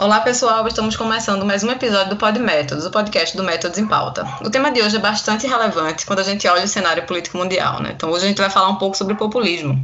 Olá 0.00 0.18
pessoal, 0.22 0.66
estamos 0.66 0.96
começando 0.96 1.44
mais 1.44 1.62
um 1.62 1.70
episódio 1.70 2.08
do 2.08 2.16
Pod 2.16 2.38
Métodos, 2.38 2.86
o 2.86 2.90
podcast 2.90 3.36
do 3.36 3.42
Métodos 3.42 3.76
em 3.76 3.86
Pauta. 3.86 4.26
O 4.40 4.48
tema 4.48 4.72
de 4.72 4.80
hoje 4.80 4.96
é 4.96 4.98
bastante 4.98 5.46
relevante 5.46 6.06
quando 6.06 6.20
a 6.20 6.22
gente 6.22 6.48
olha 6.48 6.64
o 6.64 6.68
cenário 6.68 7.02
político 7.02 7.36
mundial, 7.36 7.82
né? 7.82 7.92
Então 7.94 8.08
hoje 8.08 8.24
a 8.24 8.28
gente 8.28 8.38
vai 8.38 8.48
falar 8.48 8.70
um 8.70 8.76
pouco 8.76 8.96
sobre 8.96 9.14
populismo. 9.14 9.78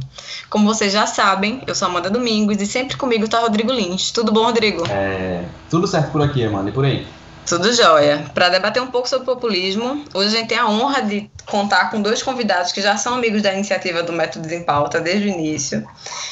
Como 0.49 0.65
vocês 0.65 0.91
já 0.91 1.05
sabem, 1.05 1.61
eu 1.67 1.75
sou 1.75 1.87
Amanda 1.87 2.09
Domingos 2.09 2.59
e 2.59 2.65
sempre 2.65 2.97
comigo 2.97 3.25
está 3.25 3.37
Rodrigo 3.37 3.71
Lins. 3.71 4.09
Tudo 4.09 4.31
bom, 4.31 4.45
Rodrigo? 4.45 4.85
É, 4.89 5.43
tudo 5.69 5.85
certo 5.85 6.13
por 6.13 6.23
aqui, 6.23 6.43
Amanda, 6.43 6.71
e 6.71 6.73
por 6.73 6.83
aí? 6.83 7.05
Tudo 7.45 7.71
jóia. 7.71 8.25
Para 8.33 8.49
debater 8.49 8.81
um 8.81 8.87
pouco 8.87 9.07
sobre 9.07 9.23
populismo, 9.27 10.03
hoje 10.15 10.35
a 10.35 10.39
gente 10.39 10.49
tem 10.49 10.57
a 10.57 10.67
honra 10.67 11.03
de 11.03 11.29
contar 11.45 11.91
com 11.91 12.01
dois 12.01 12.23
convidados 12.23 12.71
que 12.71 12.81
já 12.81 12.97
são 12.97 13.13
amigos 13.13 13.43
da 13.43 13.53
iniciativa 13.53 14.01
do 14.01 14.11
Métodos 14.11 14.51
em 14.51 14.63
Pauta 14.63 14.99
desde 14.99 15.27
o 15.27 15.29
início. 15.29 15.87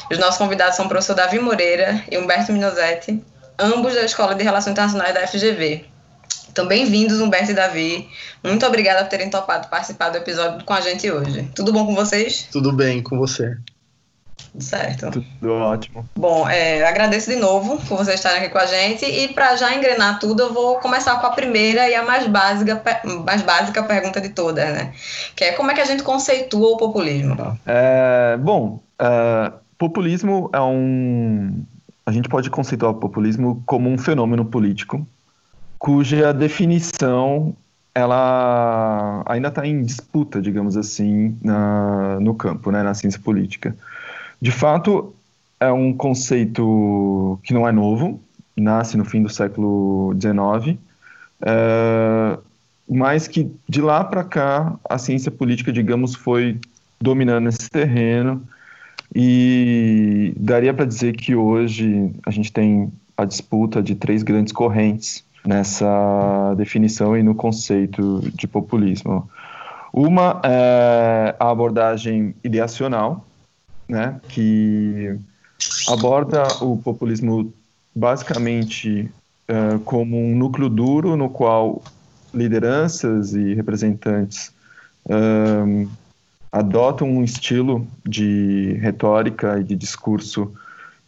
Os 0.10 0.18
nossos 0.18 0.40
convidados 0.40 0.76
são 0.76 0.88
o 0.88 0.90
professor 0.90 1.14
Davi 1.14 1.38
Moreira 1.38 2.04
e 2.12 2.18
Humberto 2.18 2.52
Minosetti, 2.52 3.24
ambos 3.60 3.94
da 3.94 4.04
Escola 4.04 4.36
de 4.36 4.44
Relações 4.44 4.72
Internacionais 4.74 5.14
da 5.14 5.28
FGV. 5.28 5.86
Então, 6.52 6.68
bem-vindos, 6.68 7.20
Humberto 7.20 7.52
e 7.52 7.54
Davi. 7.54 8.10
Muito 8.44 8.66
obrigada 8.66 9.04
por 9.04 9.10
terem 9.10 9.30
topado 9.30 9.68
participar 9.68 10.10
do 10.10 10.18
episódio 10.18 10.64
com 10.64 10.74
a 10.74 10.82
gente 10.82 11.10
hoje. 11.12 11.50
Tudo 11.54 11.74
bom 11.74 11.86
com 11.86 11.94
vocês? 11.94 12.48
Tudo 12.52 12.72
bem 12.72 13.04
com 13.04 13.18
você. 13.18 13.58
Tudo 14.52 14.64
certo. 14.64 15.12
Tudo 15.12 15.54
ótimo. 15.54 16.08
Bom, 16.16 16.48
é, 16.48 16.88
agradeço 16.88 17.30
de 17.30 17.36
novo 17.36 17.78
por 17.86 17.98
vocês 17.98 18.16
estarem 18.16 18.40
aqui 18.40 18.50
com 18.50 18.58
a 18.58 18.66
gente. 18.66 19.06
E 19.06 19.28
para 19.34 19.58
já 19.58 19.76
engrenar 19.76 20.18
tudo, 20.18 20.44
eu 20.44 20.54
vou 20.54 20.80
começar 20.80 21.20
com 21.20 21.28
a 21.28 21.32
primeira 21.32 21.90
e 21.90 21.96
a 21.96 22.04
mais 22.04 22.26
básica, 22.26 22.82
mais 23.26 23.42
básica 23.42 23.84
pergunta 23.84 24.22
de 24.22 24.30
todas, 24.30 24.74
né? 24.74 24.94
Que 25.36 25.46
é 25.46 25.52
como 25.52 25.72
é 25.72 25.74
que 25.74 25.82
a 25.82 25.86
gente 25.86 26.04
conceitua 26.04 26.70
o 26.70 26.78
populismo? 26.78 27.36
É, 27.66 28.38
bom, 28.40 28.80
é, 28.98 29.52
populismo 29.78 30.50
é 30.54 30.62
um, 30.62 31.66
a 32.06 32.12
gente 32.12 32.30
pode 32.30 32.50
conceituar 32.50 32.92
o 32.92 32.96
populismo 32.96 33.64
como 33.66 33.90
um 33.90 33.98
fenômeno 33.98 34.46
político 34.46 35.06
cuja 35.78 36.34
definição 36.34 37.56
ela 37.94 39.24
ainda 39.26 39.48
está 39.48 39.66
em 39.66 39.82
disputa, 39.82 40.42
digamos 40.42 40.76
assim, 40.76 41.38
na, 41.42 42.20
no 42.20 42.36
campo, 42.36 42.70
né, 42.70 42.84
na 42.84 42.94
ciência 42.94 43.20
política. 43.22 43.76
De 44.42 44.52
fato, 44.52 45.16
é 45.60 45.72
um 45.72 45.94
conceito 45.94 47.40
que 47.42 47.54
não 47.54 47.66
é 47.66 47.72
novo, 47.72 48.20
nasce 48.56 48.98
no 48.98 49.06
fim 49.06 49.24
do 49.24 49.30
século 49.30 50.14
XIX, 50.20 50.78
é, 51.42 52.38
mas 52.90 53.30
que 53.30 53.50
de 53.68 53.82
lá 53.82 54.04
para 54.04 54.26
cá 54.26 54.76
a 54.90 54.98
ciência 54.98 55.32
política, 55.32 55.72
digamos, 55.72 56.16
foi 56.16 56.60
dominando 57.00 57.48
esse 57.48 57.70
terreno 57.70 58.46
e 59.16 60.34
daria 60.38 60.74
para 60.74 60.86
dizer 60.86 61.16
que 61.16 61.34
hoje 61.34 62.12
a 62.26 62.32
gente 62.32 62.52
tem 62.52 62.92
a 63.16 63.24
disputa 63.24 63.82
de 63.82 63.96
três 63.96 64.22
grandes 64.24 64.52
correntes 64.52 65.24
nessa 65.46 66.54
definição 66.58 67.16
e 67.16 67.24
no 67.24 67.34
conceito 67.34 68.22
de 68.34 68.46
populismo. 68.46 69.30
Uma 69.94 70.42
é 70.44 71.34
a 71.40 71.50
abordagem 71.50 72.36
ideacional, 72.44 73.26
né, 73.88 74.20
que 74.28 75.18
aborda 75.88 76.44
o 76.62 76.76
populismo 76.78 77.54
basicamente 77.96 79.10
uh, 79.50 79.80
como 79.80 80.20
um 80.20 80.36
núcleo 80.36 80.68
duro 80.68 81.16
no 81.16 81.30
qual 81.30 81.82
lideranças 82.34 83.34
e 83.34 83.54
representantes 83.54 84.52
uh, 85.06 85.90
adotam 86.56 87.10
um 87.10 87.22
estilo 87.22 87.86
de 88.08 88.78
retórica 88.82 89.60
e 89.60 89.64
de 89.64 89.76
discurso 89.76 90.54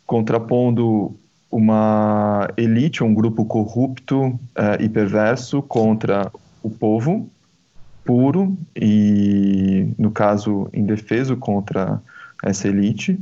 contrapondo 0.05 1.15
uma 1.49 2.49
elite, 2.57 3.01
um 3.01 3.13
grupo 3.13 3.45
corrupto 3.45 4.25
uh, 4.25 4.39
e 4.77 4.89
perverso 4.89 5.61
contra 5.61 6.29
o 6.61 6.69
povo 6.69 7.29
puro 8.03 8.57
e, 8.75 9.87
no 9.97 10.11
caso, 10.11 10.69
indefeso 10.73 11.37
contra 11.37 12.01
essa 12.43 12.67
elite. 12.67 13.13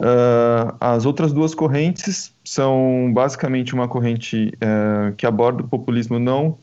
Uh, 0.00 0.74
as 0.80 1.06
outras 1.06 1.32
duas 1.32 1.54
correntes 1.54 2.32
são 2.44 3.12
basicamente 3.14 3.74
uma 3.74 3.86
corrente 3.86 4.52
uh, 4.56 5.14
que 5.14 5.24
aborda 5.24 5.62
o 5.62 5.68
populismo 5.68 6.18
não 6.18 6.58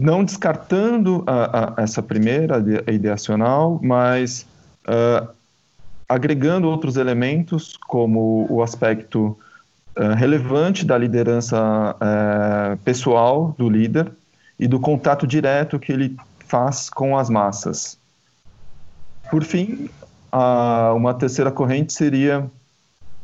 não 0.00 0.24
descartando 0.24 1.22
a, 1.26 1.80
a, 1.80 1.82
essa 1.82 2.02
primeira, 2.02 2.56
ideacional, 2.90 3.78
mas 3.82 4.46
uh, 4.88 5.28
agregando 6.08 6.68
outros 6.68 6.96
elementos, 6.96 7.76
como 7.76 8.46
o 8.48 8.62
aspecto 8.62 9.38
uh, 9.96 10.14
relevante 10.16 10.86
da 10.86 10.96
liderança 10.96 11.94
uh, 11.94 12.76
pessoal 12.78 13.54
do 13.58 13.68
líder 13.68 14.10
e 14.58 14.66
do 14.66 14.80
contato 14.80 15.26
direto 15.26 15.78
que 15.78 15.92
ele 15.92 16.16
faz 16.46 16.88
com 16.88 17.16
as 17.16 17.28
massas. 17.28 17.98
Por 19.30 19.44
fim, 19.44 19.88
uma 20.96 21.14
terceira 21.14 21.52
corrente 21.52 21.92
seria 21.92 22.44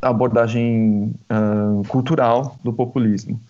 a 0.00 0.08
abordagem 0.08 1.12
cultural 1.88 2.56
do 2.62 2.72
populismo 2.72 3.40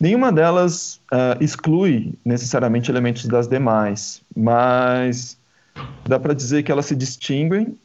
Nenhuma 0.00 0.32
delas 0.32 0.98
uh, 1.12 1.42
exclui 1.42 2.14
necessariamente 2.24 2.90
elementos 2.90 3.26
das 3.26 3.46
demais, 3.46 4.22
mas 4.34 5.36
dá 6.06 6.18
para 6.18 6.32
dizer 6.32 6.62
que 6.62 6.72
elas 6.72 6.86
se 6.86 6.96
distinguem, 6.96 7.76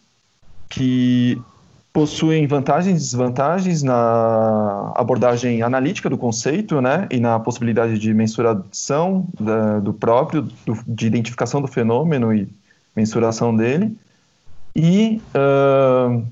que 0.69 1.37
possuem 1.91 2.47
vantagens 2.47 2.97
e 2.97 3.03
desvantagens 3.03 3.83
na 3.83 4.93
abordagem 4.95 5.61
analítica 5.61 6.09
do 6.09 6.17
conceito, 6.17 6.81
né, 6.81 7.07
e 7.11 7.19
na 7.19 7.39
possibilidade 7.39 7.99
de 7.99 8.13
mensuração 8.13 9.27
da, 9.39 9.79
do 9.79 9.93
próprio, 9.93 10.41
do, 10.65 10.77
de 10.87 11.07
identificação 11.07 11.61
do 11.61 11.67
fenômeno 11.67 12.33
e 12.33 12.47
mensuração 12.95 13.55
dele, 13.55 13.95
e, 14.73 15.21
uh, 15.33 16.25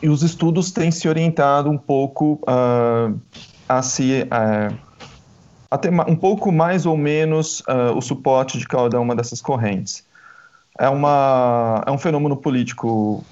e 0.00 0.08
os 0.08 0.22
estudos 0.22 0.70
têm 0.70 0.90
se 0.90 1.08
orientado 1.08 1.70
um 1.70 1.78
pouco 1.78 2.40
uh, 2.42 3.16
a 3.68 3.82
se 3.82 4.22
é, 4.22 4.72
a 5.70 5.78
ter 5.78 5.90
um 5.90 6.16
pouco 6.16 6.52
mais 6.52 6.86
ou 6.86 6.96
menos 6.96 7.60
uh, 7.60 7.96
o 7.96 8.00
suporte 8.00 8.58
de 8.58 8.66
cada 8.66 9.00
uma 9.00 9.14
dessas 9.16 9.42
correntes. 9.42 10.04
É, 10.78 10.88
uma, 10.88 11.82
é 11.86 11.90
um 11.90 11.98
fenômeno 11.98 12.36
político 12.36 13.24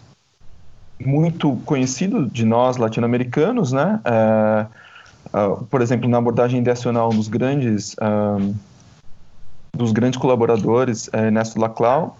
muito 1.00 1.56
conhecido 1.64 2.28
de 2.28 2.44
nós 2.44 2.76
latino-americanos, 2.76 3.72
né? 3.72 4.00
Uh, 4.04 5.64
por 5.66 5.80
exemplo, 5.80 6.08
na 6.08 6.18
abordagem 6.18 6.60
intencional 6.60 7.10
dos 7.10 7.28
grandes 7.28 7.96
um, 8.02 8.54
dos 9.72 9.92
grandes 9.92 10.18
colaboradores, 10.18 11.08
é 11.12 11.26
Ernesto 11.26 11.58
Laclau, 11.58 12.18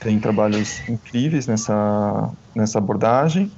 tem 0.00 0.18
trabalhos 0.18 0.86
incríveis 0.88 1.46
nessa 1.46 2.30
nessa 2.54 2.78
abordagem. 2.78 3.52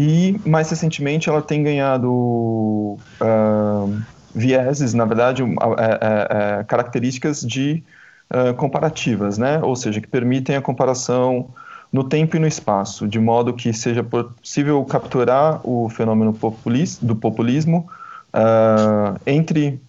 E 0.00 0.40
mais 0.48 0.70
recentemente 0.70 1.28
ela 1.28 1.42
tem 1.42 1.60
ganhado 1.60 2.08
uh, 2.08 4.00
vieses, 4.32 4.94
na 4.94 5.04
verdade, 5.04 5.42
uh, 5.42 5.48
uh, 5.48 6.64
características 6.68 7.40
de 7.40 7.82
comparativas, 8.58 9.38
né? 9.38 9.58
Ou 9.62 9.74
seja, 9.74 10.02
que 10.02 10.06
permitem 10.06 10.54
a 10.54 10.60
comparação 10.60 11.48
no 11.90 12.04
tempo 12.04 12.36
e 12.36 12.38
no 12.38 12.46
espaço, 12.46 13.08
de 13.08 13.18
modo 13.18 13.54
que 13.54 13.72
seja 13.72 14.04
possível 14.04 14.84
capturar 14.84 15.62
o 15.64 15.88
fenômeno 15.88 16.34
populis 16.34 16.98
do 17.00 17.16
populismo 17.16 17.88
entre 19.24 19.80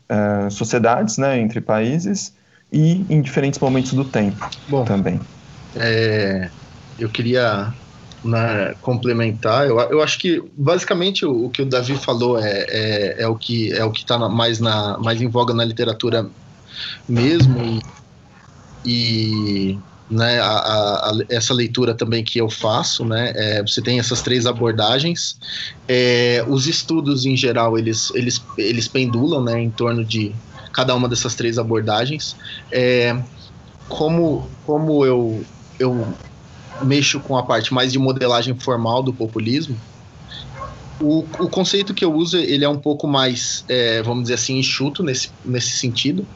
sociedades, 0.49 1.17
né? 1.17 1.37
Entre 1.37 1.59
países 1.59 2.33
e 2.71 3.05
em 3.09 3.21
diferentes 3.21 3.59
momentos 3.59 3.91
do 3.91 4.05
tempo 4.05 4.49
Bom, 4.69 4.85
também. 4.85 5.19
É, 5.75 6.49
eu 6.97 7.09
queria 7.09 7.73
né, 8.23 8.75
complementar, 8.81 9.67
eu, 9.67 9.79
eu 9.79 10.01
acho 10.01 10.19
que 10.19 10.43
basicamente 10.57 11.25
o, 11.25 11.45
o 11.45 11.49
que 11.49 11.61
o 11.61 11.65
Davi 11.65 11.95
falou 11.95 12.37
é, 12.37 12.65
é, 12.69 13.15
é, 13.19 13.27
o 13.27 13.35
que 13.35 13.71
é 13.71 13.83
o 13.83 13.91
que 13.91 14.01
está 14.01 14.17
mais 14.17 14.59
na 14.59 14.97
mais 14.97 15.21
em 15.21 15.27
voga 15.27 15.53
na 15.53 15.63
literatura 15.63 16.29
mesmo. 17.07 17.61
E, 17.61 17.79
e 18.85 19.79
né, 20.09 20.39
a, 20.39 20.49
a, 20.49 21.11
essa 21.29 21.53
leitura 21.53 21.93
também 21.93 22.23
que 22.23 22.39
eu 22.39 22.49
faço, 22.49 23.05
né, 23.05 23.31
é, 23.35 23.61
você 23.61 23.81
tem 23.81 23.99
essas 23.99 24.21
três 24.21 24.45
abordagens, 24.45 25.37
é, 25.87 26.43
os 26.47 26.67
estudos 26.67 27.25
em 27.25 27.37
geral 27.37 27.77
eles 27.77 28.11
eles 28.15 28.43
eles 28.57 28.87
pendulam, 28.87 29.43
né, 29.43 29.61
em 29.61 29.69
torno 29.69 30.03
de 30.03 30.33
cada 30.73 30.93
uma 30.93 31.07
dessas 31.07 31.35
três 31.35 31.57
abordagens, 31.57 32.35
é, 32.71 33.17
como 33.87 34.49
como 34.65 35.05
eu 35.05 35.41
eu 35.79 36.05
mexo 36.83 37.19
com 37.19 37.37
a 37.37 37.43
parte 37.43 37.73
mais 37.73 37.91
de 37.91 37.99
modelagem 37.99 38.57
formal 38.57 39.01
do 39.03 39.13
populismo, 39.13 39.77
o, 41.01 41.19
o 41.39 41.49
conceito 41.49 41.93
que 41.93 42.03
eu 42.03 42.13
uso 42.13 42.37
ele 42.37 42.65
é 42.65 42.69
um 42.69 42.77
pouco 42.77 43.07
mais, 43.07 43.63
é, 43.69 44.01
vamos 44.01 44.23
dizer 44.23 44.35
assim, 44.35 44.57
enxuto 44.57 45.01
nesse, 45.01 45.31
nesse 45.45 45.71
sentido. 45.71 46.27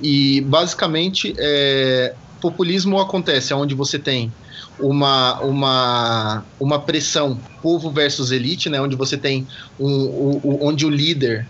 E 0.00 0.40
basicamente, 0.42 1.34
é, 1.36 2.14
populismo 2.40 2.98
acontece 3.00 3.52
onde 3.52 3.74
você 3.74 3.98
tem 3.98 4.32
uma, 4.78 5.40
uma, 5.40 6.44
uma 6.60 6.78
pressão 6.78 7.38
povo 7.60 7.90
versus 7.90 8.30
elite, 8.30 8.70
né, 8.70 8.80
onde 8.80 8.94
você 8.94 9.16
tem 9.16 9.46
um, 9.78 10.40
um, 10.44 10.58
onde 10.62 10.86
o 10.86 10.90
líder 10.90 11.46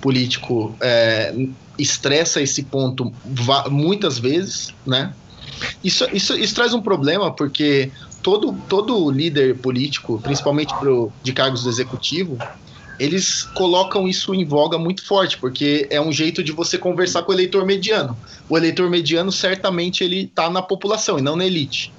político 0.00 0.76
é, 0.80 1.34
estressa 1.78 2.40
esse 2.42 2.62
ponto 2.64 3.12
muitas 3.70 4.18
vezes, 4.18 4.74
né? 4.86 5.12
Isso, 5.82 6.06
isso, 6.12 6.36
isso 6.36 6.54
traz 6.54 6.74
um 6.74 6.80
problema 6.80 7.30
porque 7.32 7.90
todo, 8.22 8.52
todo 8.68 9.10
líder 9.10 9.56
político, 9.58 10.20
principalmente 10.22 10.74
pro, 10.78 11.12
de 11.22 11.32
cargos 11.32 11.62
do 11.62 11.68
executivo, 11.68 12.38
eles 12.98 13.44
colocam 13.44 14.08
isso 14.08 14.34
em 14.34 14.44
voga 14.44 14.76
muito 14.76 15.04
forte, 15.04 15.38
porque 15.38 15.86
é 15.88 16.00
um 16.00 16.12
jeito 16.12 16.42
de 16.42 16.50
você 16.50 16.76
conversar 16.76 17.22
com 17.22 17.30
o 17.30 17.34
eleitor 17.34 17.64
mediano. 17.64 18.16
O 18.48 18.56
eleitor 18.56 18.90
mediano, 18.90 19.30
certamente, 19.30 20.02
ele 20.02 20.24
está 20.24 20.50
na 20.50 20.60
população 20.60 21.18
e 21.18 21.22
não 21.22 21.36
na 21.36 21.46
elite, 21.46 21.92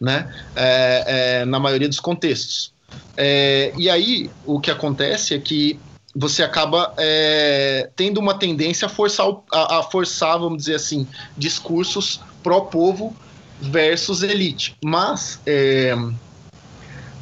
né? 0.00 0.28
É, 0.56 1.04
é, 1.40 1.44
na 1.44 1.60
maioria 1.60 1.88
dos 1.88 2.00
contextos. 2.00 2.72
É, 3.16 3.72
e 3.78 3.88
aí, 3.88 4.28
o 4.44 4.58
que 4.58 4.70
acontece 4.70 5.34
é 5.34 5.38
que 5.38 5.78
você 6.14 6.42
acaba 6.42 6.92
é, 6.98 7.88
tendo 7.94 8.18
uma 8.18 8.34
tendência 8.34 8.86
a 8.86 8.88
forçar, 8.88 9.28
a, 9.52 9.78
a 9.78 9.82
forçar, 9.84 10.36
vamos 10.38 10.58
dizer 10.58 10.74
assim, 10.74 11.06
discursos 11.36 12.20
pró-povo 12.42 13.14
versus 13.60 14.22
elite. 14.22 14.76
Mas 14.82 15.40
é, 15.46 15.94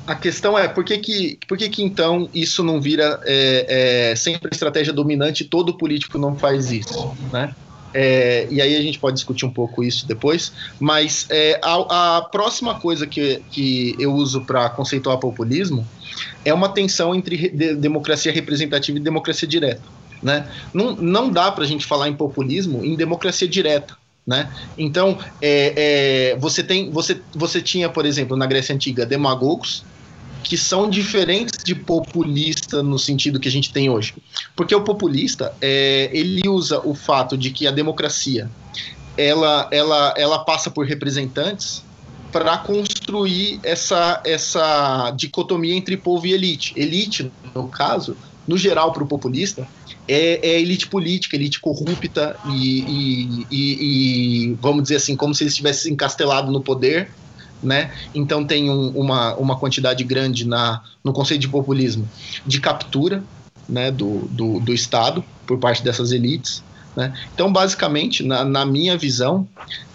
a 0.06 0.14
questão 0.14 0.58
é 0.58 0.66
por 0.66 0.84
que, 0.84 0.96
que, 0.98 1.38
por 1.46 1.58
que, 1.58 1.68
que 1.68 1.82
então 1.82 2.28
isso 2.34 2.64
não 2.64 2.80
vira 2.80 3.20
é, 3.24 4.10
é, 4.10 4.16
sempre 4.16 4.50
estratégia 4.52 4.92
dominante 4.92 5.44
todo 5.44 5.74
político 5.74 6.18
não 6.18 6.34
faz 6.34 6.72
isso, 6.72 7.12
né? 7.32 7.54
É, 7.92 8.46
e 8.50 8.60
aí 8.60 8.76
a 8.76 8.82
gente 8.82 8.98
pode 8.98 9.14
discutir 9.14 9.46
um 9.46 9.50
pouco 9.50 9.82
isso 9.82 10.06
depois, 10.06 10.52
mas 10.78 11.26
é, 11.30 11.58
a, 11.62 12.18
a, 12.18 12.22
próxima 12.22 12.78
coisa 12.78 13.06
que, 13.06 13.42
que 13.50 13.96
eu 13.98 14.12
uso 14.12 14.42
para 14.42 14.68
conceituar 14.70 15.18
populismo 15.18 15.86
é 16.44 16.52
uma 16.52 16.68
tensão 16.68 17.14
entre 17.14 17.48
de, 17.48 17.74
democracia 17.74 18.32
representativa 18.32 18.98
e 18.98 19.00
democracia 19.00 19.48
direta. 19.48 19.82
Né? 20.22 20.46
Não, 20.74 20.96
não 20.96 21.30
dá 21.30 21.50
para 21.50 21.64
a 21.64 21.66
gente 21.66 21.86
falar 21.86 22.08
em 22.08 22.14
populismo 22.14 22.84
em 22.84 22.94
democracia 22.96 23.48
direta. 23.48 23.96
Né? 24.28 24.52
Então, 24.76 25.18
é, 25.40 26.32
é, 26.34 26.36
você, 26.36 26.62
tem, 26.62 26.90
você, 26.90 27.18
você 27.34 27.62
tinha, 27.62 27.88
por 27.88 28.04
exemplo, 28.04 28.36
na 28.36 28.44
Grécia 28.44 28.74
Antiga, 28.74 29.06
demagogos, 29.06 29.82
que 30.44 30.54
são 30.54 30.88
diferentes 30.88 31.64
de 31.64 31.74
populista 31.74 32.82
no 32.82 32.98
sentido 32.98 33.40
que 33.40 33.48
a 33.48 33.50
gente 33.50 33.72
tem 33.72 33.88
hoje. 33.88 34.14
Porque 34.54 34.74
o 34.74 34.82
populista, 34.82 35.54
é, 35.62 36.10
ele 36.12 36.46
usa 36.46 36.78
o 36.86 36.94
fato 36.94 37.38
de 37.38 37.50
que 37.50 37.66
a 37.66 37.70
democracia 37.70 38.50
ela, 39.16 39.66
ela, 39.72 40.12
ela 40.14 40.38
passa 40.40 40.70
por 40.70 40.84
representantes 40.84 41.82
para 42.30 42.58
construir 42.58 43.58
essa, 43.62 44.20
essa 44.26 45.10
dicotomia 45.12 45.74
entre 45.74 45.96
povo 45.96 46.26
e 46.26 46.34
elite. 46.34 46.74
Elite, 46.76 47.32
no 47.54 47.66
caso, 47.66 48.14
no 48.46 48.58
geral, 48.58 48.92
para 48.92 49.02
o 49.02 49.06
populista, 49.06 49.66
é, 50.08 50.40
é, 50.42 50.60
elite 50.60 50.88
política, 50.88 51.36
elite 51.36 51.60
corrupta 51.60 52.36
e, 52.46 52.80
e, 52.80 53.46
e, 53.50 53.78
e, 54.50 54.58
vamos 54.60 54.84
dizer 54.84 54.96
assim, 54.96 55.14
como 55.14 55.34
se 55.34 55.44
eles 55.44 55.52
estivessem 55.52 55.92
encastelados 55.92 56.50
no 56.52 56.60
poder, 56.60 57.10
né? 57.62 57.92
Então 58.14 58.44
tem 58.44 58.70
um, 58.70 58.88
uma, 58.90 59.34
uma 59.34 59.56
quantidade 59.56 60.02
grande 60.04 60.46
na, 60.46 60.82
no 61.04 61.12
conceito 61.12 61.42
de 61.42 61.48
populismo 61.48 62.08
de 62.46 62.60
captura 62.60 63.22
né, 63.68 63.90
do, 63.90 64.20
do, 64.30 64.60
do 64.60 64.72
Estado 64.72 65.22
por 65.46 65.58
parte 65.58 65.82
dessas 65.82 66.10
elites. 66.10 66.62
Né? 66.96 67.12
Então, 67.34 67.52
basicamente, 67.52 68.22
na, 68.22 68.44
na 68.44 68.64
minha 68.64 68.96
visão, 68.96 69.46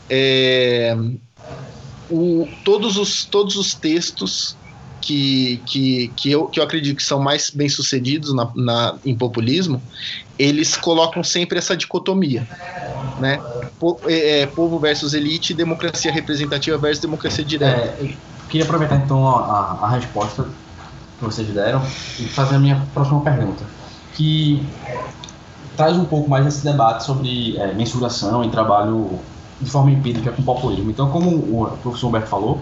é, 0.09 0.95
o, 2.09 2.47
todos, 2.63 2.97
os, 2.97 3.25
todos 3.25 3.55
os 3.55 3.73
textos 3.73 4.55
que, 5.03 5.61
que, 5.65 6.07
que, 6.15 6.31
eu, 6.31 6.45
que 6.47 6.59
eu 6.61 6.63
acredito 6.63 6.95
que 6.95 7.03
são 7.03 7.19
mais 7.19 7.49
bem 7.49 7.67
sucedidos 7.67 8.33
na, 8.33 8.49
na, 8.55 8.95
em 9.05 9.13
populismo, 9.13 9.81
eles 10.39 10.77
colocam 10.77 11.21
sempre 11.21 11.57
essa 11.57 11.75
dicotomia, 11.75 12.47
né? 13.19 13.37
Po, 13.77 13.99
é, 14.05 14.41
é, 14.41 14.45
povo 14.47 14.79
versus 14.79 15.13
elite, 15.13 15.53
democracia 15.53 16.09
representativa 16.09 16.77
versus 16.77 17.01
democracia 17.01 17.43
direta. 17.43 17.81
É, 18.01 18.13
queria 18.49 18.63
aproveitar 18.63 18.95
então 18.95 19.27
a, 19.27 19.79
a, 19.81 19.89
resposta 19.89 20.43
que 21.19 21.25
vocês 21.25 21.49
deram 21.49 21.81
e 22.17 22.23
fazer 22.23 22.55
a 22.55 22.59
minha 22.59 22.87
próxima 22.93 23.19
pergunta, 23.19 23.65
que 24.13 24.65
traz 25.75 25.97
um 25.97 26.05
pouco 26.05 26.29
mais 26.29 26.47
esse 26.47 26.63
debate 26.63 27.03
sobre 27.03 27.57
é, 27.57 27.73
mensuração 27.73 28.41
e 28.45 28.49
trabalho 28.49 29.19
de 29.59 29.69
forma 29.69 29.91
empírica 29.91 30.31
com 30.31 30.41
populismo. 30.43 30.89
Então, 30.89 31.09
como 31.09 31.29
o 31.29 31.77
professor 31.81 32.07
Humberto 32.07 32.27
falou, 32.27 32.61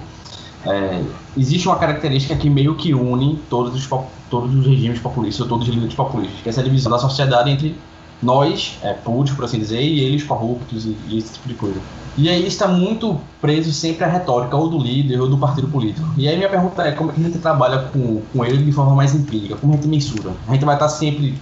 é, 0.65 1.03
existe 1.37 1.67
uma 1.67 1.77
característica 1.77 2.35
que 2.35 2.49
meio 2.49 2.75
que 2.75 2.93
une 2.93 3.39
todos 3.49 3.73
os, 3.73 3.87
todos 4.29 4.53
os 4.53 4.65
regimes 4.65 4.99
populistas, 4.99 5.41
ou 5.41 5.47
todos 5.47 5.67
os 5.67 5.73
líderes 5.73 5.95
populistas, 5.95 6.39
que 6.41 6.49
é 6.49 6.51
essa 6.51 6.63
divisão 6.63 6.91
da 6.91 6.99
sociedade 6.99 7.49
entre 7.49 7.75
nós, 8.21 8.77
é, 8.83 8.93
puros, 8.93 9.31
por 9.31 9.45
assim 9.45 9.59
dizer, 9.59 9.81
e 9.81 10.01
eles 10.01 10.23
corruptos 10.23 10.85
e, 10.85 10.95
e, 11.07 11.17
esse 11.17 11.33
tipo 11.33 11.47
de 11.47 11.55
coisa. 11.55 11.79
E 12.17 12.29
aí 12.29 12.45
está 12.45 12.67
muito 12.67 13.19
preso 13.39 13.71
sempre 13.71 14.03
à 14.03 14.07
retórica 14.07 14.55
ou 14.55 14.69
do 14.69 14.77
líder 14.77 15.19
ou 15.19 15.27
do 15.27 15.37
partido 15.37 15.67
político. 15.67 16.07
E 16.17 16.27
aí 16.27 16.37
minha 16.37 16.49
pergunta 16.49 16.83
é 16.83 16.91
como 16.91 17.09
é 17.09 17.13
que 17.13 17.21
a 17.21 17.23
gente 17.23 17.39
trabalha 17.39 17.79
com, 17.91 18.21
com 18.31 18.45
ele 18.45 18.63
de 18.63 18.71
forma 18.71 18.93
mais 18.93 19.15
empírica, 19.15 19.55
como 19.55 19.73
a 19.73 19.75
gente 19.77 19.87
mensura? 19.87 20.31
A 20.47 20.53
gente 20.53 20.65
vai 20.65 20.75
estar 20.75 20.89
sempre 20.89 21.39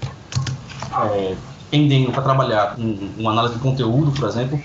é, 1.12 1.36
pendendo 1.70 2.12
para 2.12 2.22
trabalhar 2.22 2.76
com 2.76 2.98
uma 3.18 3.32
análise 3.32 3.56
de 3.56 3.60
conteúdo, 3.60 4.12
por 4.12 4.30
exemplo, 4.30 4.60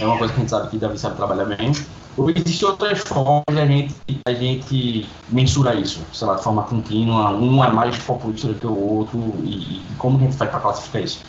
é 0.00 0.06
uma 0.06 0.16
coisa 0.16 0.32
que 0.32 0.38
a 0.38 0.42
gente 0.42 0.50
sabe 0.50 0.68
que 0.68 0.78
deve 0.78 0.98
saber 0.98 1.16
trabalhar 1.16 1.44
bem, 1.44 1.72
ou 2.16 2.30
existem 2.30 2.68
outras 2.68 3.00
formas 3.00 3.44
de 3.50 3.60
a 3.60 3.66
gente, 3.66 3.94
a 4.26 4.34
gente 4.34 5.06
mensurar 5.30 5.76
isso, 5.78 6.00
sei 6.12 6.26
lá, 6.26 6.34
de 6.36 6.42
forma 6.42 6.62
contínua, 6.64 7.30
um 7.30 7.62
é 7.64 7.70
mais 7.70 7.96
populista 7.98 8.48
do 8.48 8.54
que 8.54 8.66
o 8.66 8.76
outro, 8.76 9.18
e, 9.44 9.78
e 9.78 9.94
como 9.98 10.18
a 10.18 10.20
gente 10.20 10.36
faz 10.36 10.50
para 10.50 10.60
classificar 10.60 11.02
isso? 11.02 11.20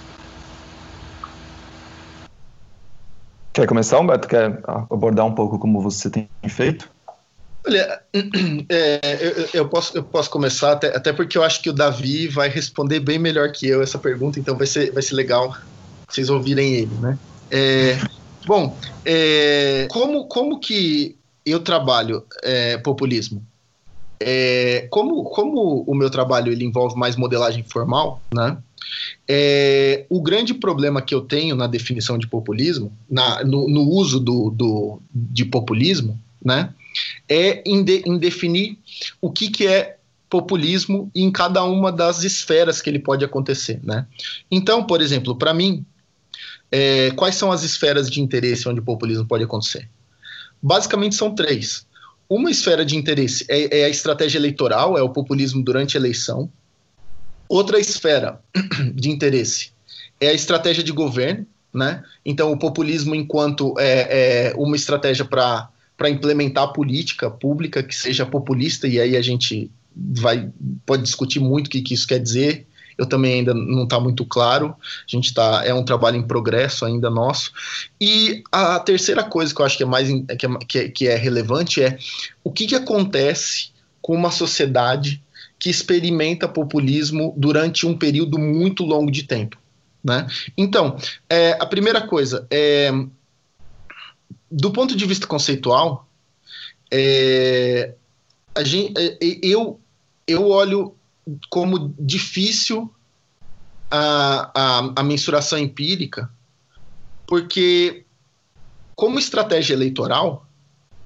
Quer 3.53 3.67
começar, 3.67 3.99
Humberto? 3.99 4.27
Quer 4.27 4.61
abordar 4.89 5.25
um 5.25 5.35
pouco 5.35 5.59
como 5.59 5.81
você 5.81 6.09
tem 6.09 6.27
feito? 6.47 6.89
Olha, 7.65 8.01
é, 8.69 8.99
eu, 9.21 9.49
eu, 9.53 9.69
posso, 9.69 9.95
eu 9.95 10.03
posso 10.03 10.29
começar, 10.29 10.73
até, 10.73 10.95
até 10.95 11.13
porque 11.13 11.37
eu 11.37 11.43
acho 11.43 11.61
que 11.61 11.69
o 11.69 11.73
Davi 11.73 12.27
vai 12.27 12.49
responder 12.49 12.99
bem 12.99 13.17
melhor 13.17 13.51
que 13.51 13.67
eu 13.67 13.81
essa 13.81 13.97
pergunta, 13.97 14.39
então 14.39 14.57
vai 14.57 14.67
ser, 14.67 14.91
vai 14.91 15.01
ser 15.01 15.15
legal 15.15 15.53
vocês 16.09 16.29
ouvirem 16.29 16.75
ele, 16.75 16.95
né? 16.95 17.17
É, 17.49 17.97
Bom, 18.45 18.77
é, 19.05 19.87
como, 19.89 20.25
como 20.25 20.59
que 20.59 21.17
eu 21.45 21.59
trabalho 21.59 22.25
é, 22.41 22.77
populismo? 22.77 23.45
É, 24.19 24.87
como, 24.89 25.23
como 25.25 25.83
o 25.87 25.95
meu 25.95 26.09
trabalho 26.09 26.51
ele 26.51 26.63
envolve 26.63 26.95
mais 26.95 27.15
modelagem 27.15 27.63
formal, 27.63 28.21
né? 28.33 28.57
É, 29.27 30.05
o 30.09 30.21
grande 30.21 30.53
problema 30.53 31.01
que 31.01 31.15
eu 31.15 31.21
tenho 31.21 31.55
na 31.55 31.67
definição 31.67 32.17
de 32.17 32.27
populismo, 32.27 32.91
na, 33.09 33.43
no, 33.43 33.67
no 33.67 33.81
uso 33.81 34.19
do, 34.19 34.49
do, 34.49 35.01
de 35.13 35.45
populismo, 35.45 36.19
né, 36.43 36.73
é 37.27 37.63
em, 37.65 37.83
de, 37.83 38.03
em 38.05 38.17
definir 38.17 38.77
o 39.21 39.31
que, 39.31 39.49
que 39.49 39.65
é 39.65 39.97
populismo 40.29 41.11
em 41.15 41.31
cada 41.31 41.63
uma 41.63 41.91
das 41.91 42.23
esferas 42.23 42.81
que 42.81 42.89
ele 42.89 42.99
pode 42.99 43.23
acontecer, 43.23 43.79
né? 43.83 44.07
Então, 44.49 44.83
por 44.83 44.99
exemplo, 45.01 45.35
para 45.35 45.53
mim, 45.53 45.85
é, 46.75 47.11
quais 47.11 47.35
são 47.35 47.51
as 47.51 47.61
esferas 47.61 48.09
de 48.09 48.19
interesse 48.19 48.67
onde 48.67 48.79
o 48.79 48.83
populismo 48.83 49.27
pode 49.27 49.43
acontecer? 49.43 49.87
Basicamente 50.59 51.13
são 51.13 51.35
três. 51.35 51.85
Uma 52.27 52.49
esfera 52.49 52.83
de 52.83 52.97
interesse 52.97 53.45
é, 53.47 53.81
é 53.81 53.85
a 53.85 53.89
estratégia 53.89 54.39
eleitoral, 54.39 54.97
é 54.97 55.01
o 55.03 55.09
populismo 55.09 55.63
durante 55.63 55.95
a 55.95 55.99
eleição. 55.99 56.49
Outra 57.47 57.79
esfera 57.79 58.41
de 58.95 59.11
interesse 59.11 59.71
é 60.19 60.29
a 60.29 60.33
estratégia 60.33 60.83
de 60.83 60.91
governo, 60.91 61.45
né? 61.71 62.03
Então, 62.25 62.51
o 62.51 62.57
populismo 62.57 63.13
enquanto 63.13 63.75
é, 63.77 64.47
é 64.47 64.53
uma 64.57 64.75
estratégia 64.75 65.25
para 65.25 66.09
implementar 66.09 66.73
política 66.73 67.29
pública 67.29 67.83
que 67.83 67.95
seja 67.95 68.25
populista, 68.25 68.87
e 68.87 68.99
aí 68.99 69.15
a 69.15 69.21
gente 69.21 69.69
vai 69.95 70.49
pode 70.87 71.03
discutir 71.03 71.39
muito 71.39 71.67
o 71.67 71.69
que, 71.69 71.81
que 71.81 71.93
isso 71.93 72.07
quer 72.07 72.19
dizer, 72.19 72.65
eu 72.97 73.05
também 73.05 73.35
ainda 73.35 73.53
não 73.53 73.83
está 73.83 73.99
muito 73.99 74.25
claro. 74.25 74.75
A 74.79 75.07
gente 75.07 75.25
está 75.25 75.63
é 75.65 75.73
um 75.73 75.83
trabalho 75.83 76.17
em 76.17 76.27
progresso 76.27 76.85
ainda 76.85 77.09
nosso. 77.09 77.51
E 77.99 78.43
a 78.51 78.79
terceira 78.79 79.23
coisa 79.23 79.53
que 79.53 79.61
eu 79.61 79.65
acho 79.65 79.77
que 79.77 79.83
é 79.83 79.85
mais 79.85 80.07
que 80.67 80.77
é, 80.79 80.89
que 80.89 81.07
é 81.07 81.15
relevante 81.15 81.81
é 81.81 81.97
o 82.43 82.51
que, 82.51 82.67
que 82.67 82.75
acontece 82.75 83.71
com 84.01 84.13
uma 84.13 84.31
sociedade 84.31 85.23
que 85.59 85.69
experimenta 85.69 86.47
populismo 86.47 87.33
durante 87.37 87.85
um 87.85 87.97
período 87.97 88.37
muito 88.37 88.83
longo 88.83 89.09
de 89.09 89.23
tempo. 89.23 89.57
Né? 90.03 90.27
Então, 90.57 90.97
é, 91.29 91.53
a 91.53 91.65
primeira 91.65 92.01
coisa 92.01 92.45
é 92.51 92.91
do 94.53 94.71
ponto 94.71 94.95
de 94.95 95.05
vista 95.07 95.25
conceitual, 95.25 96.07
é, 96.91 97.95
gente, 98.59 98.93
é, 98.95 99.17
eu, 99.41 99.79
eu 100.27 100.47
olho 100.47 100.93
como 101.49 101.93
difícil 101.99 102.93
a, 103.89 104.51
a, 104.53 104.93
a 104.97 105.03
mensuração 105.03 105.57
empírica, 105.57 106.29
porque, 107.27 108.05
como 108.95 109.19
estratégia 109.19 109.73
eleitoral, 109.73 110.47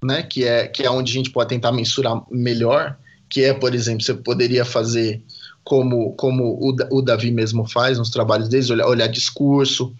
né, 0.03 0.24
que 0.24 0.43
é 0.43 0.67
que 0.67 0.83
é 0.83 0.89
onde 0.89 1.12
a 1.12 1.13
gente 1.13 1.29
pode 1.29 1.50
tentar 1.50 1.71
mensurar 1.71 2.21
melhor, 2.31 2.97
que 3.29 3.43
é, 3.43 3.53
por 3.53 3.74
exemplo, 3.75 4.03
você 4.03 4.13
poderia 4.13 4.63
fazer 4.63 5.21
como, 5.63 6.13
como 6.13 6.57
o, 6.62 6.75
o 6.91 7.01
Davi 7.01 7.29
mesmo 7.29 7.67
faz 7.67 7.97
nos 7.97 8.09
trabalhos 8.09 8.47
deles, 8.47 8.69
olhar, 8.69 8.88
olhar 8.88 9.07
discurso, 9.07 9.93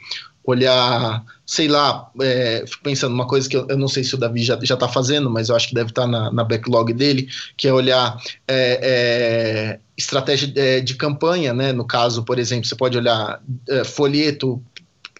olhar, 0.48 1.26
sei 1.46 1.68
lá, 1.68 2.10
é, 2.22 2.64
fico 2.66 2.82
pensando 2.82 3.14
uma 3.14 3.28
coisa 3.28 3.50
que 3.50 3.58
eu, 3.58 3.68
eu, 3.68 3.78
não 3.78 3.90
sei 3.90 4.02
se 4.02 4.16
o 4.16 4.18
Davi 4.18 4.42
já 4.44 4.56
está 4.56 4.88
fazendo, 4.88 5.30
mas 5.30 5.50
eu 5.50 5.56
acho 5.58 5.68
que 5.68 5.76
deve 5.76 5.90
estar 5.90 6.04
tá 6.04 6.08
na, 6.08 6.32
na 6.32 6.44
backlog 6.46 6.94
dele, 6.94 7.28
que 7.58 7.68
é 7.68 7.74
olhar 7.74 8.18
é, 8.48 8.80
é, 8.82 9.80
estratégia 9.98 10.48
de, 10.48 10.82
de, 10.82 10.96
campanha, 10.96 11.54
né? 11.54 11.74
No 11.74 11.86
caso, 11.86 12.24
por 12.24 12.40
exemplo, 12.40 12.66
você 12.66 12.76
pode 12.76 12.98
olhar 12.98 13.42
é, 13.68 13.84
folheto, 13.84 14.64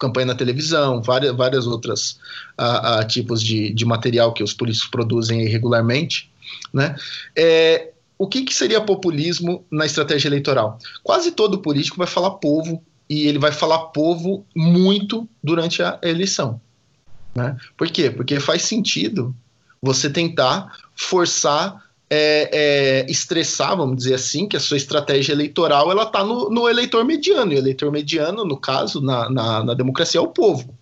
campanha 0.00 0.26
na 0.26 0.34
televisão, 0.34 1.02
várias, 1.02 1.36
várias 1.36 1.66
outras 1.66 2.18
a, 2.56 3.00
a, 3.00 3.04
tipos 3.04 3.42
de, 3.42 3.70
de 3.74 3.84
material 3.84 4.32
que 4.32 4.42
os 4.42 4.54
políticos 4.54 4.88
produzem 4.88 5.46
regularmente, 5.46 6.32
né? 6.72 6.96
É, 7.36 7.90
o 8.16 8.26
que, 8.26 8.44
que 8.44 8.54
seria 8.54 8.80
populismo 8.80 9.64
na 9.70 9.84
estratégia 9.84 10.28
eleitoral? 10.28 10.78
Quase 11.04 11.32
todo 11.32 11.60
político 11.60 11.98
vai 11.98 12.06
falar 12.06 12.30
povo 12.30 12.82
e 13.08 13.26
ele 13.26 13.38
vai 13.38 13.52
falar 13.52 13.78
povo 13.86 14.44
muito 14.54 15.28
durante 15.42 15.82
a 15.82 15.98
eleição. 16.02 16.60
Né? 17.34 17.56
Por 17.76 17.88
quê? 17.88 18.10
Porque 18.10 18.38
faz 18.38 18.62
sentido 18.62 19.34
você 19.80 20.10
tentar 20.10 20.76
forçar, 20.94 21.84
é, 22.10 22.50
é, 23.06 23.10
estressar, 23.10 23.76
vamos 23.76 23.96
dizer 23.98 24.14
assim, 24.14 24.48
que 24.48 24.56
a 24.56 24.60
sua 24.60 24.76
estratégia 24.76 25.32
eleitoral 25.32 25.90
ela 25.90 26.02
está 26.02 26.24
no, 26.24 26.50
no, 26.50 26.68
eleitor 26.68 27.04
mediano. 27.04 27.52
E 27.52 27.56
o 27.56 27.58
eleitor 27.58 27.90
mediano, 27.90 28.44
no 28.44 28.56
caso, 28.56 29.00
na, 29.00 29.30
na, 29.30 29.64
na 29.64 29.74
democracia, 29.74 30.18
é 30.18 30.22
o 30.22 30.28
povo. 30.28 30.76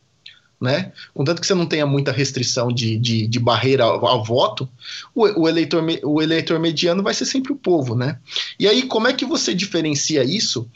Né? 0.59 0.93
Contanto 1.13 1.41
que 1.41 1.47
você 1.47 1.55
não 1.55 1.67
tenha 1.67 1.85
muita 1.85 2.11
restrição 2.11 2.69
de, 2.69 2.97
de, 2.97 3.27
de 3.27 3.39
barreira 3.39 3.85
ao, 3.85 4.07
ao 4.07 4.25
voto, 4.25 4.67
o, 5.15 5.43
o, 5.43 5.49
eleitor, 5.49 5.85
o 6.03 6.23
eleitor 6.23 6.59
mediano 6.59 7.03
vai 7.03 7.13
ser 7.13 7.27
sempre 7.27 7.53
o 7.53 7.57
povo, 7.57 7.95
né? 7.95 8.19
E 8.59 8.67
aí, 8.67 8.85
como 8.85 9.07
é 9.07 9.13
que 9.13 9.27
você 9.27 9.55
diferencia 9.55 10.25
isso 10.25 10.67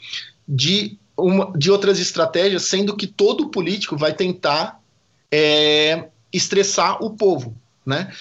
de 0.47 0.99
uma, 1.21 1.51
de 1.57 1.71
outras 1.71 1.99
estratégias, 1.99 2.63
sendo 2.63 2.95
que 2.95 3.07
todo 3.07 3.49
político 3.49 3.97
vai 3.97 4.13
tentar 4.13 4.79
é, 5.31 6.09
estressar 6.31 7.03
o 7.03 7.11
povo, 7.11 7.55
né? 7.85 8.11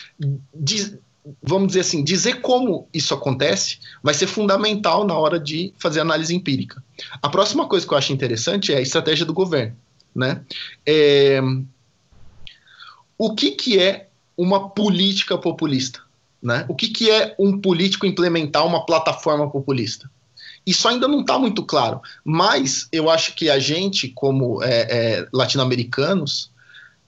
Vamos 1.43 1.69
dizer 1.69 1.81
assim, 1.81 2.03
dizer 2.03 2.41
como 2.41 2.89
isso 2.95 3.13
acontece 3.13 3.79
vai 4.03 4.15
ser 4.15 4.27
fundamental 4.27 5.07
na 5.07 5.15
hora 5.15 5.39
de 5.39 5.73
fazer 5.79 6.01
análise 6.01 6.35
empírica. 6.35 6.83
A 7.21 7.29
próxima 7.29 7.69
coisa 7.69 7.87
que 7.87 7.93
eu 7.93 7.99
acho 7.99 8.13
interessante 8.13 8.73
é 8.73 8.79
a 8.79 8.81
estratégia 8.81 9.27
do 9.27 9.35
governo, 9.35 9.77
né? 10.15 10.43
É, 10.87 11.41
o 13.19 13.35
que, 13.35 13.51
que 13.51 13.79
é 13.79 14.09
uma 14.37 14.71
política 14.71 15.37
populista? 15.37 16.01
Né? 16.43 16.65
O 16.69 16.75
que, 16.75 16.89
que 16.89 17.11
é 17.11 17.35
um 17.39 17.61
político 17.61 18.07
implementar 18.07 18.67
uma 18.67 18.87
plataforma 18.87 19.51
populista? 19.51 20.11
Isso 20.67 20.87
ainda 20.87 21.09
não 21.09 21.21
está 21.21 21.39
muito 21.39 21.65
claro, 21.65 22.01
mas 22.25 22.87
eu 22.93 23.09
acho 23.09 23.35
que 23.35 23.49
a 23.49 23.59
gente, 23.59 24.09
como 24.09 24.63
é, 24.63 24.69
é, 24.69 25.29
latino-americanos, 25.33 26.51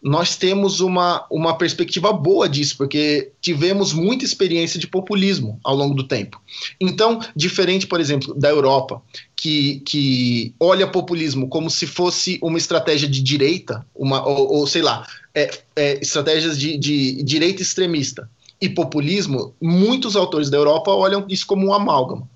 nós 0.02 0.36
temos 0.36 0.80
uma, 0.80 1.24
uma 1.30 1.56
perspectiva 1.56 2.12
boa 2.12 2.48
disso, 2.48 2.76
porque 2.76 3.30
tivemos 3.40 3.92
muita 3.92 4.24
experiência 4.24 4.80
de 4.80 4.88
populismo 4.88 5.60
ao 5.62 5.76
longo 5.76 5.94
do 5.94 6.02
tempo. 6.02 6.42
Então, 6.80 7.20
diferente, 7.36 7.86
por 7.86 8.00
exemplo, 8.00 8.34
da 8.34 8.48
Europa, 8.48 9.00
que, 9.36 9.80
que 9.86 10.54
olha 10.58 10.88
populismo 10.88 11.48
como 11.48 11.70
se 11.70 11.86
fosse 11.86 12.38
uma 12.42 12.58
estratégia 12.58 13.08
de 13.08 13.22
direita, 13.22 13.86
uma, 13.94 14.26
ou, 14.26 14.52
ou 14.52 14.66
sei 14.66 14.82
lá, 14.82 15.06
é, 15.32 15.50
é, 15.76 16.00
estratégias 16.00 16.58
de, 16.58 16.76
de 16.76 17.22
direita 17.22 17.62
extremista 17.62 18.28
e 18.60 18.68
populismo, 18.68 19.54
muitos 19.60 20.16
autores 20.16 20.50
da 20.50 20.56
Europa 20.56 20.90
olham 20.90 21.24
isso 21.28 21.46
como 21.46 21.68
um 21.68 21.72
amálgama 21.72 22.28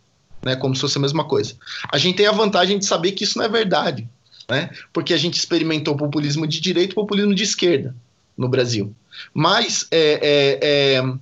né, 0.47 0.55
como 0.55 0.77
se 0.77 0.81
fosse 0.81 0.97
a 0.97 1.01
mesma 1.01 1.25
coisa. 1.25 1.55
A 1.93 1.99
gente 1.99 2.19
tem 2.19 2.27
a 2.27 2.33
vantagem 2.33 2.79
de 2.79 2.87
saber 2.87 3.13
que 3.13 3.25
isso 3.25 3.37
não 3.37 3.45
é 3.45 3.49
verdade, 3.49 4.09
né, 4.49 4.71
porque 4.93 5.13
a 5.13 5.17
gente 5.17 5.35
experimentou 5.35 5.97
populismo 5.97 6.47
de 6.47 6.61
direita 6.61 6.93
e 6.93 6.95
populismo 6.95 7.35
de 7.35 7.43
esquerda 7.43 7.93
no 8.39 8.49
Brasil. 8.49 8.95
Mas 9.35 9.89
é, 9.91 10.21
é, 10.23 10.59
é, 10.63 11.15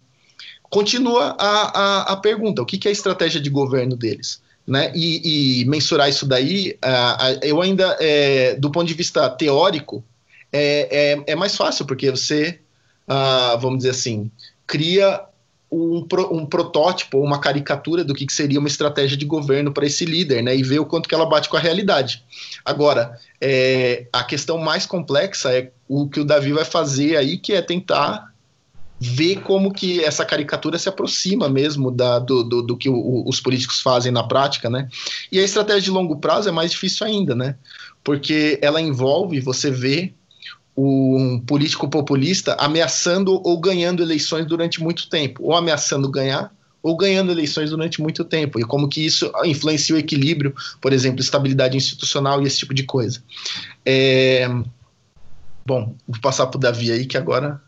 continua 0.65 1.35
a, 1.39 1.81
a, 1.81 2.13
a, 2.13 2.17
pergunta: 2.19 2.61
o 2.61 2.67
que, 2.67 2.77
que 2.77 2.87
é 2.87 2.91
a 2.91 2.93
estratégia 2.93 3.41
de 3.41 3.49
governo 3.49 3.97
deles? 3.97 4.43
Né? 4.67 4.93
E, 4.95 5.61
e 5.63 5.65
mensurar 5.65 6.11
isso 6.11 6.27
daí, 6.27 6.77
eu 7.43 7.63
ainda, 7.63 7.97
é, 8.01 8.55
do 8.57 8.71
ponto 8.71 8.87
de 8.87 8.95
vista 8.95 9.31
teórico, 9.31 10.05
é, 10.53 11.15
é, 11.27 11.33
é 11.33 11.35
mais 11.35 11.57
fácil, 11.57 11.87
porque 11.87 12.11
você, 12.11 12.59
ah, 13.09 13.57
vamos 13.61 13.79
dizer 13.79 13.91
assim, 13.91 14.31
cria 14.67 15.21
um, 15.75 16.07
um 16.31 16.47
protótipo, 16.47 17.19
uma 17.19 17.41
caricatura 17.41 18.05
do 18.05 18.15
que, 18.15 18.27
que 18.27 18.33
seria 18.33 18.59
uma 18.59 18.69
estratégia 18.69 19.17
de 19.17 19.25
governo 19.25 19.73
para 19.73 19.87
esse 19.87 20.05
líder, 20.05 20.43
né? 20.43 20.57
E 20.57 20.63
ver 20.63 20.79
o 20.79 20.87
quanto 20.87 21.09
que 21.09 21.15
ela 21.15 21.27
bate 21.27 21.49
com 21.49 21.57
a 21.57 21.61
realidade. 21.61 22.23
Agora, 22.65 23.19
é, 23.41 24.07
a 24.13 24.23
questão 24.23 24.59
mais 24.59 24.87
complexa 24.87 25.53
é 25.53 25.71
o 25.89 26.09
que 26.09 26.21
o 26.21 26.25
Davi 26.25 26.53
vai 26.53 26.65
fazer 26.65 27.17
aí, 27.17 27.37
que 27.37 27.53
é 27.53 27.61
tentar 27.61 28.33
ver 29.01 29.41
como 29.41 29.73
que 29.73 30.03
essa 30.03 30.25
caricatura 30.25 30.79
se 30.79 30.89
aproxima 30.89 31.49
mesmo 31.49 31.91
da, 31.91 32.19
do, 32.19 32.45
do, 32.45 32.63
do 32.63 32.77
que 32.77 32.89
o, 32.89 33.25
os 33.27 33.41
políticos 33.41 33.81
fazem 33.81 34.13
na 34.13 34.23
prática, 34.23 34.71
né? 34.71 34.89
E 35.31 35.39
a 35.41 35.43
estratégia 35.43 35.83
de 35.83 35.91
longo 35.91 36.17
prazo 36.17 36.49
é 36.49 36.53
mais 36.53 36.71
difícil 36.71 37.07
ainda, 37.07 37.35
né? 37.35 37.57
Porque 38.03 38.59
ela 38.63 38.81
envolve 38.81 39.41
você 39.41 39.71
ver 39.71 40.15
um 40.77 41.41
político 41.41 41.89
populista 41.89 42.57
ameaçando 42.59 43.41
ou 43.45 43.59
ganhando 43.61 44.03
eleições 44.03 44.47
durante 44.47 44.83
muito 44.83 45.09
tempo, 45.09 45.45
ou 45.45 45.55
ameaçando 45.55 46.11
ganhar 46.11 46.53
ou 46.83 46.95
ganhando 46.99 47.33
eleições 47.33 47.71
durante 47.71 48.03
muito 48.03 48.23
tempo, 48.27 48.61
e 48.61 48.63
como 48.63 48.91
que 48.91 49.07
isso 49.07 49.33
influencia 49.43 49.95
o 49.97 49.99
equilíbrio, 49.99 50.55
por 50.83 50.93
exemplo, 50.93 51.21
estabilidade 51.21 51.79
institucional 51.79 52.43
e 52.43 52.47
esse 52.47 52.59
tipo 52.59 52.75
de 52.75 52.83
coisa. 52.83 53.23
É... 53.87 54.47
Bom, 55.67 55.95
vou 56.07 56.21
passar 56.21 56.47
para 56.47 56.59
o 56.59 56.61
Davi 56.61 56.93
aí, 56.93 57.07
que 57.07 57.17
agora 57.17 57.59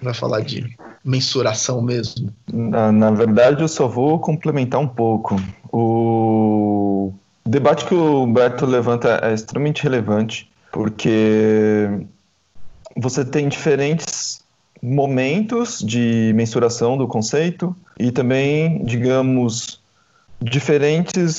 vai 0.00 0.14
falar 0.14 0.40
de 0.40 0.74
mensuração 1.04 1.82
mesmo. 1.82 2.32
Na, 2.50 2.90
na 2.90 3.10
verdade, 3.10 3.60
eu 3.60 3.68
só 3.68 3.86
vou 3.86 4.18
complementar 4.18 4.80
um 4.80 4.88
pouco. 4.88 5.36
O 5.70 7.12
debate 7.44 7.84
que 7.84 7.94
o 7.94 8.22
Humberto 8.22 8.64
levanta 8.64 9.20
é 9.22 9.34
extremamente 9.34 9.82
relevante 9.82 10.50
porque 10.72 11.88
você 12.96 13.24
tem 13.24 13.48
diferentes 13.48 14.42
momentos 14.82 15.78
de 15.78 16.32
mensuração 16.34 16.98
do 16.98 17.06
conceito 17.06 17.76
e 17.98 18.10
também, 18.10 18.82
digamos, 18.84 19.80
diferentes 20.40 21.38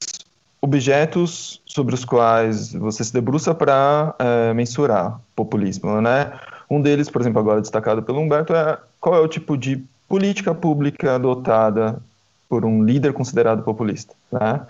objetos 0.62 1.62
sobre 1.66 1.94
os 1.94 2.06
quais 2.06 2.72
você 2.74 3.04
se 3.04 3.12
debruça 3.12 3.54
para 3.54 4.16
é, 4.18 4.54
mensurar 4.54 5.20
populismo, 5.36 6.00
né? 6.00 6.32
Um 6.70 6.82
deles, 6.82 7.10
por 7.10 7.20
exemplo, 7.20 7.40
agora 7.40 7.60
destacado 7.60 8.02
pelo 8.02 8.22
Humberto, 8.22 8.56
é 8.56 8.78
qual 9.02 9.16
é 9.16 9.20
o 9.20 9.28
tipo 9.28 9.58
de 9.58 9.84
política 10.08 10.56
pública 10.56 11.16
adotada 11.16 12.02
por 12.48 12.64
um 12.64 12.84
líder 12.84 13.12
considerado 13.12 13.64
populista, 13.64 14.14
né? 14.32 14.62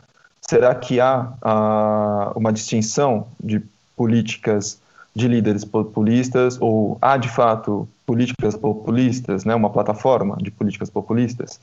Será 0.41 0.73
que 0.73 0.99
há 0.99 1.31
ah, 1.41 2.31
uma 2.35 2.51
distinção 2.51 3.27
de 3.41 3.61
políticas 3.95 4.81
de 5.15 5.27
líderes 5.27 5.63
populistas, 5.63 6.57
ou 6.59 6.97
há 7.01 7.17
de 7.17 7.29
fato 7.29 7.87
políticas 8.05 8.55
populistas, 8.55 9.45
né, 9.45 9.53
uma 9.53 9.69
plataforma 9.69 10.37
de 10.41 10.49
políticas 10.49 10.89
populistas. 10.89 11.59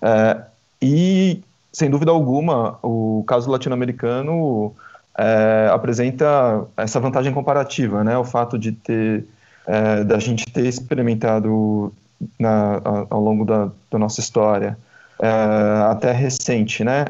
É, 0.00 0.40
e, 0.80 1.42
sem 1.72 1.90
dúvida 1.90 2.10
alguma, 2.10 2.78
o 2.82 3.22
caso 3.26 3.50
latino-americano 3.50 4.74
é, 5.16 5.68
apresenta 5.70 6.64
essa 6.76 6.98
vantagem 6.98 7.32
comparativa, 7.32 8.02
né, 8.02 8.16
o 8.16 8.24
fato 8.24 8.58
de 8.58 8.72
ter, 8.72 9.24
é, 9.66 10.02
da 10.02 10.18
gente 10.18 10.46
ter 10.46 10.66
experimentado 10.66 11.92
na, 12.38 12.80
ao 13.10 13.20
longo 13.20 13.44
da, 13.44 13.70
da 13.90 13.98
nossa 13.98 14.20
história, 14.20 14.78
até 15.88 16.10
recente, 16.12 16.82
né, 16.82 17.06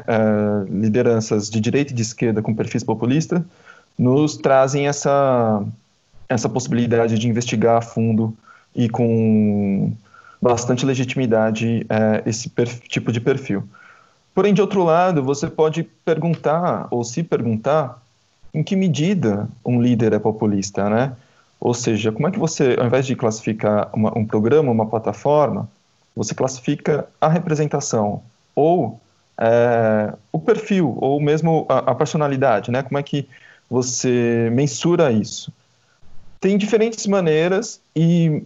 lideranças 0.69 1.49
de 1.49 1.59
direita 1.59 1.91
e 1.91 1.95
de 1.95 2.01
esquerda 2.01 2.41
com 2.41 2.53
perfis 2.53 2.83
populistas, 2.83 3.41
nos 3.97 4.37
trazem 4.37 4.87
essa, 4.87 5.63
essa 6.27 6.49
possibilidade 6.49 7.17
de 7.17 7.27
investigar 7.27 7.77
a 7.77 7.81
fundo 7.81 8.35
e 8.75 8.89
com 8.89 9.93
bastante 10.41 10.85
legitimidade 10.85 11.85
é, 11.89 12.23
esse 12.25 12.51
tipo 12.87 13.11
de 13.11 13.19
perfil. 13.19 13.67
Porém, 14.33 14.53
de 14.53 14.61
outro 14.61 14.83
lado, 14.83 15.23
você 15.23 15.47
pode 15.47 15.83
perguntar 15.83 16.87
ou 16.91 17.03
se 17.03 17.23
perguntar 17.23 18.01
em 18.53 18.61
que 18.61 18.75
medida 18.75 19.47
um 19.65 19.81
líder 19.81 20.13
é 20.13 20.19
populista, 20.19 20.89
né? 20.89 21.13
Ou 21.59 21.73
seja, 21.73 22.11
como 22.11 22.27
é 22.27 22.31
que 22.31 22.37
você, 22.37 22.75
ao 22.77 22.85
invés 22.85 23.07
de 23.07 23.15
classificar 23.15 23.89
uma, 23.93 24.17
um 24.17 24.25
programa, 24.25 24.71
uma 24.71 24.85
plataforma, 24.85 25.69
você 26.15 26.35
classifica 26.35 27.07
a 27.19 27.27
representação 27.27 28.21
ou 28.53 28.99
é, 29.37 30.13
o 30.31 30.39
perfil 30.39 30.97
ou 30.99 31.19
mesmo 31.19 31.65
a, 31.67 31.91
a 31.91 31.95
personalidade, 31.95 32.71
né? 32.71 32.83
Como 32.83 32.97
é 32.97 33.03
que 33.03 33.27
você 33.69 34.49
mensura 34.51 35.11
isso? 35.11 35.51
Tem 36.39 36.57
diferentes 36.57 37.05
maneiras 37.07 37.79
e 37.95 38.43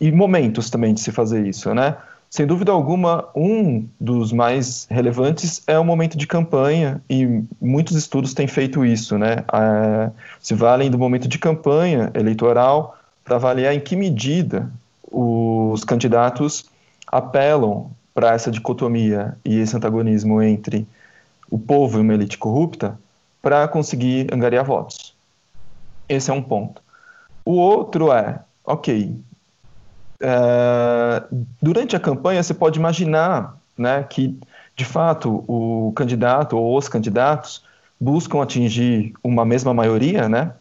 e 0.00 0.10
momentos 0.10 0.70
também 0.70 0.92
de 0.92 1.00
se 1.00 1.12
fazer 1.12 1.46
isso, 1.46 1.72
né? 1.74 1.96
Sem 2.28 2.46
dúvida 2.46 2.72
alguma, 2.72 3.28
um 3.34 3.86
dos 4.00 4.32
mais 4.32 4.88
relevantes 4.90 5.62
é 5.68 5.78
o 5.78 5.84
momento 5.84 6.18
de 6.18 6.26
campanha, 6.26 7.00
e 7.08 7.44
muitos 7.60 7.94
estudos 7.94 8.34
têm 8.34 8.48
feito 8.48 8.84
isso, 8.84 9.16
né? 9.16 9.44
É, 9.52 10.10
se 10.40 10.52
valem 10.52 10.90
do 10.90 10.98
momento 10.98 11.28
de 11.28 11.38
campanha 11.38 12.10
eleitoral 12.12 12.98
para 13.24 13.36
avaliar 13.36 13.72
em 13.72 13.80
que 13.80 13.94
medida 13.94 14.68
os 15.10 15.84
candidatos 15.84 16.66
apelam 17.06 17.90
para 18.12 18.34
essa 18.34 18.50
dicotomia 18.50 19.36
e 19.44 19.58
esse 19.58 19.76
antagonismo 19.76 20.42
entre 20.42 20.86
o 21.48 21.58
povo 21.58 21.98
e 21.98 22.00
uma 22.00 22.14
elite 22.14 22.36
corrupta 22.36 22.98
para 23.44 23.68
conseguir 23.68 24.26
angariar 24.32 24.64
votos. 24.64 25.14
Esse 26.08 26.30
é 26.30 26.34
um 26.34 26.42
ponto. 26.42 26.82
O 27.44 27.52
outro 27.52 28.10
é, 28.10 28.40
ok, 28.64 29.14
é, 30.18 31.22
durante 31.60 31.94
a 31.94 32.00
campanha 32.00 32.42
você 32.42 32.54
pode 32.54 32.78
imaginar 32.78 33.54
né, 33.76 34.02
que, 34.08 34.34
de 34.74 34.86
fato, 34.86 35.44
o 35.46 35.92
candidato 35.94 36.56
ou 36.56 36.78
os 36.78 36.88
candidatos 36.88 37.62
buscam 38.00 38.42
atingir 38.42 39.12
uma 39.22 39.44
mesma 39.44 39.74
maioria, 39.74 40.26
né? 40.26 40.52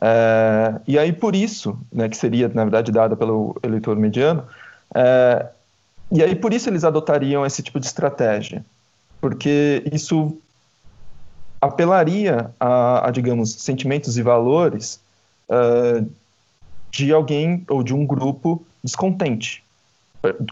É, 0.00 0.80
e 0.88 0.98
aí, 0.98 1.12
por 1.12 1.36
isso, 1.36 1.78
né, 1.92 2.08
que 2.08 2.16
seria, 2.16 2.48
na 2.48 2.64
verdade, 2.64 2.90
dada 2.90 3.14
pelo 3.14 3.54
eleitor 3.62 3.96
mediano, 3.96 4.44
é, 4.94 5.46
e 6.10 6.22
aí, 6.22 6.34
por 6.34 6.54
isso, 6.54 6.70
eles 6.70 6.84
adotariam 6.84 7.44
esse 7.44 7.62
tipo 7.62 7.78
de 7.78 7.84
estratégia, 7.84 8.64
porque 9.20 9.82
isso 9.92 10.38
apelaria 11.60 12.50
a, 12.58 13.08
a 13.08 13.10
digamos, 13.10 13.52
sentimentos 13.52 14.16
e 14.16 14.22
valores 14.22 15.00
uh, 15.48 16.08
de 16.90 17.12
alguém 17.12 17.64
ou 17.68 17.82
de 17.82 17.94
um 17.94 18.06
grupo 18.06 18.64
descontente 18.82 19.62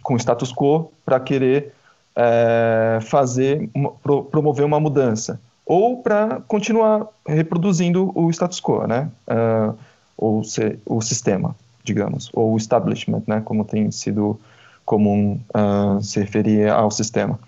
com 0.03 0.15
o 0.15 0.17
status 0.17 0.53
quo 0.53 0.91
para 1.05 1.21
querer 1.21 1.73
é, 2.17 2.99
fazer, 3.03 3.69
uma, 3.75 3.91
pro, 3.93 4.25
promover 4.25 4.65
uma 4.65 4.81
mudança 4.81 5.41
ou 5.65 6.03
para 6.03 6.41
continuar 6.49 7.07
reproduzindo 7.27 8.11
o 8.15 8.31
status 8.31 8.61
quo, 8.61 8.87
né? 8.87 9.11
Uh, 9.27 9.77
ou 10.17 10.43
se, 10.43 10.79
o 10.87 11.03
sistema, 11.03 11.55
digamos, 11.85 12.31
ou 12.33 12.55
o 12.55 12.57
establishment, 12.57 13.23
né? 13.27 13.43
Como 13.45 13.65
tem 13.65 13.91
sido 13.91 14.41
comum 14.87 15.39
uh, 15.55 16.03
se 16.03 16.19
referir 16.21 16.71
ao 16.71 16.91
sistema. 16.91 17.39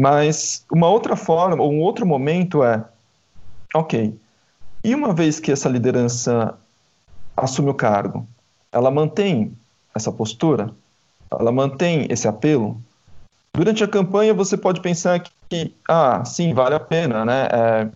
Mas 0.00 0.64
uma 0.72 0.88
outra 0.88 1.14
forma, 1.14 1.62
ou 1.62 1.70
um 1.70 1.80
outro 1.80 2.06
momento 2.06 2.64
é, 2.64 2.82
ok, 3.74 4.18
e 4.82 4.94
uma 4.94 5.12
vez 5.12 5.38
que 5.38 5.52
essa 5.52 5.68
liderança 5.68 6.58
assume 7.36 7.68
o 7.68 7.74
cargo, 7.74 8.26
ela 8.72 8.90
mantém 8.90 9.52
essa 9.94 10.10
postura, 10.10 10.70
ela 11.30 11.52
mantém 11.52 12.06
esse 12.08 12.26
apelo. 12.26 12.80
Durante 13.52 13.84
a 13.84 13.88
campanha 13.88 14.32
você 14.32 14.56
pode 14.56 14.80
pensar 14.80 15.22
que, 15.50 15.74
ah, 15.86 16.24
sim, 16.24 16.54
vale 16.54 16.76
a 16.76 16.80
pena, 16.80 17.26
né? 17.26 17.48
É, 17.52 17.88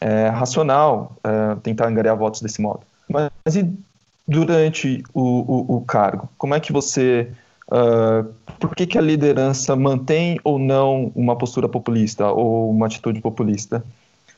é 0.00 0.28
racional 0.28 1.16
é, 1.24 1.56
tentar 1.56 1.88
angariar 1.88 2.16
votos 2.16 2.40
desse 2.40 2.62
modo. 2.62 2.82
Mas 3.08 3.56
e 3.56 3.68
durante 4.28 5.02
o, 5.12 5.22
o, 5.22 5.76
o 5.78 5.80
cargo? 5.80 6.28
Como 6.38 6.54
é 6.54 6.60
que 6.60 6.72
você 6.72 7.32
Uh, 7.68 8.32
por 8.58 8.74
que, 8.74 8.86
que, 8.86 8.98
a 8.98 9.00
liderança 9.00 9.76
mantém 9.76 10.40
ou 10.42 10.58
não 10.58 11.12
uma 11.14 11.36
postura 11.36 11.68
populista 11.68 12.26
ou 12.26 12.70
uma 12.70 12.86
atitude 12.86 13.20
populista? 13.20 13.84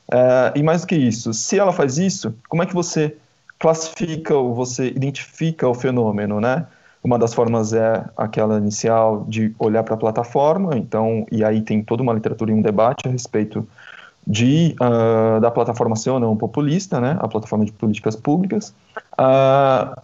Uh, 0.09 0.59
e 0.59 0.63
mais 0.63 0.81
do 0.81 0.89
que 0.89 0.97
isso, 0.97 1.33
se 1.33 1.59
ela 1.59 1.73
faz 1.73 1.97
isso, 1.97 2.35
como 2.49 2.63
é 2.63 2.67
que 2.67 2.75
você 2.75 3.17
classifica 3.59 4.35
ou 4.35 4.55
você 4.55 4.89
identifica 4.89 5.69
o 5.69 5.75
fenômeno, 5.75 6.41
né? 6.41 6.67
Uma 7.03 7.19
das 7.19 7.33
formas 7.33 7.73
é 7.73 8.05
aquela 8.17 8.59
inicial 8.59 9.25
de 9.29 9.55
olhar 9.59 9.85
para 9.85 9.95
a 9.95 9.99
plataforma, 9.99 10.77
então, 10.77 11.25
e 11.31 11.45
aí 11.45 11.63
tem 11.63 11.83
toda 11.83 12.03
uma 12.03 12.13
literatura 12.13 12.51
e 12.51 12.55
um 12.55 12.61
debate 12.61 13.07
a 13.07 13.11
respeito 13.11 13.67
de, 14.27 14.75
uh, 14.81 15.41
da 15.41 15.51
plataforma 15.51 15.97
ser 15.97 16.11
ou 16.11 16.21
não 16.21 16.37
populista, 16.37 17.01
né? 17.01 17.17
A 17.21 17.29
plataforma 17.29 17.65
de 17.65 17.73
políticas 17.73 18.17
públicas. 18.17 18.75
Uh, 19.13 19.95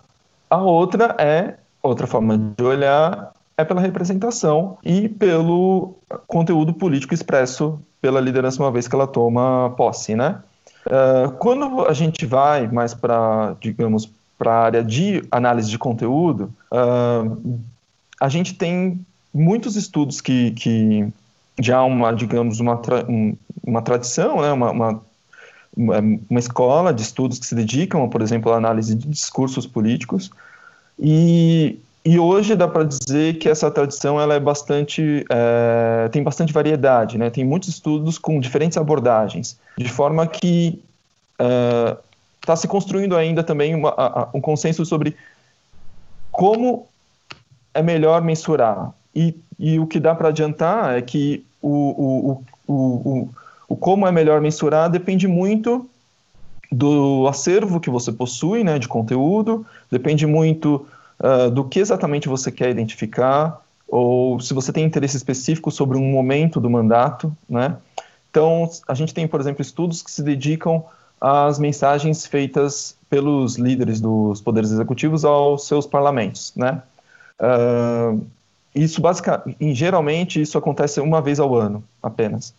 a 0.49 0.59
outra 0.59 1.17
é, 1.19 1.55
outra 1.87 2.07
forma 2.07 2.37
de 2.57 2.63
olhar 2.63 3.33
é 3.57 3.65
pela 3.65 3.81
representação 3.81 4.77
e 4.85 5.09
pelo 5.09 5.95
conteúdo 6.27 6.75
político 6.75 7.15
expresso 7.15 7.81
pela 8.01 8.21
liderança 8.21 8.63
uma 8.63 8.71
vez 8.71 8.87
que 8.87 8.95
ela 8.95 9.07
toma 9.07 9.73
posse, 9.77 10.15
né? 10.15 10.41
Uh, 10.87 11.33
quando 11.39 11.87
a 11.87 11.93
gente 11.93 12.25
vai 12.27 12.69
mais 12.69 12.95
para, 12.95 13.57
digamos, 13.61 14.09
para 14.39 14.53
a 14.53 14.65
área 14.65 14.85
de 14.85 15.25
análise 15.31 15.69
de 15.69 15.79
conteúdo, 15.79 16.53
uh, 16.71 17.61
a 18.21 18.29
gente 18.29 18.55
tem 18.55 19.01
muitos 19.35 19.75
estudos 19.75 20.21
que, 20.21 20.53
que 20.53 21.09
já 21.61 21.83
uma, 21.83 22.13
digamos, 22.13 22.61
uma, 22.61 22.77
tra 22.77 23.05
uma 23.65 23.83
tradição, 23.83 24.41
né, 24.41 24.53
uma, 24.53 24.71
uma, 24.71 25.03
uma, 25.77 26.39
escola 26.39 26.93
de 26.93 27.03
estudos 27.03 27.39
que 27.39 27.47
se 27.47 27.55
dedicam, 27.55 28.09
por 28.09 28.23
exemplo, 28.23 28.53
à 28.53 28.57
análise 28.57 28.95
de 28.95 29.09
discursos 29.09 29.67
políticos, 29.67 30.31
e, 30.99 31.79
e 32.05 32.19
hoje 32.19 32.55
dá 32.55 32.67
para 32.67 32.85
dizer 32.85 33.39
que 33.39 33.49
essa 33.49 33.71
tradição 33.71 34.21
ela 34.21 34.35
é 34.35 34.41
bastante, 34.41 35.25
é, 35.29 36.09
tem 36.11 36.23
bastante 36.23 36.53
variedade, 36.53 37.19
né, 37.19 37.31
tem 37.31 37.45
muitos 37.45 37.69
estudos 37.69 38.19
com 38.19 38.41
diferentes 38.41 38.79
abordagens, 38.79 39.59
de 39.77 39.89
forma 39.89 40.27
que 40.27 40.83
está 42.41 42.55
uh, 42.55 42.57
se 42.57 42.67
construindo 42.67 43.17
ainda 43.17 43.43
também 43.43 43.75
uma, 43.75 43.91
a, 43.91 44.29
um 44.33 44.41
consenso 44.41 44.85
sobre 44.87 45.17
como 46.33 46.87
é 47.75 47.83
melhor 47.83 48.23
mensurar. 48.23 48.93
E, 49.15 49.35
e 49.59 49.79
o 49.79 49.87
que 49.87 50.01
dá 50.01 50.15
para 50.15 50.29
adiantar 50.29 50.97
é 50.97 51.03
que 51.03 51.45
o, 51.61 51.69
o, 51.69 52.45
o, 52.67 52.73
o, 52.73 53.29
o 53.69 53.77
como 53.77 54.07
é 54.07 54.13
melhor 54.13 54.41
mensurar 54.41 54.91
depende 54.91 55.27
muito 55.27 55.89
do 56.71 57.27
acervo 57.29 57.81
que 57.81 57.91
você 57.91 58.13
possui, 58.13 58.65
né, 58.65 58.79
de 58.79 58.89
conteúdo, 58.89 59.65
depende 59.91 60.27
muito 60.27 60.87
uh, 61.21 61.51
do 61.51 61.65
que 61.65 61.79
exatamente 61.79 62.29
você 62.29 62.51
quer 62.51 62.71
identificar, 62.71 63.63
ou 63.89 64.41
se 64.41 64.53
você 64.53 64.73
tem 64.73 64.85
interesse 64.85 65.17
específico 65.17 65.71
sobre 65.71 65.97
um 65.97 66.11
momento 66.11 66.61
do 66.61 66.69
mandato, 66.69 67.33
né. 67.49 67.77
Então, 68.31 68.69
a 68.87 68.95
gente 68.95 69.15
tem, 69.15 69.27
por 69.27 69.41
exemplo, 69.41 69.63
estudos 69.63 70.03
que 70.03 70.11
se 70.11 70.23
dedicam 70.23 70.85
às 71.21 71.59
mensagens 71.59 72.27
feitas 72.27 72.97
pelos 73.09 73.57
líderes 73.57 74.01
dos 74.01 74.41
poderes 74.41 74.71
executivos 74.71 75.25
aos 75.25 75.67
seus 75.67 75.87
parlamentos, 75.87 76.53
né. 76.57 76.83
Uh, 77.41 78.21
isso 78.75 79.01
basicamente, 79.01 79.75
geralmente 79.75 80.41
isso 80.41 80.59
acontece 80.59 81.01
uma 81.01 81.23
vez 81.23 81.41
ao 81.41 81.55
ano 81.55 81.83
apenas. 82.03 82.53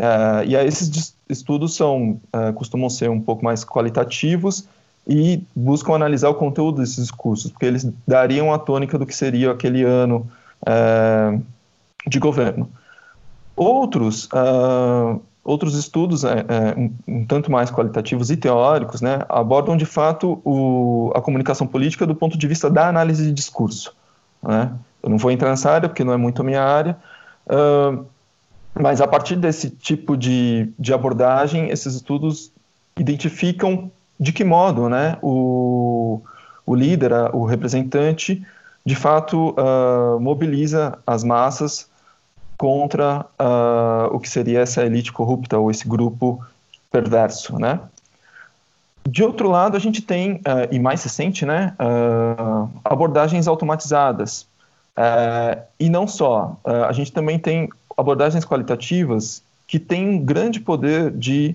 Uh, 0.00 0.42
e 0.46 0.56
aí 0.56 0.66
esses 0.66 1.14
estudos 1.28 1.76
são 1.76 2.18
uh, 2.34 2.54
costumam 2.54 2.88
ser 2.88 3.10
um 3.10 3.20
pouco 3.20 3.44
mais 3.44 3.62
qualitativos 3.62 4.66
e 5.06 5.42
buscam 5.54 5.92
analisar 5.94 6.30
o 6.30 6.34
conteúdo 6.34 6.80
desses 6.80 6.96
discursos, 6.96 7.50
porque 7.50 7.66
eles 7.66 7.86
dariam 8.08 8.50
a 8.50 8.58
tônica 8.58 8.96
do 8.96 9.04
que 9.04 9.14
seria 9.14 9.50
aquele 9.50 9.82
ano 9.82 10.26
uh, 10.62 11.42
de 12.06 12.18
governo. 12.18 12.66
Outros 13.54 14.26
outros 15.42 15.74
estudos 15.74 16.22
é, 16.24 16.44
é, 16.48 16.78
um, 16.78 16.92
um, 17.08 17.26
tanto 17.26 17.50
mais 17.50 17.70
qualitativos 17.70 18.30
e 18.30 18.36
teóricos 18.36 19.00
né, 19.00 19.20
abordam 19.28 19.76
de 19.76 19.86
fato 19.86 20.40
o, 20.44 21.10
a 21.14 21.20
comunicação 21.20 21.66
política 21.66 22.06
do 22.06 22.14
ponto 22.14 22.38
de 22.38 22.46
vista 22.46 22.70
da 22.70 22.88
análise 22.88 23.24
de 23.24 23.32
discurso. 23.32 23.94
Né? 24.42 24.70
Eu 25.02 25.10
não 25.10 25.18
vou 25.18 25.30
entrar 25.30 25.50
nessa 25.50 25.70
área 25.70 25.88
porque 25.88 26.04
não 26.04 26.12
é 26.12 26.16
muito 26.16 26.40
a 26.40 26.44
minha 26.44 26.62
área, 26.62 26.96
uh, 27.46 28.04
mas 28.74 29.00
a 29.00 29.06
partir 29.06 29.36
desse 29.36 29.70
tipo 29.70 30.16
de, 30.16 30.70
de 30.78 30.92
abordagem, 30.92 31.70
esses 31.70 31.94
estudos 31.94 32.52
identificam 32.96 33.90
de 34.18 34.32
que 34.32 34.44
modo 34.44 34.88
né, 34.88 35.16
o, 35.22 36.20
o 36.66 36.74
líder, 36.74 37.12
o 37.34 37.44
representante, 37.44 38.44
de 38.84 38.94
fato 38.94 39.50
uh, 39.50 40.20
mobiliza 40.20 40.98
as 41.06 41.24
massas 41.24 41.88
contra 42.56 43.24
uh, 43.40 44.14
o 44.14 44.20
que 44.20 44.28
seria 44.28 44.60
essa 44.60 44.84
elite 44.84 45.12
corrupta 45.12 45.58
ou 45.58 45.70
esse 45.70 45.88
grupo 45.88 46.44
perverso, 46.90 47.58
né? 47.58 47.80
De 49.08 49.22
outro 49.22 49.48
lado, 49.48 49.76
a 49.76 49.80
gente 49.80 50.02
tem, 50.02 50.34
uh, 50.34 50.68
e 50.70 50.78
mais 50.78 51.02
recente, 51.02 51.46
né, 51.46 51.74
abordagens 52.84 53.48
automatizadas. 53.48 54.46
E 55.78 55.88
não 55.88 56.06
só, 56.06 56.58
a 56.86 56.92
gente 56.92 57.10
também 57.10 57.38
tem 57.38 57.70
abordagens 58.00 58.44
qualitativas 58.44 59.42
que 59.66 59.78
têm 59.78 60.08
um 60.08 60.18
grande 60.18 60.60
poder 60.60 61.10
de 61.10 61.54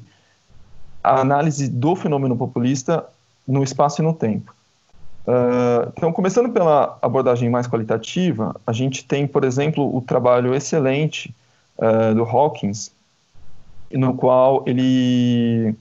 análise 1.04 1.68
do 1.68 1.96
fenômeno 1.96 2.36
populista 2.38 3.06
no 3.48 3.64
espaço 3.64 4.02
e 4.02 4.06
no 4.06 4.14
tempo. 4.14 4.54
Uh, 5.28 5.92
então, 5.98 6.14
começando 6.14 6.52
pela 6.52 6.98
abordagem 7.02 7.50
mais 7.50 7.68
qualitativa, 7.68 8.56
a 8.66 8.72
gente 8.72 9.04
tem, 9.04 9.28
por 9.28 9.44
exemplo, 9.44 9.96
o 9.96 10.02
trabalho 10.02 10.54
excelente 10.54 11.34
uh, 11.78 12.14
do 12.14 12.24
Hawkins, 12.24 12.92
no 13.92 14.14
qual 14.14 14.64
ele 14.68 15.76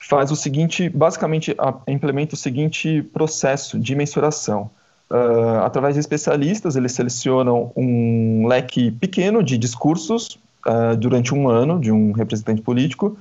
faz 0.00 0.30
o 0.30 0.36
seguinte, 0.36 0.88
basicamente 0.88 1.54
implementa 1.86 2.34
o 2.34 2.38
seguinte 2.38 3.02
processo 3.12 3.78
de 3.78 3.94
mensuração. 3.94 4.70
Uh, 5.10 5.64
através 5.64 5.94
de 5.94 6.00
especialistas, 6.00 6.76
eles 6.76 6.92
selecionam 6.92 7.72
um 7.76 8.46
leque 8.46 8.90
pequeno 8.92 9.42
de 9.42 9.58
discursos 9.58 10.38
uh, 10.66 10.96
durante 10.96 11.34
um 11.34 11.48
ano 11.48 11.80
de 11.80 11.90
um 11.90 12.12
representante 12.12 12.62
político 12.62 13.18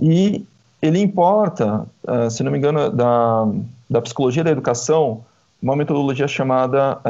e 0.00 0.44
ele 0.80 0.98
importa, 0.98 1.86
uh, 2.04 2.30
se 2.30 2.42
não 2.42 2.52
me 2.52 2.58
engano, 2.58 2.90
da, 2.90 3.48
da 3.88 4.02
psicologia 4.02 4.44
da 4.44 4.50
educação, 4.50 5.24
uma 5.62 5.76
metodologia 5.76 6.26
chamada 6.26 7.00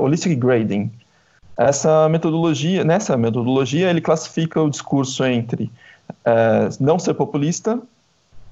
holistic 0.00 0.36
grading. 0.40 0.90
Essa 1.56 2.08
metodologia, 2.08 2.82
nessa 2.82 3.16
metodologia, 3.16 3.88
ele 3.88 4.00
classifica 4.00 4.60
o 4.60 4.68
discurso 4.68 5.24
entre 5.24 5.70
não 6.80 6.98
ser 6.98 7.14
populista, 7.14 7.78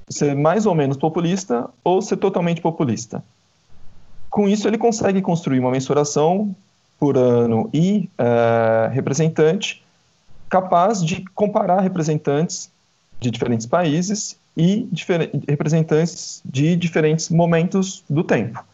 ser 0.08 0.36
mais 0.36 0.66
ou 0.66 0.74
menos 0.76 0.96
populista 0.96 1.68
ou 1.82 2.00
ser 2.00 2.18
totalmente 2.18 2.60
populista. 2.60 3.24
Com 4.30 4.48
isso, 4.48 4.68
ele 4.68 4.78
consegue 4.78 5.20
construir 5.20 5.58
uma 5.58 5.70
mensuração 5.70 6.54
por 6.98 7.16
ano 7.18 7.68
e 7.74 8.08
uh, 8.18 8.90
representante 8.90 9.82
capaz 10.48 11.04
de 11.04 11.24
comparar 11.34 11.80
representantes 11.80 12.70
de 13.18 13.30
diferentes 13.30 13.66
países 13.66 14.38
e 14.56 14.88
difer 14.90 15.30
representantes 15.48 16.42
de 16.44 16.76
diferentes 16.76 17.28
momentos 17.28 18.04
do 18.08 18.22
tempo. 18.22 18.64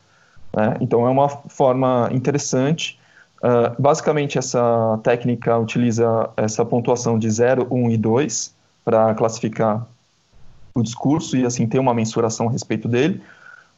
Né? 0.54 0.76
Então, 0.80 1.06
é 1.06 1.10
uma 1.10 1.28
forma 1.28 2.08
interessante. 2.12 2.98
Uh, 3.38 3.80
basicamente, 3.80 4.38
essa 4.38 4.98
técnica 5.02 5.56
utiliza 5.58 6.30
essa 6.36 6.64
pontuação 6.64 7.18
de 7.18 7.30
0, 7.30 7.66
1 7.70 7.90
e 7.90 7.96
2 7.96 8.54
para 8.84 9.14
classificar 9.14 9.86
o 10.74 10.82
discurso 10.82 11.36
e 11.36 11.44
assim 11.44 11.66
ter 11.66 11.78
uma 11.78 11.94
mensuração 11.94 12.48
a 12.48 12.52
respeito 12.52 12.86
dele, 12.86 13.22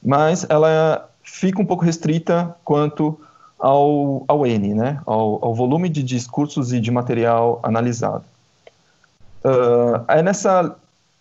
mas 0.02 0.44
ela 0.48 1.07
fica 1.30 1.60
um 1.60 1.66
pouco 1.66 1.84
restrita 1.84 2.56
quanto 2.64 3.18
ao, 3.58 4.24
ao 4.26 4.46
N, 4.46 4.74
né? 4.74 5.00
ao, 5.04 5.44
ao 5.44 5.54
volume 5.54 5.88
de 5.88 6.02
discursos 6.02 6.72
e 6.72 6.80
de 6.80 6.90
material 6.90 7.60
analisado. 7.62 8.24
Uh, 9.44 10.04
é 10.08 10.22
nessa 10.22 10.74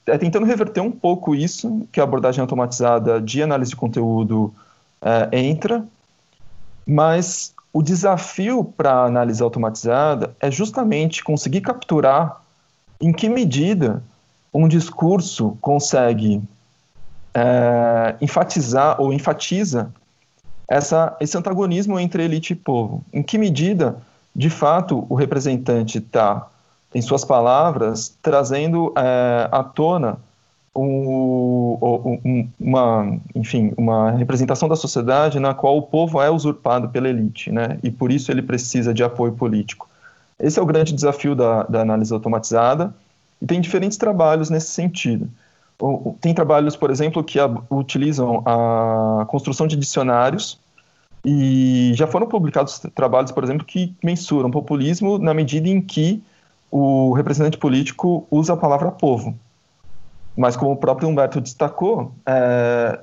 é 0.07 0.17
tentando 0.17 0.45
reverter 0.45 0.79
um 0.79 0.91
pouco 0.91 1.35
isso 1.35 1.85
que 1.91 1.99
a 1.99 2.03
abordagem 2.03 2.39
automatizada 2.39 3.19
de 3.19 3.43
análise 3.43 3.71
de 3.71 3.75
conteúdo 3.75 4.53
uh, 5.01 5.35
entra, 5.35 5.85
mas 6.85 7.53
o 7.73 7.83
desafio 7.83 8.63
para 8.63 8.93
a 8.93 9.05
análise 9.05 9.43
automatizada 9.43 10.33
é 10.39 10.49
justamente 10.49 11.23
conseguir 11.23 11.59
capturar 11.59 12.41
em 13.01 13.11
que 13.11 13.27
medida 13.27 14.01
um 14.53 14.67
discurso 14.67 15.57
consegue 15.59 16.41
é, 17.37 18.15
enfatizar 18.19 18.99
ou 18.99 19.13
enfatiza 19.13 19.91
essa, 20.67 21.15
esse 21.19 21.37
antagonismo 21.37 21.99
entre 21.99 22.23
elite 22.23 22.53
e 22.53 22.55
povo. 22.55 23.03
Em 23.13 23.21
que 23.21 23.37
medida, 23.37 23.97
de 24.35 24.49
fato, 24.49 25.05
o 25.07 25.13
representante 25.13 25.99
está, 25.99 26.47
em 26.95 27.01
suas 27.01 27.23
palavras, 27.23 28.17
trazendo 28.23 28.91
é, 28.97 29.47
à 29.51 29.63
tona 29.63 30.17
um, 30.75 31.77
um, 32.25 32.49
uma, 32.59 33.17
enfim, 33.35 33.71
uma 33.77 34.11
representação 34.11 34.67
da 34.67 34.75
sociedade 34.75 35.39
na 35.39 35.53
qual 35.53 35.77
o 35.77 35.83
povo 35.83 36.21
é 36.21 36.29
usurpado 36.29 36.89
pela 36.89 37.07
elite, 37.07 37.51
né? 37.51 37.79
E 37.83 37.91
por 37.91 38.11
isso 38.11 38.31
ele 38.31 38.41
precisa 38.41 38.93
de 38.93 39.03
apoio 39.03 39.33
político. 39.33 39.87
Esse 40.39 40.59
é 40.59 40.61
o 40.61 40.65
grande 40.65 40.93
desafio 40.93 41.35
da, 41.35 41.63
da 41.63 41.81
análise 41.81 42.13
automatizada 42.13 42.93
e 43.41 43.45
tem 43.45 43.59
diferentes 43.59 43.97
trabalhos 43.97 44.49
nesse 44.49 44.67
sentido. 44.67 45.27
Tem 46.19 46.33
trabalhos, 46.33 46.75
por 46.75 46.89
exemplo, 46.89 47.23
que 47.23 47.37
utilizam 47.69 48.41
a 48.45 49.25
construção 49.27 49.67
de 49.67 49.75
dicionários 49.75 50.59
e 51.23 51.91
já 51.93 52.07
foram 52.07 52.27
publicados 52.27 52.79
trabalhos, 52.95 53.31
por 53.31 53.43
exemplo, 53.43 53.65
que 53.65 53.95
mensuram 54.03 54.49
populismo 54.49 55.19
na 55.19 55.33
medida 55.33 55.69
em 55.69 55.79
que 55.79 56.23
o 56.71 57.13
representante 57.13 57.57
político 57.57 58.25
usa 58.31 58.53
a 58.53 58.57
palavra 58.57 58.91
povo. 58.91 59.37
Mas 60.35 60.55
como 60.55 60.71
o 60.71 60.77
próprio 60.77 61.07
Humberto 61.07 61.41
destacou, 61.41 62.11
é, 62.25 62.99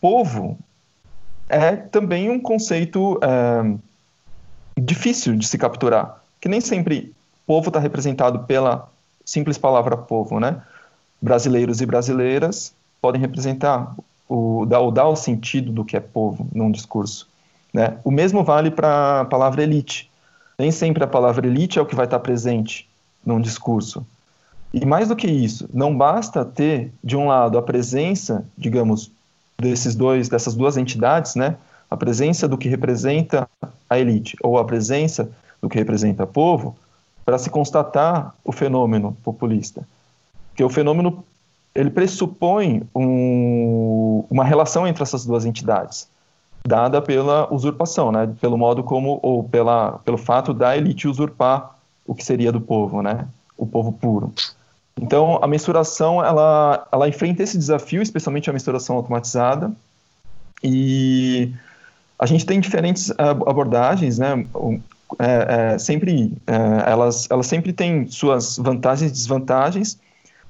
povo 0.00 0.58
é 1.48 1.76
também 1.76 2.28
um 2.28 2.40
conceito 2.40 3.20
é, 3.22 4.80
difícil 4.80 5.36
de 5.36 5.46
se 5.46 5.56
capturar, 5.56 6.22
que 6.40 6.48
nem 6.48 6.60
sempre 6.60 7.14
povo 7.46 7.68
está 7.68 7.78
representado 7.78 8.40
pela 8.40 8.88
simples 9.24 9.58
palavra 9.58 9.96
povo, 9.96 10.40
né? 10.40 10.62
Brasileiros 11.20 11.80
e 11.80 11.86
brasileiras 11.86 12.74
podem 13.00 13.20
representar 13.20 13.94
o 14.28 14.66
dar, 14.66 14.80
o 14.80 14.90
dar 14.90 15.08
o 15.08 15.16
sentido 15.16 15.72
do 15.72 15.84
que 15.84 15.96
é 15.96 16.00
povo 16.00 16.46
num 16.52 16.70
discurso. 16.70 17.28
Né? 17.72 17.98
O 18.04 18.10
mesmo 18.10 18.42
vale 18.42 18.70
para 18.70 19.20
a 19.20 19.24
palavra 19.24 19.62
elite. 19.62 20.10
Nem 20.58 20.70
sempre 20.70 21.04
a 21.04 21.06
palavra 21.06 21.46
elite 21.46 21.78
é 21.78 21.82
o 21.82 21.86
que 21.86 21.94
vai 21.94 22.06
estar 22.06 22.18
presente 22.20 22.88
num 23.24 23.40
discurso. 23.40 24.06
E 24.72 24.84
mais 24.84 25.08
do 25.08 25.16
que 25.16 25.26
isso, 25.26 25.68
não 25.72 25.96
basta 25.96 26.44
ter, 26.44 26.92
de 27.02 27.16
um 27.16 27.28
lado, 27.28 27.56
a 27.56 27.62
presença, 27.62 28.44
digamos, 28.56 29.10
desses 29.58 29.94
dois, 29.94 30.28
dessas 30.28 30.54
duas 30.54 30.76
entidades, 30.76 31.34
né? 31.34 31.56
a 31.90 31.96
presença 31.96 32.48
do 32.48 32.58
que 32.58 32.68
representa 32.68 33.48
a 33.88 33.98
elite 33.98 34.36
ou 34.42 34.58
a 34.58 34.64
presença 34.64 35.30
do 35.62 35.68
que 35.68 35.78
representa 35.78 36.24
o 36.24 36.26
povo, 36.26 36.76
para 37.24 37.38
se 37.38 37.50
constatar 37.50 38.34
o 38.44 38.52
fenômeno 38.52 39.16
populista. 39.24 39.86
Porque 40.56 40.64
o 40.64 40.70
fenômeno 40.70 41.22
ele 41.74 41.90
pressupõe 41.90 42.82
um, 42.94 44.24
uma 44.30 44.42
relação 44.42 44.86
entre 44.86 45.02
essas 45.02 45.26
duas 45.26 45.44
entidades, 45.44 46.08
dada 46.66 47.02
pela 47.02 47.52
usurpação, 47.52 48.10
né? 48.10 48.32
pelo 48.40 48.56
modo 48.56 48.82
como, 48.82 49.20
ou 49.22 49.44
pela, 49.44 50.00
pelo 50.02 50.16
fato 50.16 50.54
da 50.54 50.74
elite 50.74 51.06
usurpar 51.06 51.76
o 52.06 52.14
que 52.14 52.24
seria 52.24 52.50
do 52.50 52.58
povo, 52.58 53.02
né? 53.02 53.28
o 53.54 53.66
povo 53.66 53.92
puro. 53.92 54.32
Então, 54.98 55.38
a 55.42 55.46
mensuração, 55.46 56.24
ela, 56.24 56.88
ela 56.90 57.06
enfrenta 57.06 57.42
esse 57.42 57.58
desafio, 57.58 58.00
especialmente 58.00 58.48
a 58.48 58.52
mensuração 58.54 58.96
automatizada, 58.96 59.70
e 60.64 61.52
a 62.18 62.24
gente 62.24 62.46
tem 62.46 62.60
diferentes 62.60 63.12
abordagens, 63.18 64.18
né? 64.18 64.46
É, 65.18 65.74
é, 65.74 65.78
sempre, 65.78 66.32
é, 66.46 66.90
elas, 66.90 67.28
elas 67.30 67.46
sempre 67.46 67.74
têm 67.74 68.08
suas 68.08 68.56
vantagens 68.56 69.10
e 69.10 69.12
desvantagens, 69.12 69.98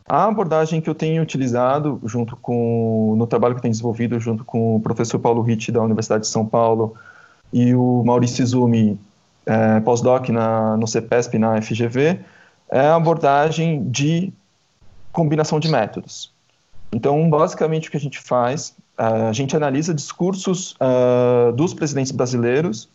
a 0.09 0.25
abordagem 0.25 0.81
que 0.81 0.89
eu 0.89 0.95
tenho 0.95 1.23
utilizado 1.23 2.01
junto 2.05 2.37
com 2.37 3.15
no 3.17 3.27
trabalho 3.27 3.55
que 3.55 3.63
tenho 3.63 3.73
desenvolvido 3.73 4.19
junto 4.21 4.45
com 4.45 4.77
o 4.77 4.81
professor 4.81 5.19
Paulo 5.19 5.43
Ritt 5.43 5.73
da 5.73 5.83
Universidade 5.83 6.23
de 6.23 6.29
São 6.29 6.47
Paulo 6.47 6.95
e 7.53 7.75
o 7.75 8.03
Maurício 8.05 8.43
Izumi, 8.43 8.99
é, 9.45 9.81
pós-doc 9.81 10.29
no 10.29 10.87
CEPESP 10.87 11.39
na 11.39 11.61
FGV, 11.61 12.21
é 12.71 12.81
a 12.81 12.97
abordagem 12.97 13.89
de 13.89 14.33
combinação 15.13 15.59
de 15.59 15.69
métodos. 15.69 16.33
Então, 16.93 17.29
basicamente, 17.29 17.89
o 17.89 17.91
que 17.91 17.97
a 17.97 18.01
gente 18.01 18.19
faz, 18.19 18.75
a 18.97 19.33
gente 19.33 19.57
analisa 19.57 19.93
discursos 19.93 20.77
uh, 20.81 21.53
dos 21.53 21.75
presidentes 21.75 22.13
brasileiros 22.13 22.89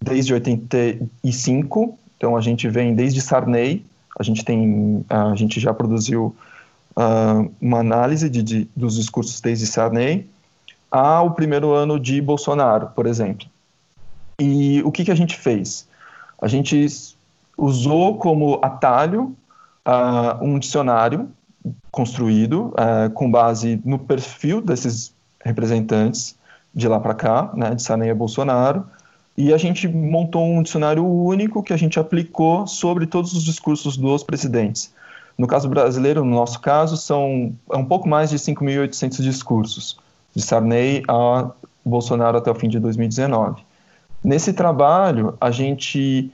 desde 0.00 0.34
85, 0.34 1.98
então 2.16 2.36
a 2.36 2.40
gente 2.40 2.68
vem 2.68 2.94
desde 2.94 3.20
Sarney, 3.20 3.84
a 4.18 4.22
gente 4.22 4.44
tem, 4.44 5.04
a 5.08 5.34
gente 5.34 5.58
já 5.60 5.72
produziu 5.72 6.34
uh, 6.96 7.50
uma 7.60 7.78
análise 7.78 8.28
de, 8.28 8.42
de, 8.42 8.68
dos 8.76 8.96
discursos 8.96 9.40
desde 9.40 9.66
Sarney 9.66 10.26
ao 10.90 11.30
primeiro 11.32 11.72
ano 11.72 11.98
de 11.98 12.20
Bolsonaro, 12.20 12.88
por 12.94 13.06
exemplo. 13.06 13.46
E 14.38 14.82
o 14.84 14.92
que, 14.92 15.04
que 15.04 15.10
a 15.10 15.14
gente 15.14 15.36
fez? 15.36 15.88
A 16.40 16.48
gente 16.48 16.86
usou 17.56 18.18
como 18.18 18.58
atalho 18.62 19.34
uh, 19.86 20.44
um 20.44 20.58
dicionário 20.58 21.28
construído 21.90 22.74
uh, 22.74 23.10
com 23.14 23.30
base 23.30 23.80
no 23.84 23.98
perfil 23.98 24.60
desses 24.60 25.14
representantes 25.44 26.36
de 26.74 26.88
lá 26.88 26.98
para 26.98 27.14
cá, 27.14 27.50
né, 27.54 27.74
de 27.74 27.82
Sarney 27.82 28.10
a 28.10 28.14
Bolsonaro, 28.14 28.84
e 29.36 29.52
a 29.52 29.56
gente 29.56 29.88
montou 29.88 30.44
um 30.44 30.62
dicionário 30.62 31.06
único 31.06 31.62
que 31.62 31.72
a 31.72 31.76
gente 31.76 31.98
aplicou 31.98 32.66
sobre 32.66 33.06
todos 33.06 33.32
os 33.32 33.42
discursos 33.44 33.96
dos 33.96 34.22
presidentes. 34.22 34.92
No 35.38 35.46
caso 35.46 35.68
brasileiro, 35.68 36.24
no 36.24 36.34
nosso 36.34 36.60
caso, 36.60 36.96
são 36.96 37.54
é 37.72 37.76
um 37.76 37.84
pouco 37.84 38.08
mais 38.08 38.30
de 38.30 38.36
5.800 38.36 39.22
discursos, 39.22 39.98
de 40.34 40.42
Sarney 40.42 41.02
a 41.08 41.50
Bolsonaro 41.84 42.38
até 42.38 42.50
o 42.50 42.54
fim 42.54 42.68
de 42.68 42.78
2019. 42.78 43.62
Nesse 44.22 44.52
trabalho, 44.52 45.36
a 45.40 45.50
gente 45.50 46.30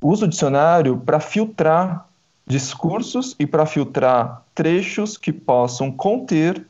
usa 0.00 0.26
o 0.26 0.28
dicionário 0.28 0.96
para 0.98 1.18
filtrar 1.18 2.06
discursos 2.46 3.34
e 3.38 3.46
para 3.46 3.66
filtrar 3.66 4.42
trechos 4.54 5.16
que 5.16 5.32
possam 5.32 5.90
conter 5.90 6.64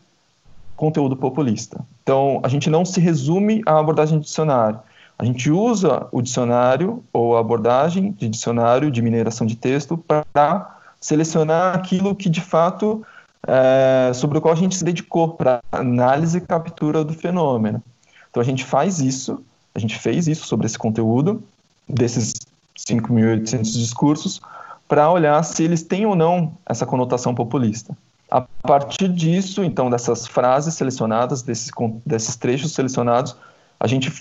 conteúdo 0.76 1.16
populista. 1.16 1.84
Então, 2.02 2.40
a 2.42 2.48
gente 2.48 2.70
não 2.70 2.84
se 2.84 3.00
resume 3.00 3.62
à 3.66 3.78
abordagem 3.78 4.18
do 4.18 4.24
dicionário. 4.24 4.80
A 5.18 5.24
gente 5.24 5.50
usa 5.50 6.06
o 6.10 6.20
dicionário 6.20 7.02
ou 7.12 7.36
a 7.36 7.40
abordagem 7.40 8.12
de 8.12 8.28
dicionário 8.28 8.90
de 8.90 9.00
mineração 9.00 9.46
de 9.46 9.56
texto 9.56 9.96
para 9.96 10.78
selecionar 11.00 11.74
aquilo 11.74 12.14
que 12.14 12.28
de 12.28 12.40
fato 12.40 13.04
é, 13.46 14.10
sobre 14.14 14.38
o 14.38 14.40
qual 14.40 14.52
a 14.54 14.56
gente 14.56 14.74
se 14.74 14.84
dedicou 14.84 15.34
para 15.34 15.60
análise 15.70 16.38
e 16.38 16.40
captura 16.40 17.04
do 17.04 17.12
fenômeno. 17.12 17.82
Então 18.30 18.40
a 18.40 18.44
gente 18.44 18.64
faz 18.64 19.00
isso, 19.00 19.40
a 19.74 19.78
gente 19.78 19.98
fez 19.98 20.26
isso 20.26 20.46
sobre 20.46 20.66
esse 20.66 20.78
conteúdo, 20.78 21.42
desses 21.88 22.34
5.800 22.76 23.62
discursos, 23.62 24.40
para 24.88 25.10
olhar 25.10 25.42
se 25.44 25.62
eles 25.62 25.82
têm 25.82 26.06
ou 26.06 26.16
não 26.16 26.52
essa 26.66 26.84
conotação 26.84 27.34
populista. 27.34 27.96
A 28.30 28.40
partir 28.62 29.08
disso, 29.08 29.62
então, 29.62 29.88
dessas 29.88 30.26
frases 30.26 30.74
selecionadas, 30.74 31.42
desses, 31.42 31.70
desses 32.04 32.34
trechos 32.34 32.72
selecionados, 32.72 33.36
a 33.78 33.86
gente 33.86 34.12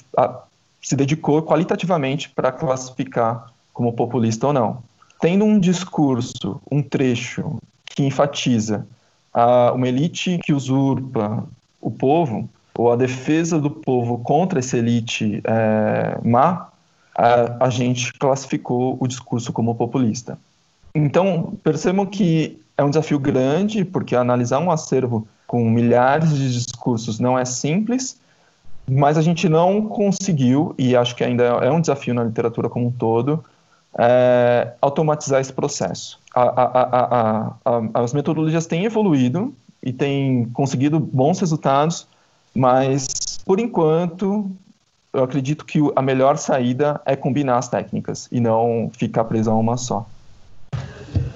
se 0.84 0.96
dedicou 0.96 1.41
qualitativamente 1.41 2.30
para 2.30 2.52
classificar 2.52 3.52
como 3.74 3.93
populista 3.93 4.48
ou 4.48 4.54
não. 4.54 4.84
Tendo 5.19 5.46
um 5.46 5.58
discurso, 5.58 6.62
um 6.69 6.84
trecho 6.84 7.58
que 7.86 8.04
enfatiza 8.04 8.86
a, 9.34 9.72
uma 9.72 9.88
elite 9.88 10.39
que 10.43 10.54
usurpa 10.54 11.43
o 11.82 11.89
povo, 11.89 12.50
ou 12.76 12.91
a 12.91 12.96
defesa 12.96 13.60
do 13.60 13.69
povo 13.69 14.17
contra 14.19 14.60
essa 14.60 14.78
elite 14.78 15.41
é, 15.43 16.17
má, 16.24 16.69
a, 17.15 17.65
a 17.65 17.69
gente 17.69 18.12
classificou 18.13 18.98
o 19.00 19.08
discurso 19.08 19.54
como 19.54 19.76
populista. 19.76 20.38
Então, 20.93 21.54
percebam 21.63 22.06
que 22.06 22.60
é 22.78 22.84
um 22.84 22.89
desafio 22.89 23.19
grande, 23.19 23.86
porque 23.86 24.15
analisar 24.15 24.60
um 24.60 24.72
acervo 24.72 25.28
com 25.46 25.69
milhares 25.69 26.36
de 26.36 26.52
discursos 26.52 27.19
não 27.19 27.38
é 27.38 27.46
simples, 27.46 28.17
mas 28.88 29.17
a 29.17 29.22
gente 29.22 29.48
não 29.48 29.88
conseguiu, 29.88 30.76
e 30.78 30.96
acho 30.96 31.15
que 31.15 31.24
ainda 31.24 31.43
é 31.43 31.72
um 31.72 31.82
desafio 31.82 32.13
na 32.13 32.24
literatura 32.24 32.69
como 32.69 32.88
um 32.88 32.91
todo, 32.91 33.43
é, 33.98 34.74
automatizar 34.82 35.39
esse 35.39 35.54
processo. 35.54 36.19
A, 36.34 36.41
a, 36.41 37.54
a, 37.65 38.02
as 38.04 38.13
metodologias 38.13 38.65
têm 38.65 38.86
evoluído 38.86 39.54
e 39.82 39.93
têm 39.93 40.46
conseguido 40.54 41.00
bons 41.00 41.39
resultados, 41.39 42.08
mas, 42.54 43.08
por 43.46 43.60
enquanto, 43.60 44.50
eu 45.13 45.24
acredito 45.24 45.65
que 45.65 45.80
a 45.96 46.02
melhor 46.02 46.38
saída 46.38 47.02
é 47.06 47.15
combinar 47.15 47.58
as 47.58 47.69
técnicas 47.69 48.28
e 48.32 48.39
não 48.39 48.91
ficar 48.98 49.24
preso 49.26 49.50
a 49.50 49.56
uma 49.56 49.78
só 49.78 50.06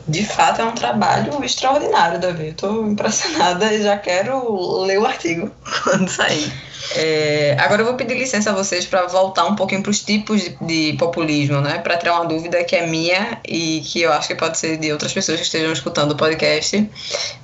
de 0.07 0.25
fato 0.25 0.61
é 0.61 0.65
um 0.65 0.71
trabalho 0.71 1.43
extraordinário, 1.43 2.19
Davi. 2.19 2.47
Estou 2.47 2.87
impressionada 2.87 3.73
e 3.73 3.83
já 3.83 3.97
quero 3.97 4.81
ler 4.85 4.99
o 4.99 5.05
artigo 5.05 5.51
quando 5.83 6.09
sair. 6.09 6.51
É, 6.95 7.55
agora 7.59 7.81
eu 7.81 7.85
vou 7.85 7.95
pedir 7.95 8.15
licença 8.15 8.51
a 8.51 8.53
vocês 8.53 8.85
para 8.85 9.05
voltar 9.07 9.45
um 9.45 9.55
pouquinho 9.55 9.81
para 9.81 9.89
os 9.89 9.99
tipos 9.99 10.41
de, 10.41 10.57
de, 10.61 10.93
populismo, 10.97 11.59
né? 11.61 11.79
Para 11.79 11.97
tirar 11.97 12.15
uma 12.15 12.25
dúvida 12.25 12.63
que 12.63 12.75
é 12.75 12.85
minha 12.85 13.39
e 13.47 13.81
que 13.81 14.01
eu 14.01 14.11
acho 14.13 14.27
que 14.27 14.35
pode 14.35 14.57
ser 14.57 14.77
de 14.77 14.91
outras 14.91 15.13
pessoas 15.13 15.39
que 15.39 15.45
estejam 15.45 15.71
escutando 15.71 16.11
o 16.11 16.15
podcast. 16.15 16.89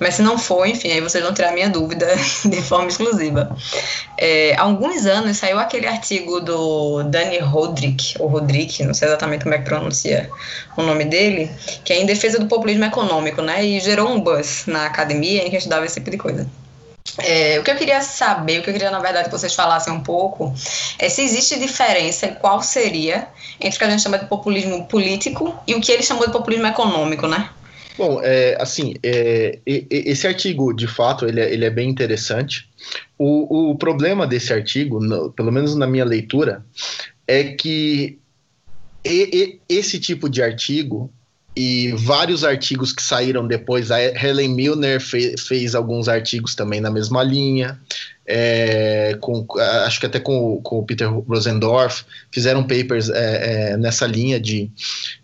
Mas 0.00 0.14
se 0.14 0.22
não 0.22 0.38
for, 0.38 0.66
enfim, 0.66 0.92
aí 0.92 1.00
vocês 1.00 1.22
vão 1.22 1.34
tirar 1.34 1.52
minha 1.52 1.68
dúvida 1.68 2.06
de 2.44 2.62
forma 2.62 2.88
exclusiva. 2.88 3.56
É, 4.18 4.54
há 4.56 4.62
alguns 4.62 5.06
anos 5.06 5.36
saiu 5.36 5.58
aquele 5.58 5.86
artigo 5.86 6.40
do 6.40 7.02
Dani 7.04 7.38
Rodrik, 7.38 8.14
ou 8.18 8.28
Rodrik, 8.28 8.82
não 8.84 8.94
sei 8.94 9.08
exatamente 9.08 9.42
como 9.42 9.54
é 9.54 9.58
que 9.58 9.64
pronuncia 9.64 10.30
o 10.76 10.82
nome 10.82 11.04
dele, 11.04 11.50
que 11.84 11.92
é 11.92 12.00
em 12.00 12.06
defesa 12.06 12.38
do 12.38 12.46
populismo 12.46 12.84
econômico, 12.84 13.42
né? 13.42 13.64
E 13.64 13.80
gerou 13.80 14.08
um 14.08 14.20
buzz 14.20 14.64
na 14.66 14.86
academia 14.86 15.46
em 15.46 15.50
que 15.50 15.56
estudava 15.56 15.84
esse 15.84 15.96
tipo 15.96 16.10
de 16.10 16.16
coisa. 16.16 16.46
É, 17.18 17.58
o 17.60 17.62
que 17.62 17.70
eu 17.70 17.76
queria 17.76 18.00
saber, 18.00 18.58
o 18.58 18.62
que 18.62 18.70
eu 18.70 18.72
queria, 18.72 18.90
na 18.90 18.98
verdade, 18.98 19.28
que 19.28 19.36
vocês 19.36 19.54
falassem 19.54 19.92
um 19.92 20.00
pouco, 20.00 20.52
é 20.98 21.08
se 21.08 21.22
existe 21.22 21.58
diferença 21.58 22.26
e 22.26 22.34
qual 22.34 22.62
seria 22.62 23.28
entre 23.60 23.76
o 23.76 23.78
que 23.78 23.84
a 23.84 23.90
gente 23.90 24.02
chama 24.02 24.18
de 24.18 24.26
populismo 24.26 24.86
político 24.86 25.54
e 25.66 25.74
o 25.74 25.80
que 25.80 25.92
ele 25.92 26.02
chamou 26.02 26.26
de 26.26 26.32
populismo 26.32 26.66
econômico, 26.66 27.28
né? 27.28 27.50
Bom, 27.96 28.20
é, 28.22 28.56
assim, 28.60 28.94
é, 29.04 29.60
esse 29.64 30.26
artigo, 30.26 30.72
de 30.72 30.88
fato, 30.88 31.26
ele 31.26 31.40
é, 31.40 31.52
ele 31.52 31.64
é 31.64 31.70
bem 31.70 31.88
interessante. 31.88 32.68
O, 33.16 33.70
o 33.70 33.76
problema 33.76 34.26
desse 34.26 34.52
artigo, 34.52 34.98
no, 34.98 35.30
pelo 35.30 35.52
menos 35.52 35.76
na 35.76 35.86
minha 35.86 36.04
leitura, 36.04 36.64
é 37.26 37.44
que 37.44 38.18
e, 39.04 39.60
e, 39.68 39.74
esse 39.76 40.00
tipo 40.00 40.28
de 40.28 40.42
artigo 40.42 41.12
e 41.56 41.92
vários 41.92 42.44
artigos 42.44 42.92
que 42.92 43.02
saíram 43.02 43.46
depois. 43.46 43.90
A 43.90 44.00
Helen 44.00 44.48
Milner 44.48 45.00
fe, 45.00 45.36
fez 45.38 45.74
alguns 45.74 46.08
artigos 46.08 46.54
também 46.54 46.80
na 46.80 46.90
mesma 46.90 47.22
linha, 47.22 47.78
é, 48.26 49.16
com, 49.20 49.46
acho 49.84 50.00
que 50.00 50.06
até 50.06 50.18
com, 50.18 50.60
com 50.62 50.78
o 50.78 50.84
Peter 50.84 51.08
Rosendorf, 51.12 52.04
fizeram 52.32 52.62
papers 52.62 53.10
é, 53.10 53.72
é, 53.72 53.76
nessa 53.76 54.06
linha 54.06 54.40
de 54.40 54.70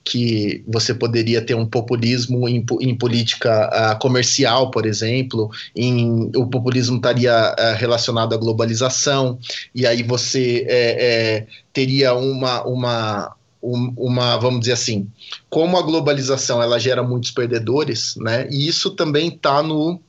que 0.04 0.62
você 0.66 0.92
poderia 0.92 1.40
ter 1.40 1.54
um 1.54 1.66
populismo 1.66 2.48
em, 2.48 2.64
em 2.80 2.94
política 2.94 3.96
comercial, 4.00 4.70
por 4.70 4.84
exemplo, 4.84 5.50
em, 5.74 6.30
o 6.34 6.46
populismo 6.46 6.96
estaria 6.96 7.52
uh, 7.52 7.76
relacionado 7.76 8.34
à 8.34 8.36
globalização, 8.36 9.38
e 9.74 9.86
aí 9.86 10.02
você 10.02 10.66
é, 10.68 11.06
é, 11.38 11.46
teria 11.72 12.12
uma, 12.14 12.64
uma 12.64 13.36
uma, 13.62 14.38
vamos 14.38 14.60
dizer 14.60 14.72
assim, 14.72 15.08
como 15.48 15.76
a 15.78 15.82
globalização 15.82 16.62
ela 16.62 16.78
gera 16.78 17.02
muitos 17.02 17.30
perdedores, 17.30 18.16
né? 18.16 18.48
E 18.50 18.66
isso 18.66 18.90
também 18.92 19.28
está 19.28 19.62
no 19.62 20.00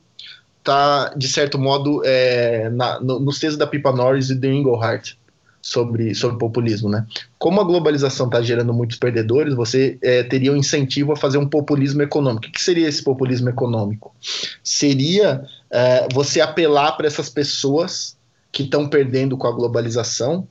tá 0.64 1.12
de 1.16 1.28
certo 1.28 1.58
modo 1.58 2.02
é, 2.04 2.70
na, 2.70 3.00
no, 3.00 3.18
nos 3.18 3.38
textos 3.38 3.58
da 3.58 3.66
Pipa 3.66 3.92
Norris 3.92 4.30
e 4.30 4.34
do 4.34 4.46
Engelhardt 4.46 5.18
sobre 5.60 6.14
sobre 6.14 6.38
populismo, 6.38 6.88
né? 6.88 7.06
Como 7.38 7.60
a 7.60 7.64
globalização 7.64 8.26
está 8.26 8.40
gerando 8.40 8.72
muitos 8.72 8.96
perdedores, 8.96 9.54
você 9.54 9.98
é, 10.02 10.22
teria 10.22 10.52
um 10.52 10.56
incentivo 10.56 11.12
a 11.12 11.16
fazer 11.16 11.38
um 11.38 11.46
populismo 11.46 12.02
econômico. 12.02 12.46
O 12.46 12.46
que, 12.46 12.52
que 12.52 12.62
seria 12.62 12.88
esse 12.88 13.02
populismo 13.02 13.48
econômico? 13.48 14.14
Seria 14.62 15.44
é, 15.70 16.08
você 16.12 16.40
apelar 16.40 16.92
para 16.92 17.06
essas 17.06 17.28
pessoas 17.28 18.16
que 18.50 18.64
estão 18.64 18.88
perdendo 18.88 19.36
com 19.36 19.46
a 19.46 19.52
globalização, 19.52 20.46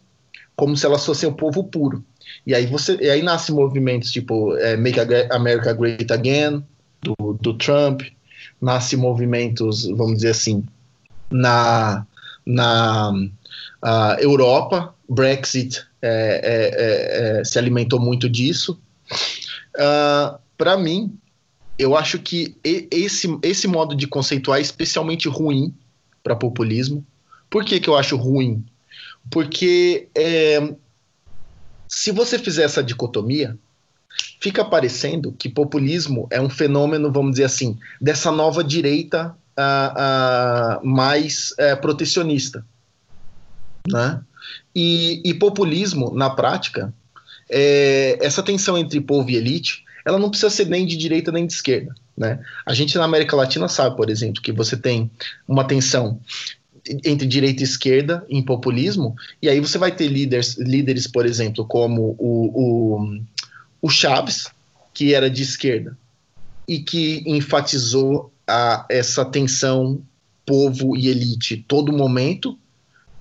como 0.56 0.76
se 0.76 0.86
elas 0.86 1.06
fossem 1.06 1.28
o 1.28 1.34
povo 1.34 1.64
puro. 1.64 2.04
E 2.46 2.56
aí 2.56 2.66
você, 2.66 2.98
e 3.00 3.10
aí 3.10 3.22
nascem 3.22 3.54
movimentos 3.54 4.12
tipo 4.12 4.56
é, 4.58 4.76
Make 4.76 5.00
America 5.32 5.74
Great 5.74 6.12
Again 6.12 6.64
do, 7.02 7.34
do 7.40 7.54
Trump, 7.54 8.02
nasce 8.60 8.98
movimentos, 8.98 9.86
vamos 9.86 10.16
dizer 10.18 10.32
assim, 10.32 10.64
na 11.30 12.06
na 12.46 13.12
uh, 13.12 14.20
Europa, 14.20 14.96
Brexit 15.08 15.84
é, 16.02 16.42
é, 16.44 17.38
é, 17.38 17.40
é, 17.40 17.44
se 17.44 17.60
alimentou 17.60 18.00
muito 18.00 18.28
disso. 18.28 18.80
Uh, 19.76 20.40
Para 20.58 20.78
mim, 20.78 21.18
eu 21.78 21.96
acho 21.96 22.20
que 22.20 22.56
esse, 22.64 23.28
esse 23.42 23.68
modo 23.68 23.96
de 23.96 24.08
conceituar 24.08 24.60
é 24.60 24.62
especialmente 24.62 25.28
ruim 25.28 25.74
para 26.24 26.36
populismo. 26.36 27.06
Por 27.50 27.66
que, 27.66 27.80
que 27.80 27.90
eu 27.90 27.98
acho 27.98 28.16
ruim? 28.16 28.64
Porque 29.30 30.08
é, 30.16 30.74
se 31.94 32.10
você 32.10 32.40
fizer 32.40 32.64
essa 32.64 32.82
dicotomia, 32.82 33.58
fica 34.40 34.64
parecendo 34.64 35.34
que 35.34 35.50
populismo 35.50 36.26
é 36.32 36.40
um 36.40 36.50
fenômeno, 36.50 37.12
vamos 37.12 37.32
dizer 37.32 37.44
assim, 37.44 37.78
dessa 38.00 38.32
nova 38.32 38.64
direita 38.64 39.36
uh, 39.60 40.80
uh, 40.82 40.88
mais 40.88 41.52
uh, 41.52 41.80
protecionista. 41.82 42.66
Né? 43.86 44.22
E, 44.74 45.22
e, 45.26 45.34
populismo, 45.34 46.16
na 46.16 46.30
prática, 46.30 46.94
é, 47.50 48.18
essa 48.22 48.42
tensão 48.42 48.78
entre 48.78 49.02
povo 49.02 49.30
e 49.30 49.36
elite, 49.36 49.84
ela 50.06 50.18
não 50.18 50.30
precisa 50.30 50.50
ser 50.50 50.68
nem 50.68 50.86
de 50.86 50.96
direita 50.96 51.30
nem 51.30 51.46
de 51.46 51.52
esquerda. 51.52 51.94
Né? 52.18 52.40
A 52.66 52.74
gente 52.74 52.98
na 52.98 53.04
América 53.04 53.36
Latina 53.36 53.68
sabe, 53.68 53.98
por 53.98 54.10
exemplo, 54.10 54.42
que 54.42 54.54
você 54.54 54.78
tem 54.78 55.12
uma 55.46 55.66
tensão 55.66 56.22
entre 57.06 57.28
direita 57.28 57.62
e 57.62 57.66
esquerda 57.66 58.26
em 58.30 58.44
populismo, 58.44 59.16
e 59.42 59.50
aí 59.50 59.60
você 59.60 59.78
vai 59.78 59.92
ter 59.92 60.08
líderes, 60.08 60.58
líderes 60.58 61.08
por 61.08 61.26
exemplo, 61.26 61.66
como 61.66 62.16
o, 62.18 63.00
o, 63.00 63.22
o 63.82 63.90
Chaves, 63.90 64.50
que 64.94 65.14
era 65.14 65.30
de 65.30 65.42
esquerda, 65.42 65.98
e 66.68 66.80
que 66.80 67.24
enfatizou 67.26 68.32
a, 68.48 68.86
essa 68.90 69.24
tensão 69.26 70.02
povo 70.46 70.98
e 70.98 71.08
elite 71.08 71.64
todo 71.68 71.94
momento. 71.94 72.58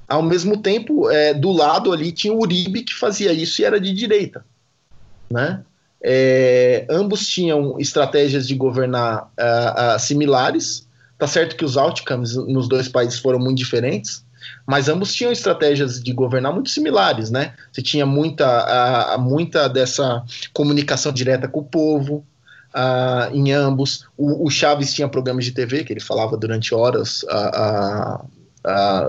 Ao 0.08 0.22
mesmo 0.22 0.56
tempo, 0.56 1.08
é, 1.08 1.32
do 1.32 1.52
lado 1.52 1.92
ali 1.92 2.10
tinha 2.10 2.32
o 2.32 2.40
Uribe 2.40 2.82
que 2.82 2.94
fazia 2.94 3.32
isso 3.32 3.62
e 3.62 3.64
era 3.64 3.80
de 3.80 3.92
direita, 3.92 4.44
né? 5.30 5.62
É, 6.02 6.86
ambos 6.88 7.28
tinham 7.28 7.78
estratégias 7.78 8.48
de 8.48 8.54
governar 8.54 9.30
uh, 9.38 9.96
uh, 9.96 9.98
similares, 10.00 10.88
Tá 11.20 11.26
certo 11.26 11.54
que 11.54 11.66
os 11.66 11.76
outcomes 11.76 12.34
nos 12.34 12.66
dois 12.66 12.88
países 12.88 13.18
foram 13.18 13.38
muito 13.38 13.58
diferentes, 13.58 14.24
mas 14.66 14.88
ambos 14.88 15.12
tinham 15.14 15.30
estratégias 15.30 16.02
de 16.02 16.14
governar 16.14 16.50
muito 16.50 16.70
similares, 16.70 17.30
né? 17.30 17.52
Você 17.70 17.82
tinha 17.82 18.06
muita, 18.06 18.46
a, 18.46 19.18
muita 19.18 19.68
dessa 19.68 20.24
comunicação 20.54 21.12
direta 21.12 21.46
com 21.46 21.60
o 21.60 21.64
povo 21.64 22.24
a, 22.72 23.28
em 23.34 23.52
ambos. 23.52 24.06
O, 24.16 24.46
o, 24.46 24.50
Chaves 24.50 24.94
tinha 24.94 25.10
programas 25.10 25.44
de 25.44 25.52
TV 25.52 25.84
que 25.84 25.92
ele 25.92 26.00
falava 26.00 26.38
durante 26.38 26.74
horas 26.74 27.22
a, 27.28 28.24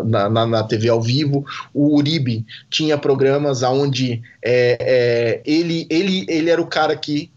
na, 0.04 0.30
na, 0.30 0.46
na, 0.48 0.64
TV 0.64 0.90
ao 0.90 1.02
vivo. 1.02 1.46
O 1.74 1.96
Uribe 1.96 2.46
tinha 2.70 2.98
programas 2.98 3.64
onde 3.64 4.22
é, 4.44 4.78
é, 4.82 5.42
ele, 5.46 5.88
ele, 5.90 6.26
ele 6.28 6.50
era 6.50 6.62
o 6.62 6.68
cara 6.68 6.94
que 6.94 7.32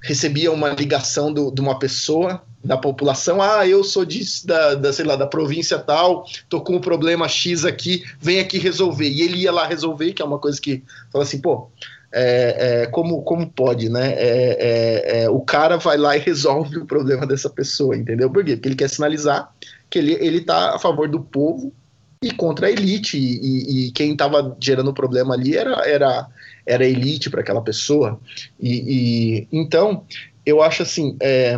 recebia 0.00 0.52
uma 0.52 0.68
ligação 0.68 1.32
do, 1.32 1.50
de 1.50 1.60
uma 1.60 1.80
pessoa 1.80 2.44
da 2.62 2.76
população, 2.76 3.40
ah, 3.40 3.66
eu 3.66 3.82
sou 3.82 4.04
de, 4.04 4.22
da, 4.44 4.74
da, 4.74 4.92
sei 4.92 5.04
lá, 5.04 5.16
da 5.16 5.26
província 5.26 5.78
tal, 5.78 6.24
tô 6.48 6.60
com 6.60 6.76
um 6.76 6.80
problema 6.80 7.26
X 7.26 7.64
aqui, 7.64 8.04
vem 8.20 8.38
aqui 8.38 8.58
resolver. 8.58 9.08
E 9.08 9.22
ele 9.22 9.38
ia 9.38 9.52
lá 9.52 9.66
resolver, 9.66 10.12
que 10.12 10.20
é 10.20 10.24
uma 10.24 10.38
coisa 10.38 10.60
que 10.60 10.82
fala 11.10 11.24
assim, 11.24 11.40
pô, 11.40 11.70
é, 12.12 12.82
é, 12.82 12.86
como, 12.86 13.22
como 13.22 13.48
pode, 13.48 13.88
né? 13.88 14.12
É, 14.12 14.56
é, 14.60 15.22
é, 15.22 15.30
o 15.30 15.40
cara 15.40 15.76
vai 15.76 15.96
lá 15.96 16.16
e 16.16 16.20
resolve 16.20 16.78
o 16.78 16.86
problema 16.86 17.26
dessa 17.26 17.48
pessoa, 17.48 17.96
entendeu? 17.96 18.30
Por 18.30 18.44
quê? 18.44 18.56
Porque 18.56 18.68
ele 18.68 18.76
quer 18.76 18.90
sinalizar 18.90 19.52
que 19.88 19.98
ele, 19.98 20.12
ele 20.20 20.40
tá 20.40 20.74
a 20.74 20.78
favor 20.78 21.08
do 21.08 21.20
povo 21.20 21.72
e 22.22 22.30
contra 22.30 22.66
a 22.66 22.70
elite, 22.70 23.16
e, 23.16 23.40
e, 23.40 23.86
e 23.86 23.92
quem 23.92 24.12
estava 24.12 24.54
gerando 24.60 24.90
o 24.90 24.94
problema 24.94 25.34
ali 25.34 25.56
era, 25.56 25.88
era, 25.88 26.26
era 26.66 26.86
elite 26.86 27.30
para 27.30 27.40
aquela 27.40 27.62
pessoa. 27.62 28.20
E, 28.58 28.68
e, 28.70 29.48
então, 29.50 30.04
eu 30.44 30.62
acho 30.62 30.82
assim, 30.82 31.16
é, 31.20 31.56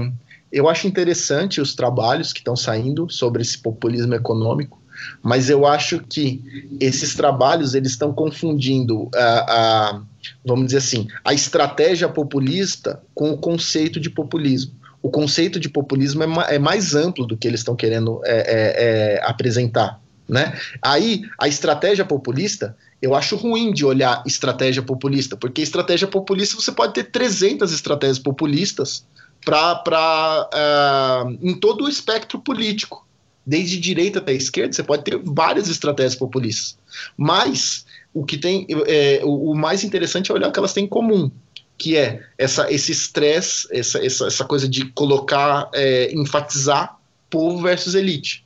eu 0.52 0.68
acho 0.68 0.86
interessante 0.86 1.60
os 1.60 1.74
trabalhos 1.74 2.32
que 2.32 2.40
estão 2.40 2.54
saindo 2.54 3.08
sobre 3.08 3.40
esse 3.40 3.58
populismo 3.58 4.14
econômico, 4.14 4.80
mas 5.22 5.48
eu 5.48 5.66
acho 5.66 6.00
que 6.00 6.68
esses 6.78 7.14
trabalhos 7.14 7.74
eles 7.74 7.92
estão 7.92 8.12
confundindo 8.12 9.08
a, 9.14 9.18
a, 9.18 10.02
vamos 10.44 10.66
dizer 10.66 10.78
assim, 10.78 11.08
a 11.24 11.32
estratégia 11.32 12.08
populista 12.08 13.02
com 13.14 13.30
o 13.30 13.38
conceito 13.38 13.98
de 13.98 14.10
populismo. 14.10 14.74
O 15.02 15.10
conceito 15.10 15.58
de 15.58 15.68
populismo 15.68 16.22
é, 16.22 16.54
é 16.54 16.58
mais 16.58 16.94
amplo 16.94 17.26
do 17.26 17.36
que 17.36 17.48
eles 17.48 17.60
estão 17.60 17.74
querendo 17.74 18.20
é, 18.24 18.36
é, 18.36 19.14
é, 19.16 19.24
apresentar. 19.24 20.00
Né? 20.28 20.56
Aí, 20.80 21.22
a 21.38 21.48
estratégia 21.48 22.04
populista, 22.04 22.76
eu 23.00 23.14
acho 23.14 23.36
ruim 23.36 23.72
de 23.72 23.84
olhar 23.84 24.22
estratégia 24.24 24.82
populista, 24.82 25.36
porque 25.36 25.60
estratégia 25.60 26.06
populista 26.06 26.60
você 26.60 26.70
pode 26.70 26.94
ter 26.94 27.04
300 27.04 27.72
estratégias 27.72 28.20
populistas 28.20 29.04
para 29.44 30.48
uh, 30.52 31.30
é, 31.30 31.38
em 31.42 31.54
todo 31.54 31.84
o 31.84 31.88
espectro 31.88 32.38
político 32.38 33.06
desde 33.44 33.78
direita 33.78 34.20
até 34.20 34.32
esquerda, 34.32 34.72
você 34.72 34.82
pode 34.82 35.04
ter 35.04 35.18
várias 35.18 35.68
estratégias 35.68 36.14
populistas. 36.14 36.76
Mas 37.16 37.84
o 38.14 38.24
que 38.24 38.38
tem. 38.38 38.66
É, 38.86 39.20
o, 39.24 39.50
o, 39.50 39.54
mais 39.54 39.84
interessante 39.84 40.30
é 40.30 40.34
olhar 40.34 40.48
o 40.48 40.52
que 40.52 40.58
elas 40.58 40.72
têm 40.72 40.84
em 40.84 40.88
comum, 40.88 41.30
que 41.76 41.96
é 41.96 42.22
essa, 42.38 42.70
esse 42.72 42.92
estresse, 42.92 43.66
essa, 43.70 44.04
essa, 44.04 44.26
essa 44.26 44.44
coisa 44.44 44.68
de 44.68 44.86
colocar, 44.92 45.68
é, 45.74 46.12
enfatizar 46.12 46.98
povo 47.28 47.62
versus 47.62 47.94
elite. 47.94 48.44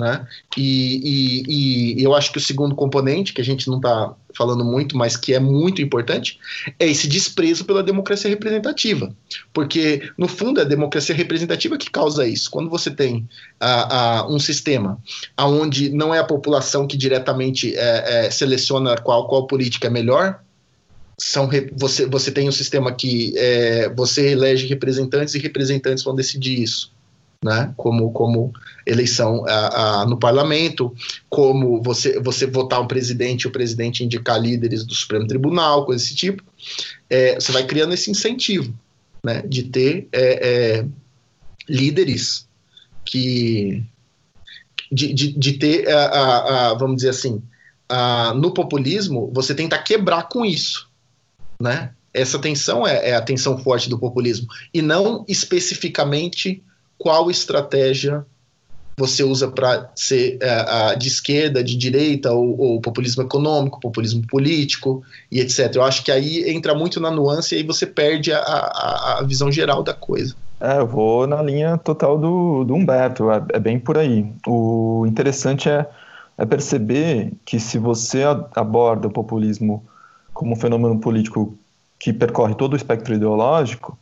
Né? 0.00 0.26
E, 0.56 1.44
e, 1.46 2.00
e, 2.00 2.02
eu 2.02 2.14
acho 2.14 2.32
que 2.32 2.38
o 2.38 2.40
segundo 2.40 2.74
componente, 2.74 3.34
que 3.34 3.40
a 3.42 3.44
gente 3.44 3.68
não 3.68 3.76
está 3.76 4.14
falando 4.34 4.64
muito, 4.64 4.96
mas 4.96 5.14
que 5.14 5.34
é 5.34 5.38
muito 5.38 5.82
importante, 5.82 6.38
é 6.78 6.86
esse 6.86 7.06
desprezo 7.06 7.66
pela 7.66 7.82
democracia 7.82 8.30
representativa. 8.30 9.14
Porque, 9.52 10.10
no 10.16 10.26
fundo, 10.26 10.58
é 10.58 10.62
a 10.62 10.66
democracia 10.66 11.14
representativa 11.14 11.76
que 11.76 11.90
causa 11.90 12.26
isso. 12.26 12.50
Quando 12.50 12.70
você 12.70 12.90
tem 12.90 13.28
um 14.30 14.38
sistema 14.38 14.98
onde 15.38 15.90
não 15.90 16.14
é 16.14 16.18
a 16.18 16.24
população 16.24 16.86
que 16.86 16.96
diretamente 16.96 17.76
é, 17.76 18.26
é, 18.26 18.30
seleciona 18.30 18.96
qual, 18.96 19.28
qual 19.28 19.46
política 19.46 19.88
é 19.88 19.90
melhor, 19.90 20.40
são 21.18 21.46
você, 21.76 22.06
você 22.06 22.30
tem 22.30 22.48
um 22.48 22.52
sistema 22.52 22.90
que 22.90 23.34
é, 23.36 23.90
você 23.90 24.30
elege 24.30 24.66
representantes 24.66 25.34
e 25.34 25.38
representantes 25.38 26.02
vão 26.02 26.14
decidir 26.14 26.62
isso 26.62 26.90
né? 27.42 27.72
Como, 27.76 28.12
como 28.12 28.52
eleição 28.86 29.44
a, 29.46 30.02
a, 30.02 30.06
no 30.06 30.18
parlamento, 30.18 30.94
como 31.28 31.82
você, 31.82 32.20
você 32.20 32.46
votar 32.46 32.80
um 32.80 32.86
presidente 32.86 33.48
o 33.48 33.50
presidente 33.50 34.04
indicar 34.04 34.40
líderes 34.40 34.84
do 34.84 34.94
Supremo 34.94 35.26
Tribunal, 35.26 35.86
coisa 35.86 36.02
desse 36.02 36.14
tipo. 36.14 36.42
É, 37.08 37.36
você 37.36 37.50
vai 37.50 37.66
criando 37.66 37.94
esse 37.94 38.10
incentivo, 38.10 38.74
né? 39.24 39.42
De 39.42 39.64
ter 39.64 40.06
é, 40.12 40.80
é, 40.80 40.86
líderes 41.68 42.46
que 43.04 43.82
de, 44.92 45.12
de, 45.14 45.32
de 45.32 45.52
ter 45.54 45.88
a, 45.88 46.74
vamos 46.74 46.96
dizer 46.96 47.10
assim 47.10 47.42
no 48.36 48.52
populismo 48.52 49.30
você 49.32 49.54
tenta 49.54 49.78
quebrar 49.78 50.28
com 50.28 50.44
isso, 50.44 50.88
né? 51.60 51.92
Essa 52.12 52.38
tensão 52.40 52.86
é, 52.86 53.10
é 53.10 53.14
a 53.14 53.22
tensão 53.22 53.56
forte 53.56 53.88
do 53.88 53.98
populismo 53.98 54.48
e 54.74 54.82
não 54.82 55.24
especificamente 55.28 56.62
qual 57.00 57.30
estratégia 57.30 58.26
você 58.94 59.24
usa 59.24 59.48
para 59.48 59.90
ser 59.96 60.38
uh, 60.42 60.98
de 60.98 61.08
esquerda, 61.08 61.64
de 61.64 61.74
direita, 61.74 62.30
ou, 62.32 62.60
ou, 62.60 62.80
populismo 62.82 63.22
econômico, 63.22 63.80
populismo 63.80 64.22
político 64.26 65.02
e 65.32 65.40
etc. 65.40 65.74
Eu 65.76 65.82
acho 65.82 66.04
que 66.04 66.12
aí 66.12 66.50
entra 66.50 66.74
muito 66.74 67.00
na 67.00 67.10
nuance 67.10 67.54
e 67.54 67.58
aí 67.58 67.64
você 67.64 67.86
perde 67.86 68.30
a, 68.30 68.38
a, 68.38 69.18
a 69.18 69.22
visão 69.22 69.50
geral 69.50 69.82
da 69.82 69.94
coisa. 69.94 70.36
É, 70.60 70.78
eu 70.78 70.86
vou 70.86 71.26
na 71.26 71.42
linha 71.42 71.78
total 71.78 72.18
do, 72.18 72.64
do 72.64 72.74
Humberto, 72.74 73.30
é, 73.30 73.42
é 73.54 73.58
bem 73.58 73.78
por 73.78 73.96
aí. 73.96 74.30
O 74.46 75.06
interessante 75.06 75.70
é, 75.70 75.86
é 76.36 76.44
perceber 76.44 77.32
que 77.46 77.58
se 77.58 77.78
você 77.78 78.24
aborda 78.54 79.08
o 79.08 79.10
populismo 79.10 79.82
como 80.34 80.52
um 80.52 80.56
fenômeno 80.56 81.00
político 81.00 81.56
que 81.98 82.12
percorre 82.12 82.54
todo 82.54 82.74
o 82.74 82.76
espectro 82.76 83.14
ideológico, 83.14 83.98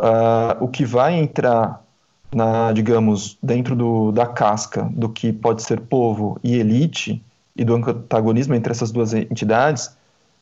uh, 0.00 0.64
o 0.64 0.68
que 0.68 0.86
vai 0.86 1.14
entrar 1.14 1.86
na, 2.32 2.72
digamos, 2.72 3.38
dentro 3.42 3.74
do, 3.74 4.12
da 4.12 4.26
casca 4.26 4.88
do 4.92 5.08
que 5.08 5.32
pode 5.32 5.62
ser 5.62 5.80
povo 5.80 6.38
e 6.42 6.56
elite 6.56 7.22
e 7.56 7.64
do 7.64 7.74
antagonismo 7.74 8.54
entre 8.54 8.70
essas 8.70 8.90
duas 8.90 9.12
entidades, 9.12 9.96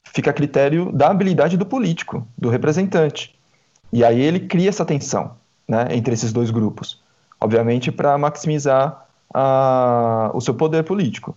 fica 0.05 0.31
a 0.31 0.35
critério 0.35 0.93
da 0.93 1.09
habilidade 1.09 1.57
do 1.57 1.65
político, 1.65 2.27
do 2.37 2.49
representante. 2.49 3.35
E 3.93 4.05
aí 4.05 4.21
ele 4.21 4.41
cria 4.41 4.69
essa 4.69 4.85
tensão 4.85 5.33
né, 5.67 5.89
entre 5.91 6.15
esses 6.15 6.33
dois 6.33 6.51
grupos, 6.51 7.01
obviamente 7.41 7.91
para 7.91 8.19
maximizar 8.19 9.07
a, 9.33 10.31
o 10.35 10.41
seu 10.41 10.55
poder 10.55 10.85
político. 10.85 11.37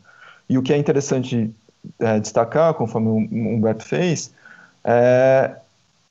E 0.50 0.58
o 0.58 0.64
que 0.64 0.74
é 0.74 0.78
interessante 0.78 1.52
é, 2.00 2.20
destacar, 2.20 2.74
conforme 2.74 3.08
o 3.08 3.56
Humberto 3.56 3.86
fez, 3.86 4.34
é 4.84 5.56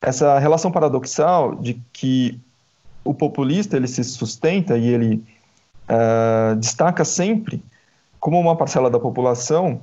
essa 0.01 0.39
relação 0.39 0.71
paradoxal 0.71 1.57
de 1.57 1.81
que 1.93 2.41
o 3.09 3.15
populista 3.15 3.75
ele 3.75 3.89
se 3.89 4.05
sustenta 4.05 4.77
e 4.77 4.87
ele 4.87 5.25
uh, 5.89 6.55
destaca 6.57 7.07
sempre 7.07 7.63
como 8.21 8.39
uma 8.39 8.55
parcela 8.55 8.91
da 8.91 9.01
população, 9.01 9.81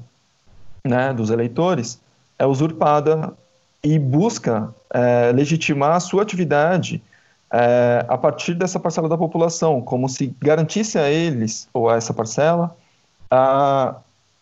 né, 0.84 1.12
dos 1.12 1.32
eleitores, 1.32 2.00
é 2.38 2.46
usurpada 2.46 3.34
e 3.84 3.98
busca 3.98 4.72
uh, 4.94 5.36
legitimar 5.36 5.96
a 5.96 6.00
sua 6.00 6.22
atividade 6.22 7.02
uh, 7.52 8.06
a 8.08 8.16
partir 8.16 8.54
dessa 8.54 8.80
parcela 8.80 9.10
da 9.10 9.18
população, 9.18 9.82
como 9.82 10.08
se 10.08 10.36
garantisse 10.40 11.00
a 11.00 11.10
eles 11.10 11.68
ou 11.74 11.90
a 11.90 11.96
essa 11.96 12.14
parcela 12.14 12.78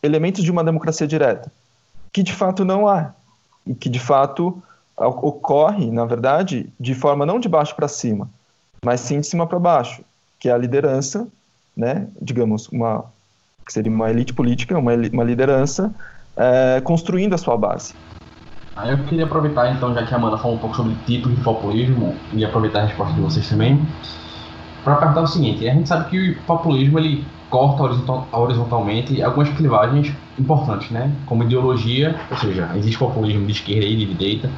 elementos 0.04 0.44
de 0.44 0.52
uma 0.52 0.64
democracia 0.64 1.08
direta, 1.08 1.50
que 2.12 2.22
de 2.22 2.34
fato 2.34 2.66
não 2.66 2.86
há 2.86 3.14
e 3.66 3.74
que 3.74 3.88
de 3.88 4.00
fato 4.00 4.62
ocorre, 4.98 5.90
na 5.90 6.06
verdade, 6.06 6.70
de 6.78 6.94
forma 6.94 7.26
não 7.26 7.40
de 7.40 7.48
baixo 7.48 7.74
para 7.76 7.88
cima, 7.88 8.30
mas 8.84 9.00
sim 9.00 9.20
de 9.20 9.28
cima 9.28 9.48
para 9.48 9.60
baixo, 9.60 10.04
que 10.40 10.50
é 10.50 10.52
a 10.52 10.58
liderança, 10.58 11.28
né, 11.76 12.08
digamos, 12.22 12.68
uma 12.70 13.06
que 13.66 13.72
seria 13.72 13.92
uma 13.92 14.10
elite 14.10 14.34
política, 14.34 14.78
uma, 14.78 14.92
uma 14.94 15.24
liderança 15.24 15.94
é, 16.36 16.82
construindo 16.82 17.34
a 17.34 17.38
sua 17.38 17.58
base. 17.58 17.94
Aí 18.76 18.92
eu 18.92 18.98
queria 19.06 19.26
aproveitar, 19.26 19.72
então, 19.72 19.94
já 19.94 20.06
que 20.06 20.14
a 20.14 20.18
Amanda 20.18 20.38
falou 20.38 20.58
um 20.58 20.60
pouco 20.60 20.76
sobre 20.76 20.96
títulos 21.06 21.38
de 21.38 21.44
populismo, 21.44 22.16
e 22.34 22.44
aproveitar 22.44 22.82
a 22.82 22.86
resposta 22.86 23.14
de 23.14 23.22
vocês 23.22 23.48
também, 23.48 23.80
para 24.84 24.96
perguntar 24.96 25.22
o 25.22 25.28
seguinte: 25.28 25.68
a 25.68 25.74
gente 25.74 25.88
sabe 25.88 26.10
que 26.10 26.32
o 26.32 26.42
populismo 26.44 27.00
ele 27.00 27.26
corta 27.50 27.84
horizontal, 27.84 28.28
horizontalmente 28.32 29.22
algumas 29.22 29.50
clivagens 29.50 30.12
importantes, 30.40 30.90
né? 30.90 31.12
Como 31.28 31.44
ideologia, 31.44 32.20
ou 32.32 32.38
seja, 32.38 32.72
existe 32.76 32.98
populismo 32.98 33.46
de 33.46 33.52
esquerda 33.52 33.86
e 33.86 33.96
de 33.96 34.14
direita, 34.14 34.50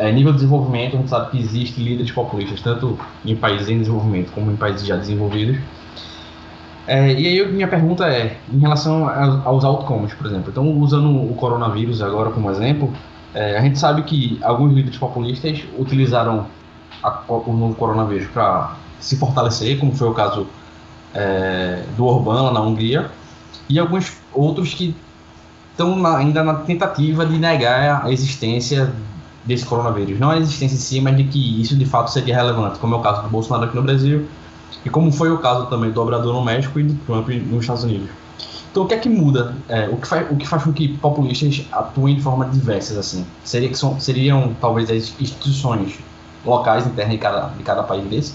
é, 0.00 0.10
nível 0.10 0.32
de 0.32 0.38
desenvolvimento, 0.38 0.96
a 0.96 0.98
gente 0.98 1.10
sabe 1.10 1.30
que 1.30 1.38
existe 1.38 1.78
líderes 1.82 2.10
populistas, 2.10 2.60
tanto 2.62 2.98
em 3.22 3.36
países 3.36 3.68
em 3.68 3.78
desenvolvimento 3.78 4.32
como 4.32 4.50
em 4.50 4.56
países 4.56 4.86
já 4.86 4.96
desenvolvidos. 4.96 5.58
É, 6.86 7.12
e 7.12 7.26
aí 7.26 7.52
minha 7.52 7.68
pergunta 7.68 8.06
é, 8.06 8.38
em 8.50 8.58
relação 8.58 9.06
aos 9.44 9.62
outcomes, 9.62 10.14
por 10.14 10.26
exemplo. 10.26 10.50
Então, 10.50 10.66
usando 10.78 11.10
o 11.10 11.34
coronavírus 11.34 12.00
agora 12.00 12.30
como 12.30 12.50
exemplo, 12.50 12.90
é, 13.34 13.58
a 13.58 13.60
gente 13.60 13.78
sabe 13.78 14.02
que 14.02 14.40
alguns 14.42 14.72
líderes 14.72 14.98
populistas 14.98 15.62
utilizaram 15.78 16.46
a, 17.02 17.22
o 17.28 17.52
novo 17.52 17.74
coronavírus 17.74 18.26
para 18.28 18.76
se 18.98 19.16
fortalecer, 19.16 19.78
como 19.78 19.94
foi 19.94 20.08
o 20.08 20.14
caso 20.14 20.46
é, 21.14 21.84
do 21.94 22.06
Orbán 22.06 22.42
lá 22.42 22.52
na 22.52 22.60
Hungria, 22.62 23.10
e 23.68 23.78
alguns 23.78 24.16
outros 24.32 24.72
que 24.72 24.96
estão 25.72 26.06
ainda 26.06 26.42
na 26.42 26.54
tentativa 26.54 27.26
de 27.26 27.38
negar 27.38 28.04
a 28.04 28.10
existência 28.10 28.90
desse 29.44 29.64
coronavírus. 29.64 30.18
Não 30.18 30.30
a 30.30 30.38
existência 30.38 30.74
em 30.74 30.78
si, 30.78 31.00
mas 31.00 31.16
de 31.16 31.24
que 31.24 31.60
isso 31.60 31.76
de 31.76 31.84
fato 31.84 32.10
seria 32.10 32.34
relevante, 32.34 32.78
como 32.78 32.94
é 32.94 32.98
o 32.98 33.00
caso 33.00 33.22
do 33.22 33.28
Bolsonaro 33.28 33.64
aqui 33.66 33.76
no 33.76 33.82
Brasil 33.82 34.26
e 34.84 34.90
como 34.90 35.12
foi 35.12 35.30
o 35.30 35.38
caso 35.38 35.66
também 35.66 35.90
do 35.90 36.00
Obrador 36.00 36.32
no 36.32 36.44
México 36.44 36.78
e 36.80 36.84
do 36.84 36.94
Trump 37.04 37.28
nos 37.28 37.60
Estados 37.60 37.84
Unidos. 37.84 38.08
Então, 38.70 38.84
o 38.84 38.86
que 38.86 38.94
é 38.94 38.98
que 38.98 39.08
muda? 39.08 39.56
É, 39.68 39.88
o, 39.88 39.96
que 39.96 40.06
faz, 40.06 40.30
o 40.30 40.36
que 40.36 40.46
faz 40.46 40.62
com 40.62 40.72
que 40.72 40.96
populistas 40.98 41.66
atuem 41.72 42.14
de 42.14 42.22
forma 42.22 42.44
diversas 42.46 42.96
assim? 42.96 43.26
Seria 43.42 43.68
que 43.68 43.76
são, 43.76 43.98
seriam 43.98 44.54
talvez 44.60 44.88
as 44.88 45.20
instituições 45.20 45.98
locais 46.44 46.86
internas 46.86 47.12
de 47.12 47.18
cada, 47.18 47.48
de 47.48 47.62
cada 47.64 47.82
país 47.82 48.04
desse? 48.08 48.34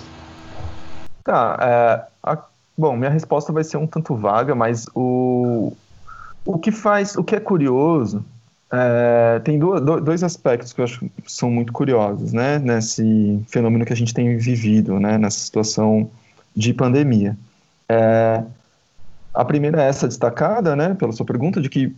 Tá, 1.23 1.57
é, 1.61 2.05
a, 2.21 2.37
bom, 2.77 2.97
minha 2.97 3.09
resposta 3.09 3.53
vai 3.53 3.63
ser 3.63 3.77
um 3.77 3.87
tanto 3.87 4.13
vaga, 4.13 4.53
mas 4.53 4.87
o, 4.93 5.71
o 6.45 6.59
que 6.59 6.71
faz, 6.71 7.15
o 7.15 7.23
que 7.23 7.35
é 7.35 7.39
curioso, 7.39 8.23
é, 8.71 9.39
tem 9.39 9.59
do, 9.59 9.79
do, 9.79 10.01
dois 10.01 10.23
aspectos 10.23 10.73
que 10.73 10.81
eu 10.81 10.85
acho 10.85 10.99
que 10.99 11.31
são 11.31 11.49
muito 11.49 11.71
curiosos, 11.71 12.33
né, 12.33 12.59
nesse 12.59 13.39
fenômeno 13.47 13.85
que 13.85 13.93
a 13.93 13.95
gente 13.95 14.13
tem 14.13 14.37
vivido, 14.37 14.99
né, 14.99 15.17
nessa 15.17 15.39
situação 15.39 16.09
de 16.55 16.73
pandemia. 16.73 17.37
É, 17.87 18.43
a 19.33 19.45
primeira 19.45 19.83
é 19.83 19.87
essa 19.87 20.07
destacada, 20.07 20.75
né, 20.75 20.93
pela 20.95 21.11
sua 21.11 21.25
pergunta, 21.25 21.61
de 21.61 21.69
que 21.69 21.95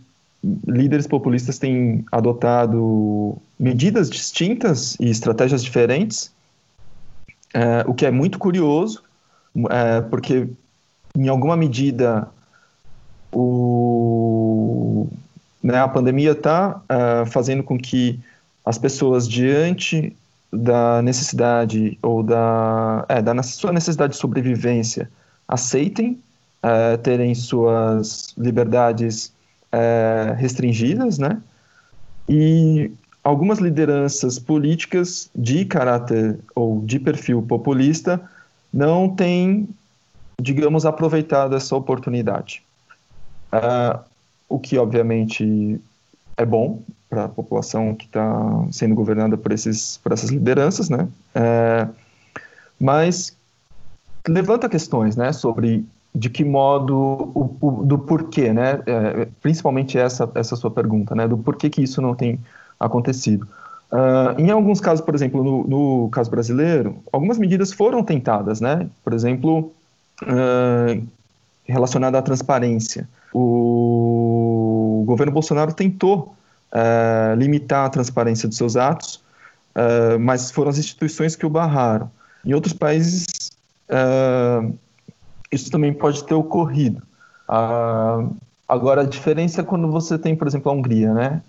líderes 0.67 1.07
populistas 1.07 1.57
têm 1.57 2.05
adotado 2.11 3.37
medidas 3.59 4.09
distintas 4.09 4.95
e 4.99 5.09
estratégias 5.09 5.63
diferentes, 5.63 6.31
é, 7.53 7.83
o 7.87 7.93
que 7.93 8.05
é 8.05 8.11
muito 8.11 8.37
curioso, 8.37 9.03
é, 9.69 10.01
porque 10.01 10.47
em 11.15 11.27
alguma 11.27 11.55
medida 11.57 12.27
o, 13.31 15.07
né, 15.61 15.79
a 15.79 15.87
pandemia 15.87 16.31
está 16.31 16.81
é, 16.87 17.25
fazendo 17.25 17.63
com 17.63 17.77
que 17.77 18.19
as 18.65 18.77
pessoas 18.77 19.27
diante 19.27 20.15
da 20.51 21.01
necessidade 21.01 21.97
ou 22.01 22.23
da, 22.23 23.05
é, 23.09 23.21
da 23.21 23.41
sua 23.43 23.71
necessidade 23.71 24.13
de 24.13 24.19
sobrevivência 24.19 25.09
aceitem 25.47 26.19
é, 26.63 26.97
terem 26.97 27.33
suas 27.35 28.33
liberdades 28.37 29.33
é, 29.71 30.35
restringidas, 30.37 31.17
né? 31.17 31.41
E 32.27 32.91
algumas 33.23 33.59
lideranças 33.59 34.39
políticas 34.39 35.29
de 35.35 35.65
caráter 35.65 36.39
ou 36.55 36.81
de 36.81 36.99
perfil 36.99 37.41
populista 37.41 38.21
não 38.73 39.09
têm, 39.09 39.67
digamos, 40.41 40.85
aproveitado 40.85 41.55
essa 41.55 41.75
oportunidade. 41.75 42.63
Uh, 43.51 43.99
o 44.49 44.59
que, 44.59 44.77
obviamente, 44.77 45.79
é 46.35 46.45
bom 46.45 46.79
para 47.09 47.25
a 47.25 47.29
população 47.29 47.95
que 47.95 48.05
está 48.05 48.65
sendo 48.71 48.95
governada 48.95 49.37
por, 49.37 49.51
esses, 49.51 49.97
por 49.97 50.11
essas 50.11 50.29
lideranças, 50.29 50.89
né? 50.89 51.07
Uh, 51.35 51.93
mas 52.79 53.35
levanta 54.27 54.67
questões, 54.67 55.15
né, 55.15 55.31
sobre 55.31 55.85
de 56.13 56.29
que 56.29 56.43
modo, 56.43 56.95
o, 56.95 57.55
o, 57.61 57.71
do 57.85 57.99
porquê, 57.99 58.51
né? 58.51 58.81
É, 58.87 59.27
principalmente 59.41 59.97
essa, 59.97 60.29
essa 60.33 60.55
sua 60.55 60.71
pergunta, 60.71 61.13
né? 61.13 61.27
Do 61.27 61.37
porquê 61.37 61.69
que 61.69 61.81
isso 61.81 62.01
não 62.01 62.15
tem 62.15 62.39
acontecido. 62.79 63.47
Uh, 63.91 64.39
em 64.39 64.49
alguns 64.49 64.81
casos, 64.81 65.05
por 65.05 65.13
exemplo, 65.13 65.43
no, 65.43 65.67
no, 65.67 66.09
caso 66.09 66.29
brasileiro, 66.29 66.97
algumas 67.11 67.37
medidas 67.37 67.71
foram 67.71 68.03
tentadas, 68.03 68.59
né? 68.59 68.89
Por 69.03 69.13
exemplo, 69.13 69.71
uh, 70.23 71.07
relacionada 71.65 72.17
à 72.17 72.21
transparência. 72.21 73.07
O 73.31 73.96
governo 75.07 75.31
Bolsonaro 75.31 75.73
tentou 75.73 76.35
uh, 76.71 77.35
limitar 77.35 77.85
a 77.85 77.89
transparência 77.89 78.47
dos 78.47 78.57
seus 78.57 78.75
atos, 78.75 79.25
mas 80.19 80.49
foram 80.49 80.71
as 80.71 80.79
instituições 80.79 81.35
que 81.35 81.45
o 81.45 81.49
barraram. 81.51 82.09
Em 82.43 82.51
outros 82.55 82.73
países, 82.73 83.51
isso 85.51 85.69
também 85.69 85.93
pode 85.93 86.23
ter 86.23 86.33
ocorrido. 86.33 86.99
agora, 88.67 89.01
a 89.01 89.05
diferença 89.05 89.61
é 89.61 89.63
quando 89.63 89.87
você 89.91 90.17
tem, 90.17 90.35
por 90.35 90.47
exemplo, 90.47 90.71
a 90.71 90.73
Hungria, 90.73 91.13
né? 91.13 91.41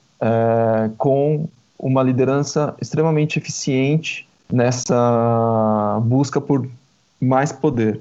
com 0.99 1.49
uma 1.79 2.03
liderança 2.03 2.75
extremamente 2.83 3.39
eficiente 3.39 4.29
nessa 4.53 6.01
busca 6.03 6.41
por 6.41 6.69
mais 7.21 7.53
poder. 7.53 8.01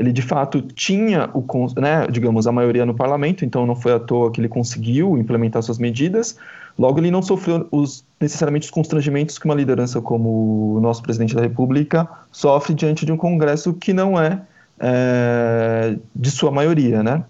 Ele 0.00 0.12
de 0.12 0.22
fato 0.22 0.62
tinha 0.62 1.28
o, 1.34 1.44
né, 1.78 2.06
digamos, 2.10 2.46
a 2.46 2.52
maioria 2.52 2.86
no 2.86 2.94
parlamento, 2.94 3.44
então 3.44 3.66
não 3.66 3.76
foi 3.76 3.92
à 3.92 4.00
toa 4.00 4.32
que 4.32 4.40
ele 4.40 4.48
conseguiu 4.48 5.18
implementar 5.18 5.62
suas 5.62 5.78
medidas. 5.78 6.36
Logo, 6.78 6.98
ele 6.98 7.10
não 7.10 7.20
sofreu 7.20 7.68
os, 7.70 8.04
necessariamente 8.18 8.64
os 8.64 8.70
constrangimentos 8.70 9.38
que 9.38 9.44
uma 9.44 9.54
liderança 9.54 10.00
como 10.00 10.76
o 10.76 10.80
nosso 10.80 11.02
presidente 11.02 11.34
da 11.34 11.42
República 11.42 12.08
sofre 12.32 12.72
diante 12.72 13.04
de 13.04 13.12
um 13.12 13.16
Congresso 13.16 13.74
que 13.74 13.92
não 13.92 14.18
é, 14.18 14.40
é 14.80 15.96
de 16.16 16.30
sua 16.30 16.50
maioria, 16.50 17.02
né? 17.02 17.22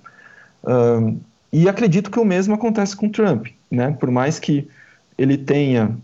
Um, 0.64 1.18
e 1.52 1.68
acredito 1.68 2.10
que 2.10 2.20
o 2.20 2.24
mesmo 2.24 2.54
acontece 2.54 2.94
com 2.94 3.08
Trump 3.08 3.48
né? 3.70 3.96
Por 3.98 4.10
mais 4.10 4.38
que 4.38 4.68
ele 5.16 5.38
tenha, 5.38 5.96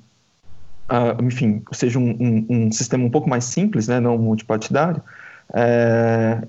uh, 0.91 1.25
enfim, 1.25 1.63
seja 1.73 1.99
um, 1.99 2.11
um, 2.11 2.47
um, 2.49 2.73
sistema 2.73 3.05
um 3.05 3.11
pouco 3.11 3.29
mais 3.29 3.45
simples, 3.45 3.89
né? 3.89 3.99
Não 3.99 4.17
multipartidário, 4.17 5.03
é, 5.53 6.43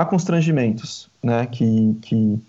há 0.00 0.04
constrangimentos, 0.04 1.08
né? 1.22 1.46
Que, 1.46 1.96
que 2.02 2.40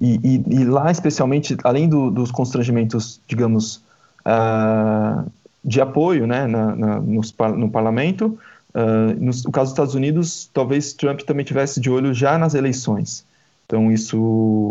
e, 0.00 0.20
e, 0.22 0.44
e 0.60 0.64
lá 0.64 0.90
especialmente, 0.90 1.56
além 1.64 1.88
do, 1.88 2.10
dos 2.10 2.30
constrangimentos, 2.30 3.20
digamos, 3.26 3.82
uh, 4.26 5.30
de 5.64 5.80
apoio, 5.80 6.26
né? 6.26 6.46
Na, 6.46 6.76
na 6.76 7.00
no, 7.00 7.20
no 7.56 7.70
parlamento, 7.70 8.38
Uh, 8.76 9.18
no, 9.18 9.32
no, 9.32 9.52
caso 9.52 9.70
dos 9.70 9.72
Estados 9.72 9.94
Unidos, 9.94 10.50
talvez 10.52 10.92
Trump 10.92 11.20
também 11.22 11.46
tivesse 11.46 11.80
de 11.80 11.88
olho 11.88 12.12
já 12.12 12.36
nas 12.36 12.52
eleições. 12.52 13.24
Então, 13.64 13.90
isso, 13.90 14.18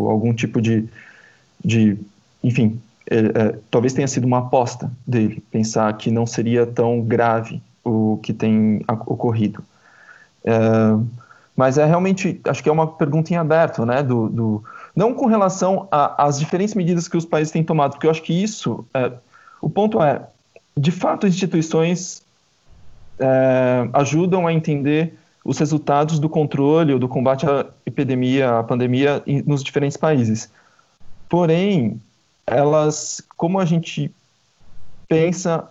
algum 0.07 0.31
tipo 0.31 0.61
de, 0.61 0.87
de 1.63 1.97
enfim, 2.43 2.79
é, 3.09 3.17
é, 3.17 3.59
talvez 3.71 3.93
tenha 3.93 4.07
sido 4.07 4.25
uma 4.25 4.39
aposta 4.39 4.91
dele, 5.07 5.43
pensar 5.49 5.91
que 5.97 6.11
não 6.11 6.27
seria 6.27 6.67
tão 6.67 7.01
grave 7.01 7.59
o 7.83 8.19
que 8.21 8.31
tem 8.31 8.83
ocorrido. 8.87 9.63
É, 10.43 10.53
mas 11.55 11.77
é 11.77 11.85
realmente, 11.85 12.39
acho 12.43 12.61
que 12.61 12.69
é 12.69 12.71
uma 12.71 12.87
pergunta 12.87 13.33
em 13.33 13.37
aberto, 13.37 13.85
né, 13.85 14.03
do, 14.03 14.29
do 14.29 14.63
não 14.95 15.13
com 15.13 15.25
relação 15.25 15.87
às 15.91 16.39
diferentes 16.39 16.73
medidas 16.73 17.07
que 17.07 17.17
os 17.17 17.25
países 17.25 17.51
têm 17.51 17.63
tomado, 17.63 17.91
porque 17.91 18.07
eu 18.07 18.11
acho 18.11 18.21
que 18.21 18.33
isso, 18.33 18.85
é, 18.93 19.11
o 19.61 19.69
ponto 19.69 20.01
é, 20.01 20.21
de 20.77 20.91
fato, 20.91 21.27
instituições 21.27 22.21
é, 23.19 23.89
ajudam 23.93 24.45
a 24.45 24.53
entender 24.53 25.17
os 25.43 25.57
resultados 25.59 26.19
do 26.19 26.27
controle 26.27 26.91
ou 26.91 26.99
do 26.99 27.07
combate 27.07 27.45
à 27.47 27.65
epidemia, 27.85 28.59
à 28.59 28.63
pandemia 28.63 29.23
nos 29.45 29.63
diferentes 29.63 29.95
países. 29.95 30.49
Porém, 31.29 32.01
elas, 32.47 33.21
como 33.37 33.59
a 33.59 33.65
gente 33.65 34.11
pensa 35.07 35.69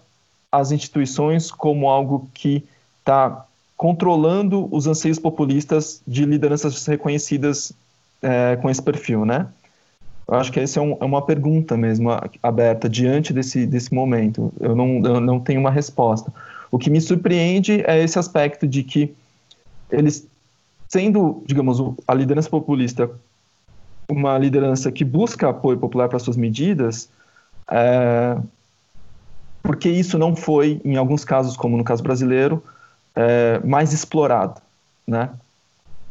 as 0.51 0.71
instituições 0.71 1.51
como 1.51 1.89
algo 1.89 2.31
que 2.33 2.65
está 3.01 3.45
controlando 3.77 4.69
os 4.71 4.87
anseios 4.87 5.19
populistas 5.19 6.03
de 6.07 6.25
lideranças 6.25 6.87
reconhecidas 6.87 7.73
é, 8.23 8.57
com 8.57 8.71
esse 8.71 8.83
perfil, 8.83 9.25
né? 9.25 9.49
Eu 10.27 10.35
acho 10.35 10.51
que 10.51 10.61
essa 10.61 10.79
é, 10.81 10.83
um, 10.83 10.97
é, 11.01 11.05
uma 11.05 11.21
pergunta 11.23 11.77
mesmo 11.77 12.09
aberta 12.43 12.89
diante 12.89 13.33
desse, 13.33 13.67
desse 13.67 13.93
momento. 13.93 14.53
Eu 14.59 14.75
não, 14.75 15.03
eu 15.05 15.21
não 15.21 15.39
tenho 15.39 15.61
uma 15.61 15.71
resposta. 15.71 16.33
O 16.71 16.79
que 16.79 16.89
me 16.89 17.01
surpreende 17.01 17.85
é 17.87 18.03
esse 18.03 18.19
aspecto 18.19 18.67
de 18.67 18.83
que 18.83 19.15
eles, 19.91 20.27
sendo, 20.89 21.43
digamos, 21.47 21.79
a 22.09 22.15
liderança 22.15 22.49
populista 22.49 23.11
uma 24.09 24.37
liderança 24.39 24.93
que 24.93 25.05
busca 25.05 25.49
apoio 25.49 25.79
popular 25.79 26.09
para 26.09 26.19
suas 26.19 26.37
medidas, 26.37 27.09
é, 27.71 28.37
porque 29.63 29.89
isso 29.89 30.19
não 30.19 30.37
foi, 30.37 30.81
em 30.85 30.97
alguns 30.97 31.25
casos, 31.25 31.57
como 31.57 31.77
no 31.77 31.85
caso 31.85 32.03
brasileiro, 32.03 32.63
é, 33.15 33.61
mais 33.65 33.93
explorado, 33.93 34.61
né? 35.07 35.31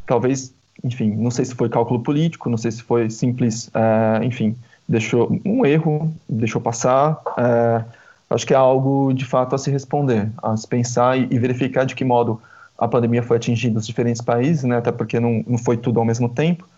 Talvez, 0.06 0.52
enfim, 0.82 1.10
não 1.10 1.30
sei 1.30 1.44
se 1.44 1.54
foi 1.54 1.68
cálculo 1.68 2.00
político, 2.00 2.50
não 2.50 2.58
sei 2.58 2.70
se 2.70 2.82
foi 2.82 3.10
simples, 3.10 3.70
é, 3.74 4.24
enfim, 4.24 4.56
deixou 4.88 5.40
um 5.44 5.64
erro, 5.64 6.12
deixou 6.28 6.60
passar. 6.60 7.20
É, 7.38 7.84
acho 8.30 8.46
que 8.46 8.54
é 8.54 8.56
algo 8.56 9.12
de 9.12 9.24
fato 9.24 9.54
a 9.54 9.58
se 9.58 9.70
responder, 9.70 10.30
a 10.42 10.56
se 10.56 10.66
pensar 10.66 11.18
e, 11.18 11.28
e 11.30 11.38
verificar 11.38 11.84
de 11.84 11.94
que 11.94 12.04
modo 12.04 12.40
a 12.78 12.88
pandemia 12.88 13.22
foi 13.22 13.36
atingindo 13.36 13.78
os 13.78 13.86
diferentes 13.86 14.20
países, 14.20 14.64
né? 14.64 14.78
Até 14.78 14.92
porque 14.92 15.20
não, 15.20 15.44
não 15.46 15.58
foi 15.58 15.76
tudo 15.76 16.00
ao 16.00 16.04
mesmo 16.04 16.28
tempo 16.28 16.68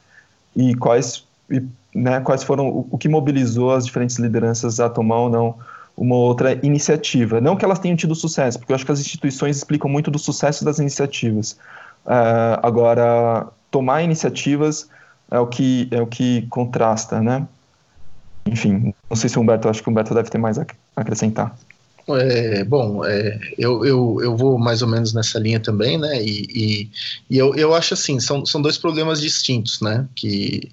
e 0.55 0.74
quais, 0.74 1.24
e, 1.51 1.62
né, 1.95 2.20
quais 2.20 2.43
foram 2.43 2.68
o, 2.68 2.89
o, 2.91 2.99
que 2.99 3.09
mobilizou 3.09 3.72
as 3.72 3.85
diferentes 3.85 4.18
lideranças 4.18 4.81
a 4.81 4.89
tomar 4.89 5.18
ou 5.18 5.31
não 5.31 5.55
uma 5.97 6.14
outra 6.14 6.59
iniciativa. 6.64 7.40
Não 7.40 7.57
que 7.57 7.64
elas 7.64 7.78
tenham 7.78 7.97
tido 7.97 8.14
sucesso, 8.14 8.59
porque 8.59 8.72
eu 8.72 8.76
acho 8.76 8.84
que 8.84 8.92
as 8.92 9.01
instituições 9.01 9.57
explicam 9.57 9.90
muito 9.90 10.11
do 10.11 10.18
sucesso 10.18 10.64
das 10.64 10.78
iniciativas. 10.78 11.53
Uh, 12.05 12.61
agora, 12.62 13.49
tomar 13.70 14.03
iniciativas 14.03 14.88
é 15.30 15.38
o 15.38 15.47
que 15.47 15.88
é 15.90 16.01
o 16.01 16.07
que 16.07 16.42
contrasta, 16.49 17.20
né? 17.20 17.49
Enfim, 18.47 18.94
não 19.11 19.16
sei 19.16 19.28
se 19.28 19.38
o 19.38 19.42
Humberto, 19.42 19.68
acho 19.68 19.82
que 19.82 19.88
o 19.88 19.90
Humberto 19.90 20.14
deve 20.14 20.30
ter 20.30 20.38
mais 20.38 20.59
a 20.59 20.66
acrescentar. 20.94 21.57
É, 22.09 22.62
bom, 22.62 23.05
é, 23.05 23.40
eu, 23.59 23.84
eu, 23.84 24.18
eu 24.22 24.36
vou 24.36 24.57
mais 24.57 24.80
ou 24.80 24.86
menos 24.86 25.12
nessa 25.12 25.40
linha 25.40 25.59
também, 25.59 25.99
né? 25.99 26.22
E, 26.22 26.47
e, 26.55 26.90
e, 27.28 27.36
eu, 27.36 27.53
eu 27.57 27.74
acho 27.74 27.94
assim, 27.94 28.20
são, 28.20 28.47
são 28.47 28.62
dois 28.62 28.78
problemas 28.78 29.20
distintos, 29.20 29.80
né? 29.80 30.07
Que, 30.14 30.70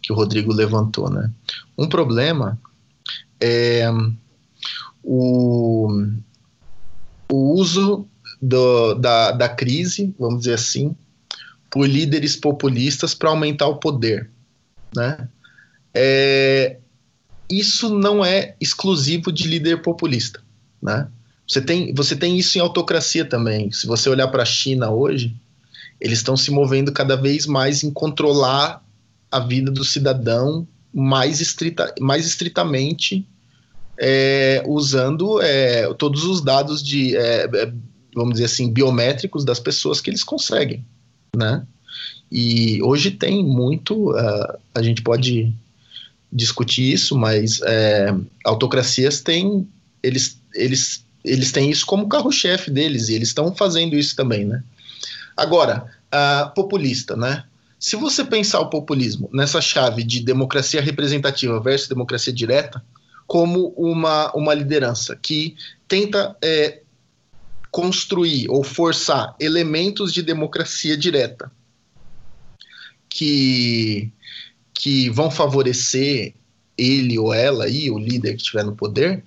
que 0.00 0.12
o 0.12 0.14
Rodrigo 0.14 0.52
levantou, 0.52 1.10
né? 1.10 1.28
Um 1.76 1.88
problema 1.88 2.56
é 3.40 3.90
o, 5.10 5.88
o 7.32 7.54
uso 7.54 8.06
do, 8.42 8.92
da, 8.94 9.32
da 9.32 9.48
crise, 9.48 10.14
vamos 10.18 10.40
dizer 10.40 10.52
assim, 10.52 10.94
por 11.70 11.88
líderes 11.88 12.36
populistas 12.36 13.14
para 13.14 13.30
aumentar 13.30 13.68
o 13.68 13.76
poder, 13.76 14.30
né? 14.94 15.26
É, 15.94 16.76
isso 17.48 17.88
não 17.88 18.22
é 18.22 18.54
exclusivo 18.60 19.32
de 19.32 19.48
líder 19.48 19.80
populista, 19.80 20.42
né? 20.80 21.08
Você 21.46 21.62
tem, 21.62 21.94
você 21.94 22.14
tem 22.14 22.36
isso 22.36 22.58
em 22.58 22.60
autocracia 22.60 23.24
também. 23.24 23.72
Se 23.72 23.86
você 23.86 24.10
olhar 24.10 24.28
para 24.28 24.42
a 24.42 24.46
China 24.46 24.90
hoje, 24.90 25.34
eles 25.98 26.18
estão 26.18 26.36
se 26.36 26.50
movendo 26.50 26.92
cada 26.92 27.16
vez 27.16 27.46
mais 27.46 27.82
em 27.82 27.90
controlar 27.90 28.84
a 29.32 29.40
vida 29.40 29.70
do 29.70 29.84
cidadão 29.84 30.68
mais, 30.92 31.40
estrita, 31.40 31.94
mais 31.98 32.26
estritamente, 32.26 33.26
é, 33.98 34.62
usando 34.66 35.42
é, 35.42 35.92
todos 35.94 36.24
os 36.24 36.40
dados 36.40 36.82
de, 36.82 37.16
é, 37.16 37.44
é 37.52 37.72
vamos 38.14 38.34
dizer 38.34 38.46
assim, 38.46 38.72
biométricos 38.72 39.44
das 39.44 39.60
pessoas 39.60 40.00
que 40.00 40.08
eles 40.08 40.24
conseguem, 40.24 40.84
né? 41.36 41.66
E 42.30 42.82
hoje 42.82 43.10
tem 43.10 43.44
muito, 43.44 44.10
uh, 44.10 44.58
a 44.74 44.82
gente 44.82 45.02
pode 45.02 45.52
discutir 46.30 46.92
isso, 46.92 47.16
mas 47.16 47.60
é, 47.62 48.14
autocracias 48.44 49.20
têm, 49.20 49.66
eles, 50.02 50.38
eles, 50.54 51.04
eles 51.24 51.50
têm 51.52 51.70
isso 51.70 51.86
como 51.86 52.08
carro-chefe 52.08 52.70
deles 52.70 53.08
e 53.08 53.14
eles 53.14 53.28
estão 53.28 53.54
fazendo 53.54 53.96
isso 53.96 54.14
também, 54.14 54.44
né? 54.44 54.62
Agora, 55.36 55.86
uh, 56.12 56.52
populista, 56.54 57.16
né? 57.16 57.44
Se 57.78 57.96
você 57.96 58.24
pensar 58.24 58.60
o 58.60 58.68
populismo 58.68 59.30
nessa 59.32 59.60
chave 59.60 60.02
de 60.02 60.20
democracia 60.20 60.82
representativa 60.82 61.60
versus 61.60 61.88
democracia 61.88 62.32
direta, 62.32 62.82
como 63.28 63.74
uma, 63.76 64.32
uma 64.34 64.54
liderança 64.54 65.14
que 65.14 65.54
tenta 65.86 66.34
é, 66.42 66.80
construir 67.70 68.48
ou 68.48 68.64
forçar 68.64 69.36
elementos 69.38 70.14
de 70.14 70.22
democracia 70.22 70.96
direta 70.96 71.52
que, 73.06 74.10
que 74.72 75.10
vão 75.10 75.30
favorecer 75.30 76.32
ele 76.76 77.18
ou 77.18 77.34
ela 77.34 77.64
aí, 77.64 77.90
o 77.90 77.98
líder 77.98 78.30
que 78.30 78.40
estiver 78.40 78.64
no 78.64 78.74
poder, 78.74 79.22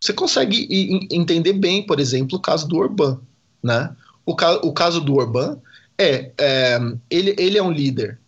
você 0.00 0.14
consegue 0.14 0.66
entender 1.10 1.52
bem, 1.52 1.84
por 1.84 2.00
exemplo, 2.00 2.38
o 2.38 2.40
caso 2.40 2.66
do 2.66 2.76
Orbán, 2.76 3.20
né? 3.62 3.94
O, 4.24 4.34
ca 4.34 4.56
o 4.56 4.72
caso 4.72 5.02
do 5.02 5.16
Orbán 5.16 5.58
é, 5.98 6.30
é, 6.38 6.78
ele, 7.10 7.34
ele 7.36 7.58
é 7.58 7.62
um 7.62 7.70
líder 7.70 8.18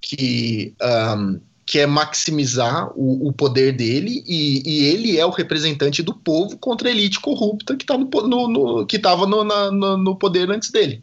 que 0.00 0.74
um, 0.82 1.40
quer 1.66 1.86
maximizar 1.86 2.90
o, 2.94 3.28
o 3.28 3.32
poder 3.32 3.72
dele 3.72 4.22
e, 4.26 4.62
e, 4.66 4.84
ele 4.84 5.18
é 5.18 5.24
o 5.24 5.30
representante 5.30 6.02
do 6.02 6.14
povo 6.14 6.58
contra 6.58 6.88
a 6.88 6.90
elite 6.90 7.18
corrupta 7.20 7.76
que 7.76 7.86
tá 7.86 7.96
no, 7.96 8.06
no, 8.06 8.48
no 8.48 8.86
que 8.86 8.96
estava 8.96 9.26
no, 9.26 9.44
no, 9.44 9.96
no, 9.96 10.16
poder 10.16 10.50
antes 10.50 10.70
dele. 10.70 11.02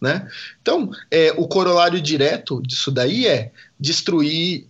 Né? 0.00 0.28
Então, 0.60 0.90
é, 1.10 1.32
o 1.38 1.48
corolário 1.48 2.00
direto 2.00 2.62
disso 2.62 2.90
daí 2.90 3.26
é 3.26 3.50
destruir 3.80 4.66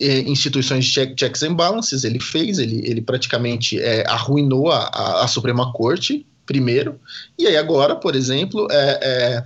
é, 0.00 0.20
instituições 0.20 0.86
de 0.86 0.92
check, 0.92 1.18
checks 1.18 1.42
and 1.42 1.54
balances. 1.54 2.04
Ele 2.04 2.18
fez, 2.18 2.58
ele, 2.58 2.80
ele 2.84 3.02
praticamente 3.02 3.78
é, 3.78 4.08
arruinou 4.08 4.70
a, 4.70 4.84
a, 4.84 5.24
a, 5.24 5.28
Suprema 5.28 5.70
Corte 5.72 6.26
primeiro, 6.44 7.00
e 7.38 7.46
aí 7.46 7.56
agora, 7.56 7.94
por 7.94 8.16
exemplo, 8.16 8.66
é, 8.70 9.44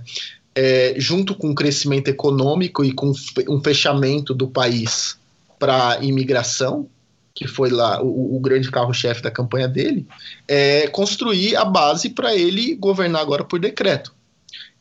é 0.59 0.95
junto 0.97 1.35
com 1.35 1.51
o 1.51 1.55
crescimento 1.55 2.07
econômico 2.07 2.83
e 2.83 2.91
com 2.91 3.13
um 3.47 3.61
fechamento 3.61 4.33
do 4.33 4.47
país 4.47 5.15
para 5.59 5.99
imigração, 6.01 6.87
que 7.35 7.47
foi 7.47 7.69
lá 7.69 8.01
o, 8.01 8.35
o 8.35 8.39
grande 8.39 8.71
carro-chefe 8.71 9.21
da 9.21 9.29
campanha 9.29 9.67
dele, 9.67 10.07
é, 10.47 10.87
construir 10.87 11.55
a 11.55 11.63
base 11.63 12.09
para 12.09 12.35
ele 12.35 12.73
governar 12.73 13.21
agora 13.21 13.43
por 13.43 13.59
decreto. 13.59 14.15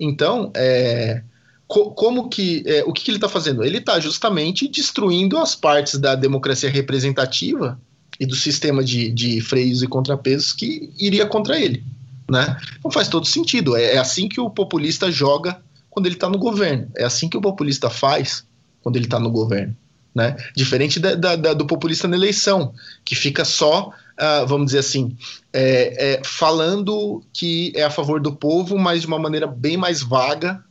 Então, 0.00 0.50
é, 0.56 1.22
co 1.68 1.90
como 1.90 2.30
que 2.30 2.62
é, 2.64 2.82
o 2.86 2.92
que, 2.94 3.04
que 3.04 3.10
ele 3.10 3.18
está 3.18 3.28
fazendo? 3.28 3.62
Ele 3.62 3.76
está 3.76 4.00
justamente 4.00 4.68
destruindo 4.68 5.36
as 5.36 5.54
partes 5.54 5.98
da 5.98 6.14
democracia 6.14 6.70
representativa 6.70 7.78
e 8.18 8.24
do 8.24 8.34
sistema 8.34 8.82
de, 8.82 9.10
de 9.10 9.42
freios 9.42 9.82
e 9.82 9.86
contrapesos 9.86 10.54
que 10.54 10.90
iria 10.98 11.26
contra 11.26 11.60
ele. 11.60 11.84
Né? 12.30 12.56
Não 12.82 12.90
faz 12.90 13.08
todo 13.08 13.26
sentido. 13.26 13.76
É, 13.76 13.96
é 13.96 13.98
assim 13.98 14.26
que 14.26 14.40
o 14.40 14.48
populista 14.48 15.10
joga 15.12 15.65
quando 15.96 16.04
ele 16.04 16.16
está 16.16 16.28
no 16.28 16.36
governo. 16.36 16.90
É 16.94 17.04
assim 17.04 17.26
que 17.26 17.38
o 17.38 17.40
populista 17.40 17.88
faz 17.88 18.46
quando 18.82 18.96
ele 18.96 19.06
está 19.06 19.18
no 19.18 19.30
governo. 19.30 19.74
Né? 20.14 20.36
Diferente 20.54 21.00
da, 21.00 21.14
da, 21.14 21.36
da, 21.36 21.54
do 21.54 21.66
populista 21.66 22.06
na 22.06 22.16
eleição, 22.16 22.74
que 23.02 23.14
fica 23.14 23.46
só, 23.46 23.88
uh, 23.88 24.46
vamos 24.46 24.66
dizer 24.66 24.80
assim, 24.80 25.16
é, 25.54 26.16
é, 26.16 26.22
falando 26.22 27.22
que 27.32 27.72
é 27.74 27.82
a 27.82 27.88
favor 27.88 28.20
do 28.20 28.36
povo, 28.36 28.78
mas 28.78 29.00
de 29.00 29.06
uma 29.06 29.18
maneira 29.18 29.46
bem 29.46 29.78
mais 29.78 30.02
vaga 30.02 30.62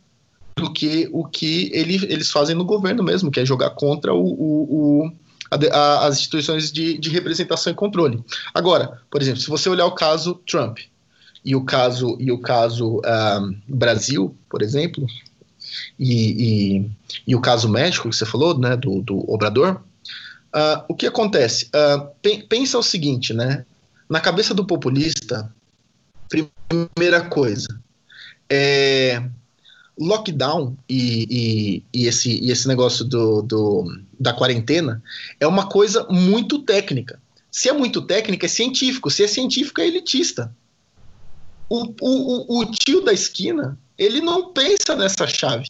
do 0.55 0.71
que 0.71 1.09
o 1.11 1.25
que 1.25 1.71
ele, 1.73 1.95
eles 2.05 2.29
fazem 2.29 2.55
no 2.55 2.63
governo 2.63 3.01
mesmo, 3.01 3.31
que 3.31 3.39
é 3.39 3.45
jogar 3.45 3.71
contra 3.71 4.13
o, 4.13 4.27
o, 4.27 5.05
o 5.05 5.11
as 5.71 6.17
instituições 6.17 6.71
de, 6.71 6.99
de 6.99 7.09
representação 7.09 7.73
e 7.73 7.75
controle. 7.75 8.23
Agora, 8.53 9.01
por 9.09 9.23
exemplo, 9.23 9.41
se 9.41 9.49
você 9.49 9.69
olhar 9.69 9.87
o 9.87 9.95
caso 9.95 10.35
Trump, 10.45 10.79
e 11.45 11.55
o 11.55 11.63
caso 11.63 12.17
e 12.19 12.31
o 12.31 12.39
caso 12.39 12.97
uh, 12.97 13.55
Brasil, 13.67 14.35
por 14.49 14.63
exemplo, 14.63 15.05
e, 15.99 16.79
e, 16.79 16.91
e, 17.27 17.35
o 17.35 17.39
caso 17.39 17.69
México 17.69 18.09
que 18.09 18.15
você 18.15 18.25
falou, 18.25 18.57
né, 18.57 18.75
do, 18.75 19.01
do 19.03 19.31
Obrador, 19.31 19.81
uh, 20.55 20.83
o 20.89 20.95
que 20.95 21.05
acontece? 21.05 21.65
Uh, 21.65 22.09
pensa 22.49 22.79
o 22.79 22.83
seguinte, 22.83 23.33
né? 23.33 23.63
Na 24.09 24.19
cabeça 24.19 24.53
do 24.53 24.65
populista, 24.65 25.53
primeira 26.27 27.21
coisa, 27.21 27.79
é, 28.49 29.23
lockdown 29.99 30.75
e, 30.87 31.83
e, 31.93 32.01
e, 32.01 32.07
esse, 32.07 32.39
e 32.43 32.51
esse 32.51 32.67
negócio 32.67 33.03
do, 33.05 33.41
do, 33.41 33.99
da 34.19 34.33
quarentena 34.33 35.01
é 35.39 35.47
uma 35.47 35.67
coisa 35.67 36.05
muito 36.09 36.59
técnica. 36.59 37.19
Se 37.51 37.69
é 37.69 37.73
muito 37.73 38.01
técnica, 38.01 38.45
é 38.45 38.49
científico. 38.49 39.09
Se 39.09 39.23
é 39.23 39.27
científico, 39.27 39.81
é 39.81 39.87
elitista 39.87 40.51
o, 41.69 41.93
o, 42.01 42.59
o 42.59 42.65
tio 42.65 43.01
da 43.01 43.13
esquina, 43.13 43.77
ele 43.97 44.21
não 44.21 44.51
pensa 44.53 44.95
nessa 44.95 45.27
chave, 45.27 45.69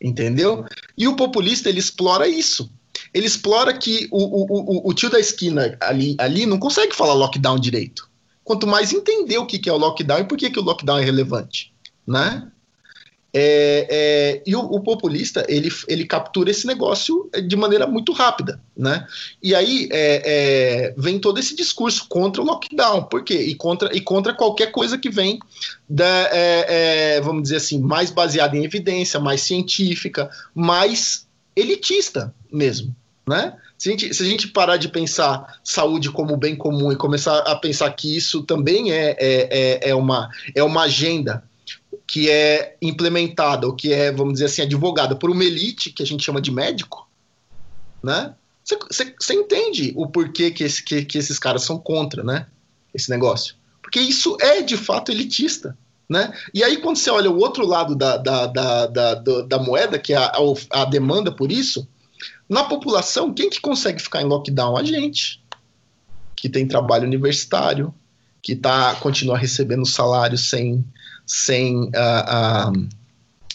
entendeu? 0.00 0.64
E 0.96 1.06
o 1.06 1.16
populista, 1.16 1.68
ele 1.68 1.78
explora 1.78 2.26
isso. 2.28 2.70
Ele 3.12 3.26
explora 3.26 3.76
que 3.76 4.08
o, 4.10 4.18
o, 4.18 4.88
o, 4.88 4.94
tio 4.94 5.10
da 5.10 5.20
esquina 5.20 5.76
ali, 5.80 6.16
ali 6.18 6.46
não 6.46 6.58
consegue 6.58 6.94
falar 6.94 7.14
lockdown 7.14 7.58
direito. 7.58 8.08
Quanto 8.42 8.66
mais 8.66 8.92
entender 8.92 9.38
o 9.38 9.46
que, 9.46 9.58
que 9.58 9.68
é 9.68 9.72
o 9.72 9.78
lockdown 9.78 10.20
e 10.20 10.24
por 10.24 10.36
que, 10.36 10.50
que 10.50 10.58
o 10.58 10.62
lockdown 10.62 10.98
é 10.98 11.04
relevante, 11.04 11.72
né? 12.06 12.50
É, 13.36 13.88
é, 13.90 14.42
e 14.46 14.54
o, 14.54 14.60
o, 14.60 14.80
populista 14.80 15.44
ele, 15.48 15.68
ele 15.88 16.04
captura 16.04 16.52
esse 16.52 16.68
negócio 16.68 17.28
de 17.48 17.56
maneira 17.56 17.84
muito 17.84 18.12
rápida, 18.12 18.60
né? 18.76 19.08
E 19.42 19.56
aí 19.56 19.88
é, 19.90 20.22
é 20.24 20.94
vem 20.96 21.18
todo 21.18 21.40
esse 21.40 21.56
discurso 21.56 22.06
contra 22.08 22.40
o 22.40 22.44
lockdown, 22.44 23.02
por 23.02 23.24
quê? 23.24 23.34
E 23.34 23.56
contra, 23.56 23.90
e 23.92 24.00
contra 24.00 24.32
qualquer 24.32 24.70
coisa 24.70 24.96
que 24.96 25.10
vem 25.10 25.40
da, 25.88 26.30
é, 26.30 27.16
é, 27.16 27.20
vamos 27.20 27.42
dizer 27.42 27.56
assim, 27.56 27.80
mais 27.80 28.08
baseada 28.08 28.56
em 28.56 28.64
evidência, 28.64 29.18
mais 29.18 29.40
científica, 29.40 30.30
mais 30.54 31.26
elitista 31.56 32.32
mesmo, 32.52 32.94
né? 33.26 33.54
Se 33.76 33.88
a, 33.88 33.90
gente, 33.90 34.14
se 34.14 34.22
a 34.22 34.26
gente 34.26 34.46
parar 34.46 34.76
de 34.76 34.88
pensar 34.88 35.58
saúde 35.64 36.08
como 36.08 36.36
bem 36.36 36.54
comum 36.54 36.92
e 36.92 36.96
começar 36.96 37.38
a 37.38 37.56
pensar 37.56 37.90
que 37.90 38.16
isso 38.16 38.44
também 38.44 38.92
é, 38.92 39.16
é, 39.18 39.90
é, 39.90 39.94
uma, 39.94 40.30
é 40.54 40.62
uma 40.62 40.82
agenda 40.82 41.42
que 42.06 42.30
é 42.30 42.76
implementada, 42.82 43.66
ou 43.66 43.74
que 43.74 43.92
é, 43.92 44.12
vamos 44.12 44.34
dizer 44.34 44.46
assim, 44.46 44.62
advogada 44.62 45.16
por 45.16 45.30
uma 45.30 45.44
elite, 45.44 45.90
que 45.90 46.02
a 46.02 46.06
gente 46.06 46.24
chama 46.24 46.40
de 46.40 46.50
médico, 46.50 47.08
né? 48.02 48.34
Você 48.64 49.34
entende 49.34 49.92
o 49.94 50.06
porquê 50.06 50.50
que, 50.50 50.64
esse, 50.64 50.82
que, 50.82 51.04
que, 51.04 51.18
esses 51.18 51.38
caras 51.38 51.64
são 51.64 51.78
contra, 51.78 52.22
né? 52.22 52.46
Esse 52.94 53.10
negócio. 53.10 53.54
Porque 53.82 54.00
isso 54.00 54.36
é, 54.40 54.62
de 54.62 54.76
fato, 54.76 55.12
elitista. 55.12 55.76
Né? 56.08 56.32
E 56.52 56.62
aí, 56.62 56.78
quando 56.78 56.96
você 56.96 57.10
olha 57.10 57.30
o 57.30 57.38
outro 57.38 57.66
lado 57.66 57.94
da, 57.94 58.16
da, 58.16 58.46
da, 58.46 58.86
da, 58.86 59.14
da 59.14 59.58
moeda, 59.58 59.98
que 59.98 60.12
é 60.12 60.16
a, 60.16 60.32
a, 60.70 60.84
demanda 60.84 61.32
por 61.32 61.50
isso, 61.50 61.88
na 62.48 62.64
população, 62.64 63.32
quem 63.32 63.48
que 63.48 63.60
consegue 63.60 64.02
ficar 64.02 64.22
em 64.22 64.26
lockdown? 64.26 64.76
A 64.76 64.84
gente, 64.84 65.42
que 66.36 66.48
tem 66.48 66.68
trabalho 66.68 67.04
universitário, 67.04 67.94
que 68.42 68.54
tá, 68.54 68.94
continua 68.96 69.38
recebendo 69.38 69.86
salário 69.86 70.36
sem, 70.36 70.84
sem, 71.26 71.76
uh, 71.76 71.88
uh, 71.88 72.88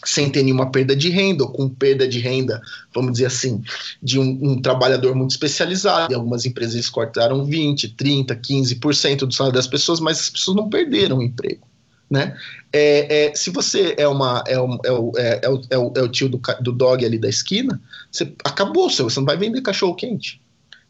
sem 0.05 0.29
ter 0.29 0.43
nenhuma 0.43 0.71
perda 0.71 0.95
de 0.95 1.09
renda, 1.09 1.43
ou 1.43 1.51
com 1.51 1.69
perda 1.69 2.07
de 2.07 2.19
renda, 2.19 2.61
vamos 2.93 3.13
dizer 3.13 3.25
assim, 3.25 3.61
de 4.01 4.19
um, 4.19 4.39
um 4.41 4.61
trabalhador 4.61 5.15
muito 5.15 5.31
especializado. 5.31 6.11
E 6.11 6.15
algumas 6.15 6.45
empresas 6.45 6.89
cortaram 6.89 7.45
20%, 7.45 7.95
30%, 7.95 8.39
15% 8.41 9.19
do 9.19 9.33
salário 9.33 9.55
das 9.55 9.67
pessoas, 9.67 9.99
mas 9.99 10.19
as 10.19 10.29
pessoas 10.29 10.57
não 10.57 10.69
perderam 10.69 11.17
o 11.17 11.23
emprego. 11.23 11.67
Né? 12.09 12.35
É, 12.73 13.27
é, 13.27 13.35
se 13.35 13.51
você 13.51 13.93
é, 13.95 14.07
uma, 14.07 14.43
é, 14.47 14.59
um, 14.59 14.79
é, 14.83 14.91
o, 14.91 15.11
é, 15.15 15.41
é, 15.43 15.49
o, 15.49 15.61
é, 15.69 15.77
o, 15.77 15.93
é 15.95 16.01
o 16.01 16.09
tio 16.09 16.27
do, 16.27 16.41
do 16.59 16.71
dog 16.71 17.05
ali 17.05 17.19
da 17.19 17.29
esquina, 17.29 17.79
você 18.11 18.33
acabou, 18.43 18.89
você 18.89 19.03
não 19.19 19.25
vai 19.25 19.37
vender 19.37 19.61
cachorro 19.61 19.93
quente 19.93 20.41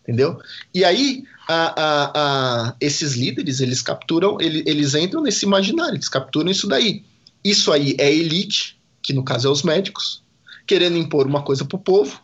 entendeu? 0.09 0.39
E 0.73 0.83
aí 0.83 1.23
a, 1.51 2.11
a, 2.13 2.75
esses 2.79 3.15
líderes 3.15 3.59
eles 3.59 3.81
capturam, 3.81 4.37
eles, 4.39 4.63
eles 4.67 4.93
entram 4.93 5.23
nesse 5.23 5.45
imaginário, 5.45 5.95
eles 5.95 6.07
capturam 6.07 6.51
isso 6.51 6.67
daí. 6.67 7.03
Isso 7.43 7.71
aí 7.71 7.95
é 7.97 8.13
elite, 8.13 8.79
que 9.01 9.13
no 9.13 9.23
caso 9.23 9.47
é 9.47 9.51
os 9.51 9.63
médicos. 9.63 10.21
querendo 10.67 10.97
impor 10.97 11.25
uma 11.25 11.41
coisa 11.41 11.65
para 11.65 11.75
o 11.75 11.79
povo, 11.79 12.21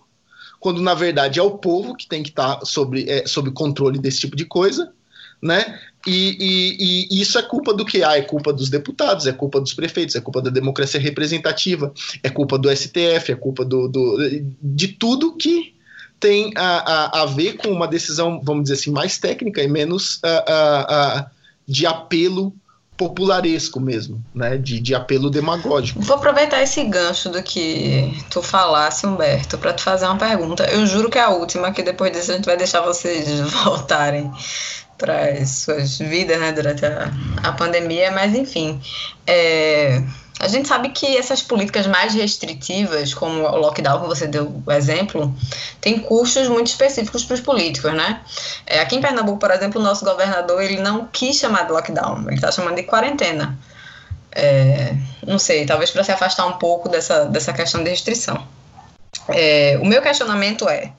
quando 0.59 0.79
na 0.79 0.93
verdade 0.93 1.39
é 1.39 1.43
o 1.43 1.57
povo 1.57 1.95
que 1.95 2.07
tem 2.07 2.21
que 2.21 2.29
estar 2.29 2.57
tá 2.57 2.65
sobre, 2.65 3.09
é, 3.09 3.25
sob 3.25 3.49
controle 3.49 3.97
desse 3.97 4.19
tipo 4.19 4.35
de 4.35 4.45
coisa, 4.45 4.93
né? 5.41 5.79
E, 6.05 6.37
e, 6.39 7.07
e, 7.09 7.21
isso 7.21 7.39
é 7.39 7.41
culpa 7.41 7.73
do 7.73 7.83
que? 7.83 8.03
Ah, 8.03 8.17
é 8.17 8.21
culpa 8.21 8.53
dos 8.53 8.69
deputados, 8.69 9.25
é 9.25 9.33
culpa 9.33 9.59
dos 9.59 9.73
prefeitos, 9.73 10.15
é 10.15 10.21
culpa 10.21 10.39
da 10.39 10.51
democracia 10.51 10.99
representativa, 10.99 11.91
é 12.21 12.29
culpa 12.29 12.59
do 12.59 12.69
STF, 12.69 13.31
é 13.31 13.35
culpa 13.35 13.65
do, 13.65 13.87
do 13.87 14.17
de 14.61 14.89
tudo 14.89 15.35
que 15.35 15.74
tem 16.25 16.51
a, 16.55 17.19
a, 17.19 17.21
a, 17.21 17.25
ver 17.27 17.53
com 17.57 17.67
uma 17.67 17.87
decisão, 17.87 18.41
vamos 18.43 18.63
dizer 18.63 18.73
assim, 18.73 18.89
mais 18.89 19.19
técnica 19.19 19.61
e 19.61 19.67
menos 19.67 20.19
a, 20.23 20.29
a, 20.29 21.19
a 21.19 21.25
de 21.67 21.85
apelo 21.85 22.51
popularesco 22.97 23.79
mesmo, 23.79 24.23
né? 24.33 24.57
De, 24.57 24.79
de 24.79 24.95
apelo 24.95 25.29
demagógico. 25.29 26.01
Vou 26.01 26.15
aproveitar 26.15 26.63
esse 26.63 26.83
gancho 26.85 27.29
do 27.29 27.43
que 27.43 28.17
tu 28.31 28.41
falasse, 28.41 29.05
Humberto, 29.05 29.59
para 29.59 29.73
te 29.73 29.83
fazer 29.83 30.05
uma 30.05 30.17
pergunta. 30.17 30.65
Eu 30.71 30.87
juro 30.87 31.11
que 31.11 31.19
é 31.19 31.21
a 31.21 31.29
última, 31.29 31.71
que 31.71 31.83
depois 31.83 32.11
disso 32.11 32.31
a 32.31 32.35
gente 32.35 32.45
vai 32.45 32.57
deixar 32.57 32.81
vocês 32.81 33.39
voltarem 33.63 34.31
para 34.97 35.29
as 35.29 35.49
suas 35.49 35.99
vidas, 35.99 36.39
né, 36.39 36.53
durante 36.53 36.85
a, 36.87 37.11
a 37.43 37.51
pandemia, 37.51 38.11
mas 38.11 38.33
enfim. 38.33 38.81
É, 39.27 40.01
a 40.39 40.47
gente 40.47 40.67
sabe 40.67 40.89
que 40.89 41.17
essas 41.17 41.41
políticas 41.41 41.87
mais 41.87 42.13
restritivas, 42.13 43.13
como 43.13 43.43
o 43.43 43.57
lockdown, 43.57 44.01
que 44.01 44.07
você 44.07 44.27
deu 44.27 44.61
o 44.65 44.71
exemplo, 44.71 45.33
tem 45.79 45.97
custos 45.97 46.47
muito 46.49 46.67
específicos 46.67 47.23
para 47.23 47.35
os 47.35 47.41
políticos, 47.41 47.93
né? 47.93 48.21
É, 48.65 48.79
aqui 48.81 48.97
em 48.97 49.01
Pernambuco, 49.01 49.39
por 49.39 49.51
exemplo, 49.51 49.79
o 49.79 49.83
nosso 49.83 50.03
governador 50.03 50.61
ele 50.61 50.81
não 50.81 51.07
quis 51.07 51.37
chamar 51.37 51.63
de 51.63 51.71
lockdown, 51.71 52.23
ele 52.27 52.35
está 52.35 52.51
chamando 52.51 52.75
de 52.75 52.83
quarentena. 52.83 53.57
É, 54.33 54.93
não 55.25 55.39
sei, 55.39 55.65
talvez 55.65 55.91
para 55.91 56.03
se 56.03 56.11
afastar 56.11 56.45
um 56.45 56.53
pouco 56.53 56.89
dessa, 56.89 57.23
dessa 57.25 57.53
questão 57.53 57.81
de 57.81 57.89
restrição. 57.89 58.45
É, 59.29 59.79
o 59.81 59.85
meu 59.85 60.01
questionamento 60.01 60.67
é: 60.67 60.91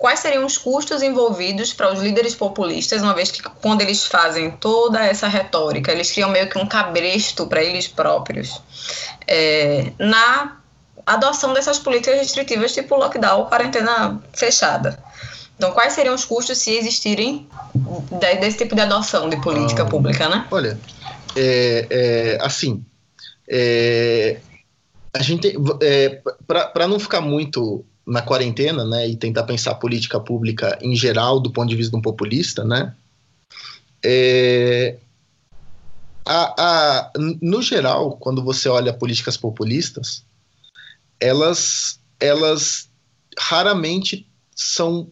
quais 0.00 0.20
seriam 0.20 0.46
os 0.46 0.56
custos 0.56 1.02
envolvidos 1.02 1.74
para 1.74 1.92
os 1.92 2.00
líderes 2.00 2.34
populistas, 2.34 3.02
uma 3.02 3.12
vez 3.14 3.30
que 3.30 3.42
quando 3.42 3.82
eles 3.82 4.06
fazem 4.06 4.50
toda 4.50 5.04
essa 5.04 5.28
retórica, 5.28 5.92
eles 5.92 6.10
criam 6.10 6.30
meio 6.30 6.48
que 6.48 6.58
um 6.58 6.66
cabresto 6.66 7.46
para 7.46 7.62
eles 7.62 7.86
próprios 7.86 8.62
é, 9.28 9.92
na 9.98 10.56
adoção 11.04 11.52
dessas 11.52 11.78
políticas 11.78 12.18
restritivas, 12.18 12.72
tipo 12.72 12.96
lockdown, 12.96 13.44
quarentena 13.44 14.18
fechada. 14.32 14.98
Então, 15.58 15.72
quais 15.72 15.92
seriam 15.92 16.14
os 16.14 16.24
custos 16.24 16.56
se 16.56 16.70
existirem 16.70 17.46
desse 18.40 18.56
tipo 18.56 18.74
de 18.74 18.80
adoção 18.80 19.28
de 19.28 19.36
política 19.42 19.82
ah, 19.82 19.86
pública, 19.86 20.30
né? 20.30 20.46
Olha, 20.50 20.80
é, 21.36 21.86
é, 21.90 22.38
assim, 22.40 22.82
é, 23.46 24.38
a 25.12 25.22
gente, 25.22 25.54
é, 25.82 26.22
para 26.46 26.88
não 26.88 26.98
ficar 26.98 27.20
muito 27.20 27.84
na 28.06 28.22
quarentena, 28.22 28.84
né, 28.84 29.08
e 29.08 29.16
tentar 29.16 29.44
pensar 29.44 29.74
política 29.74 30.18
pública 30.18 30.78
em 30.80 30.96
geral 30.96 31.38
do 31.38 31.50
ponto 31.50 31.68
de 31.68 31.76
vista 31.76 31.90
de 31.92 31.96
um 31.96 32.02
populista, 32.02 32.64
né, 32.64 32.94
é, 34.02 34.96
a, 36.24 36.54
a, 36.58 37.12
no 37.40 37.60
geral, 37.60 38.16
quando 38.16 38.42
você 38.42 38.68
olha 38.68 38.92
políticas 38.92 39.36
populistas, 39.36 40.24
elas, 41.18 42.00
elas 42.18 42.88
raramente 43.38 44.26
são, 44.54 45.10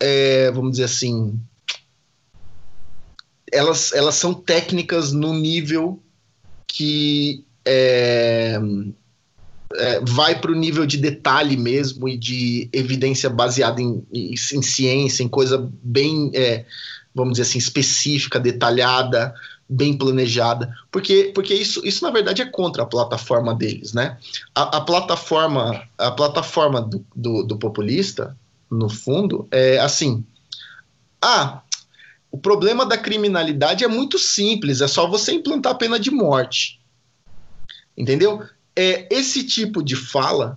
é, 0.00 0.50
vamos 0.50 0.72
dizer 0.72 0.84
assim, 0.84 1.38
elas, 3.52 3.92
elas 3.92 4.14
são 4.14 4.34
técnicas 4.34 5.12
no 5.12 5.32
nível 5.32 6.02
que 6.66 7.44
é, 7.64 8.58
é, 9.74 10.00
vai 10.00 10.40
para 10.40 10.50
o 10.50 10.54
nível 10.54 10.86
de 10.86 10.96
detalhe 10.96 11.56
mesmo 11.56 12.08
e 12.08 12.16
de 12.16 12.68
evidência 12.72 13.28
baseada 13.28 13.80
em, 13.80 14.02
em, 14.12 14.30
em 14.32 14.62
ciência, 14.62 15.22
em 15.22 15.28
coisa 15.28 15.68
bem, 15.82 16.30
é, 16.34 16.64
vamos 17.14 17.34
dizer 17.34 17.42
assim, 17.42 17.58
específica, 17.58 18.40
detalhada, 18.40 19.34
bem 19.68 19.96
planejada, 19.96 20.74
porque, 20.90 21.30
porque 21.34 21.52
isso, 21.52 21.86
isso 21.86 22.02
na 22.02 22.10
verdade 22.10 22.40
é 22.40 22.46
contra 22.46 22.84
a 22.84 22.86
plataforma 22.86 23.54
deles, 23.54 23.92
né? 23.92 24.16
A, 24.54 24.78
a 24.78 24.80
plataforma, 24.80 25.82
a 25.98 26.10
plataforma 26.10 26.80
do, 26.80 27.04
do, 27.14 27.42
do 27.42 27.58
populista, 27.58 28.34
no 28.70 28.88
fundo, 28.88 29.46
é 29.50 29.78
assim, 29.78 30.24
ah, 31.20 31.62
o 32.30 32.38
problema 32.38 32.86
da 32.86 32.96
criminalidade 32.96 33.84
é 33.84 33.88
muito 33.88 34.18
simples, 34.18 34.80
é 34.80 34.88
só 34.88 35.06
você 35.06 35.32
implantar 35.32 35.72
a 35.72 35.76
pena 35.76 35.98
de 35.98 36.10
morte. 36.10 36.80
Entendeu? 37.96 38.42
É, 38.78 39.08
esse 39.10 39.42
tipo 39.42 39.82
de 39.82 39.96
fala 39.96 40.56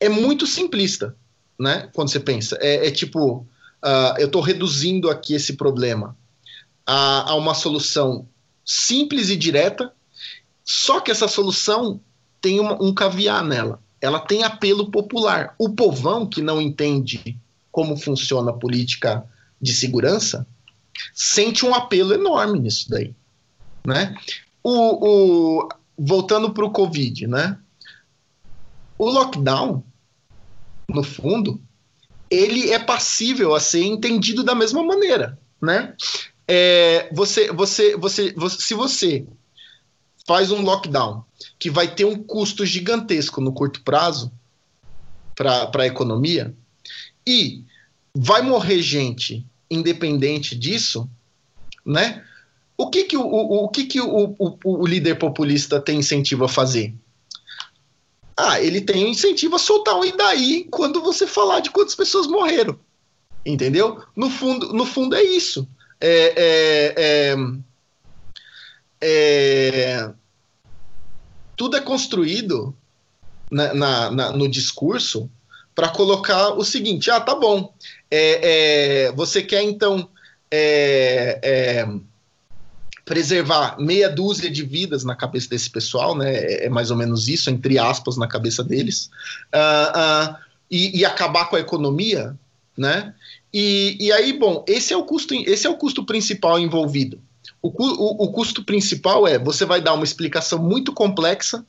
é 0.00 0.08
muito 0.08 0.46
simplista, 0.46 1.14
né? 1.60 1.90
Quando 1.92 2.08
você 2.08 2.18
pensa. 2.18 2.56
É, 2.62 2.86
é 2.86 2.90
tipo, 2.90 3.46
uh, 3.84 4.18
eu 4.18 4.26
estou 4.26 4.40
reduzindo 4.40 5.10
aqui 5.10 5.34
esse 5.34 5.52
problema 5.52 6.16
a, 6.86 7.32
a 7.32 7.34
uma 7.34 7.52
solução 7.52 8.26
simples 8.64 9.28
e 9.28 9.36
direta, 9.36 9.92
só 10.64 10.98
que 11.00 11.10
essa 11.10 11.28
solução 11.28 12.00
tem 12.40 12.58
uma, 12.58 12.82
um 12.82 12.94
caviar 12.94 13.44
nela. 13.44 13.78
Ela 14.00 14.20
tem 14.20 14.44
apelo 14.44 14.90
popular. 14.90 15.54
O 15.58 15.68
povão 15.68 16.24
que 16.24 16.40
não 16.40 16.62
entende 16.62 17.36
como 17.70 17.98
funciona 17.98 18.50
a 18.50 18.54
política 18.54 19.26
de 19.60 19.74
segurança 19.74 20.46
sente 21.12 21.66
um 21.66 21.74
apelo 21.74 22.14
enorme 22.14 22.60
nisso 22.60 22.88
daí. 22.88 23.14
Né? 23.86 24.16
O, 24.62 25.60
o, 25.60 25.68
voltando 25.98 26.52
para 26.52 26.64
o 26.64 26.70
Covid, 26.70 27.26
né? 27.26 27.58
O 28.96 29.10
lockdown, 29.10 29.82
no 30.88 31.02
fundo, 31.02 31.60
ele 32.30 32.70
é 32.70 32.78
passível 32.78 33.54
a 33.54 33.60
ser 33.60 33.84
entendido 33.84 34.44
da 34.44 34.54
mesma 34.54 34.82
maneira, 34.82 35.38
né? 35.60 35.94
É, 36.46 37.10
você, 37.12 37.52
você, 37.52 37.96
você, 37.96 38.32
você, 38.32 38.60
se 38.60 38.74
você 38.74 39.26
faz 40.26 40.50
um 40.50 40.62
lockdown 40.62 41.24
que 41.58 41.70
vai 41.70 41.94
ter 41.94 42.04
um 42.04 42.22
custo 42.22 42.64
gigantesco 42.64 43.40
no 43.40 43.52
curto 43.52 43.82
prazo 43.82 44.32
para 45.34 45.70
a 45.74 45.86
economia 45.86 46.54
e 47.26 47.64
vai 48.14 48.42
morrer 48.42 48.82
gente 48.82 49.46
independente 49.70 50.56
disso, 50.56 51.08
né? 51.84 52.24
O 52.80 52.88
que, 52.88 53.02
que, 53.02 53.16
o, 53.16 53.22
o, 53.22 53.64
o, 53.64 53.68
que, 53.68 53.84
que 53.84 54.00
o, 54.00 54.36
o, 54.38 54.58
o 54.64 54.86
líder 54.86 55.16
populista 55.16 55.80
tem 55.80 55.98
incentivo 55.98 56.44
a 56.44 56.48
fazer? 56.48 56.94
Ah, 58.36 58.60
ele 58.60 58.80
tem 58.80 59.10
incentivo 59.10 59.56
a 59.56 59.58
soltar 59.58 59.96
um 59.96 60.04
e 60.04 60.16
daí 60.16 60.64
quando 60.70 61.02
você 61.02 61.26
falar 61.26 61.58
de 61.58 61.70
quantas 61.70 61.96
pessoas 61.96 62.28
morreram. 62.28 62.78
Entendeu? 63.44 64.00
No 64.14 64.30
fundo, 64.30 64.72
no 64.72 64.86
fundo 64.86 65.16
é 65.16 65.22
isso. 65.24 65.68
É, 66.00 66.34
é, 66.36 66.94
é, 66.96 67.36
é 69.00 70.10
tudo 71.56 71.76
é 71.76 71.80
construído 71.80 72.72
na, 73.50 73.74
na, 73.74 74.10
na, 74.12 74.32
no 74.32 74.48
discurso 74.48 75.28
para 75.74 75.88
colocar 75.88 76.50
o 76.50 76.64
seguinte: 76.64 77.10
ah, 77.10 77.20
tá 77.20 77.34
bom. 77.34 77.74
É, 78.08 79.06
é, 79.08 79.12
você 79.12 79.42
quer 79.42 79.64
então 79.64 80.08
preservar 83.08 83.76
meia 83.80 84.10
dúzia 84.10 84.50
de 84.50 84.62
vidas 84.62 85.02
na 85.02 85.16
cabeça 85.16 85.48
desse 85.48 85.70
pessoal, 85.70 86.14
né? 86.14 86.30
É, 86.34 86.66
é 86.66 86.68
mais 86.68 86.90
ou 86.90 86.96
menos 86.96 87.26
isso, 87.26 87.48
entre 87.48 87.78
aspas, 87.78 88.18
na 88.18 88.28
cabeça 88.28 88.62
deles, 88.62 89.10
uh, 89.54 90.30
uh, 90.30 90.36
e, 90.70 91.00
e, 91.00 91.04
acabar 91.06 91.46
com 91.48 91.56
a 91.56 91.60
economia, 91.60 92.38
né? 92.76 93.14
E, 93.52 93.96
e, 93.98 94.12
aí, 94.12 94.38
bom, 94.38 94.62
esse 94.68 94.92
é 94.92 94.96
o 94.96 95.04
custo, 95.04 95.32
esse 95.32 95.66
é 95.66 95.70
o 95.70 95.76
custo 95.76 96.04
principal 96.04 96.58
envolvido. 96.58 97.18
O, 97.62 97.68
o, 97.68 98.24
o 98.24 98.30
custo 98.30 98.62
principal 98.62 99.26
é 99.26 99.38
você 99.38 99.64
vai 99.64 99.80
dar 99.80 99.94
uma 99.94 100.04
explicação 100.04 100.58
muito 100.58 100.92
complexa 100.92 101.64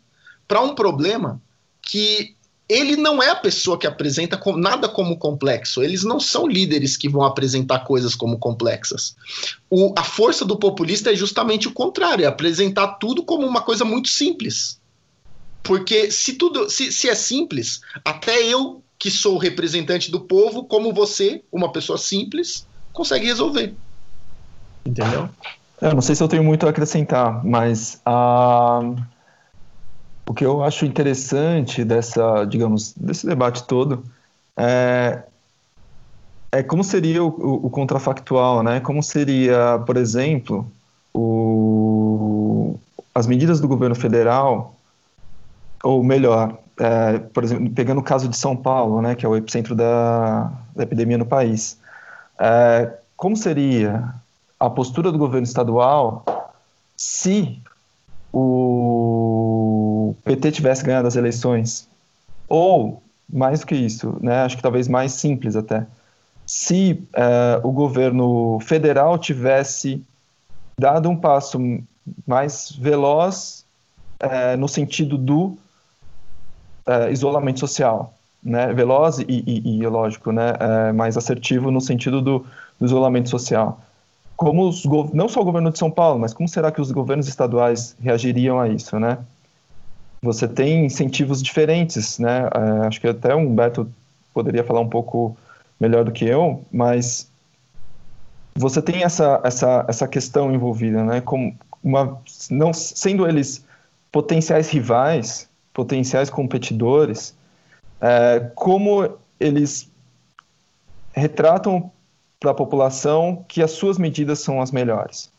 para 0.46 0.62
um 0.62 0.76
problema 0.76 1.42
que 1.82 2.36
ele 2.70 2.96
não 2.96 3.22
é 3.22 3.32
a 3.32 3.36
pessoa 3.36 3.80
que 3.80 3.88
apresenta 3.88 4.40
nada 4.56 4.88
como 4.88 5.18
complexo. 5.18 5.82
Eles 5.82 6.04
não 6.04 6.20
são 6.20 6.48
líderes 6.48 6.96
que 6.96 7.10
vão 7.10 7.24
apresentar 7.24 7.80
coisas 7.80 8.14
como 8.14 8.38
complexas. 8.38 9.16
O, 9.68 9.92
a 9.98 10.04
força 10.04 10.46
do 10.46 10.56
populista 10.56 11.12
é 11.12 11.16
justamente 11.16 11.68
o 11.68 11.72
contrário, 11.74 12.24
é 12.24 12.28
apresentar 12.28 13.00
tudo 13.00 13.24
como 13.24 13.48
uma 13.48 13.62
coisa 13.62 13.84
muito 13.84 14.10
simples. 14.10 14.80
Porque 15.64 16.12
se 16.12 16.34
tudo, 16.34 16.70
se, 16.70 16.92
se 16.92 17.10
é 17.10 17.16
simples, 17.16 17.82
até 18.06 18.44
eu 18.46 18.84
que 19.00 19.10
sou 19.10 19.40
representante 19.40 20.12
do 20.12 20.20
povo, 20.20 20.64
como 20.64 20.94
você, 20.94 21.42
uma 21.52 21.72
pessoa 21.72 21.98
simples, 21.98 22.68
consegue 22.94 23.26
resolver. 23.26 23.74
Entendeu? 24.86 25.28
Eu 25.82 25.94
não 25.96 26.02
sei 26.02 26.14
se 26.14 26.22
eu 26.22 26.28
tenho 26.28 26.44
muito 26.44 26.68
a 26.68 26.70
acrescentar, 26.70 27.44
mas 27.44 28.00
a 28.06 28.82
uh 28.84 29.19
o 30.30 30.34
que 30.34 30.46
eu 30.46 30.64
acho 30.64 30.86
interessante 30.86 31.84
dessa, 31.84 32.46
digamos, 32.46 32.94
desse 32.94 33.26
debate 33.26 33.64
todo 33.64 34.04
é, 34.56 35.24
é 36.52 36.62
como 36.62 36.84
seria 36.84 37.24
o, 37.24 37.30
o, 37.30 37.66
o 37.66 37.70
contrafactual, 37.72 38.62
né? 38.62 38.80
Como 38.80 39.02
seria, 39.02 39.82
por 39.88 39.98
exemplo, 39.98 40.72
o, 41.12 42.78
as 43.16 43.26
medidas 43.26 43.60
do 43.60 43.68
governo 43.68 43.96
federal, 43.96 44.76
ou 45.84 46.04
melhor, 46.04 46.60
é, 46.80 47.18
por 47.18 47.44
exemplo, 47.44 47.68
pegando 47.72 47.98
o 47.98 48.04
caso 48.04 48.28
de 48.28 48.38
São 48.38 48.56
Paulo, 48.56 49.02
né, 49.02 49.16
que 49.16 49.26
é 49.26 49.30
o 49.30 49.36
epicentro 49.36 49.74
da, 49.74 50.52
da 50.76 50.84
epidemia 50.84 51.18
no 51.18 51.26
país, 51.26 51.80
é, 52.40 52.94
como 53.18 53.36
seria 53.36 54.14
a 54.60 54.70
postura 54.70 55.12
do 55.12 55.18
governo 55.18 55.48
estadual 55.48 56.24
se 56.96 57.60
o 58.32 59.89
PT 60.24 60.52
tivesse 60.52 60.84
ganhado 60.84 61.08
as 61.08 61.16
eleições? 61.16 61.88
Ou, 62.48 63.02
mais 63.28 63.60
do 63.60 63.68
que 63.68 63.76
isso, 63.76 64.18
né, 64.22 64.42
acho 64.42 64.58
que 64.58 64.64
talvez 64.64 64.88
mais 64.88 65.14
simples 65.14 65.56
até, 65.56 65.86
se 66.50 67.00
é, 67.14 67.62
o 67.62 67.72
governo 67.72 68.60
federal 68.62 69.20
tivesse 69.20 70.04
dado 70.80 71.08
um 71.08 71.16
passo 71.16 71.60
mais 72.26 72.72
veloz 72.72 73.64
é, 74.20 74.56
no 74.56 74.68
sentido 74.68 75.16
do 75.16 75.56
é, 76.88 77.12
isolamento 77.12 77.60
social, 77.60 78.16
né? 78.44 78.74
Veloz 78.74 79.20
e, 79.20 79.26
e, 79.28 79.78
e 79.78 79.86
lógico, 79.86 80.32
né? 80.32 80.54
Mais 80.96 81.16
assertivo 81.18 81.70
no 81.70 81.80
sentido 81.80 82.20
do, 82.20 82.46
do 82.80 82.86
isolamento 82.86 83.30
social. 83.30 83.80
Como 84.36 84.68
os 84.68 84.84
não 85.14 85.30
só 85.30 85.42
o 85.42 85.46
governo 85.46 85.70
de 85.70 85.78
São 85.78 85.92
Paulo, 85.92 86.20
mas 86.20 86.34
como 86.34 86.50
será 86.50 86.72
que 86.72 86.82
os 86.82 86.92
governos 86.92 87.28
estaduais 87.28 87.96
reagiriam 88.02 88.60
a 88.60 88.68
isso, 88.68 88.98
né? 88.98 89.20
Você 90.22 90.48
tem 90.48 90.86
incentivos 90.86 91.42
diferentes, 91.42 92.20
né? 92.20 92.50
É, 92.54 92.88
acho 92.88 93.00
que 93.00 93.08
até 93.08 93.34
o 93.34 93.38
Humberto 93.38 93.90
poderia 94.34 94.64
falar 94.64 94.82
um 94.82 94.90
pouco 94.90 95.38
melhor 95.80 96.04
do 96.04 96.12
que 96.12 96.26
eu, 96.26 96.64
mas 96.72 97.30
você 98.54 98.82
tem 98.82 99.04
essa, 99.04 99.40
essa, 99.44 99.86
essa 99.88 100.08
questão 100.08 100.54
envolvida, 100.54 101.04
né? 101.04 101.22
Como 101.22 101.56
uma, 101.82 102.22
não 102.50 102.74
sendo 102.74 103.28
eles 103.28 103.66
potenciais 104.12 104.70
rivais, 104.70 105.48
potenciais 105.74 106.30
competidores, 106.30 107.34
é, 108.02 108.52
como 108.56 109.18
eles 109.40 109.90
retratam 111.14 111.90
para 112.40 112.52
a 112.52 112.54
população 112.54 113.46
que 113.48 113.62
as 113.62 113.72
suas 113.72 113.98
medidas 113.98 114.40
são 114.40 114.62
as 114.62 114.72
melhores, 114.72 115.32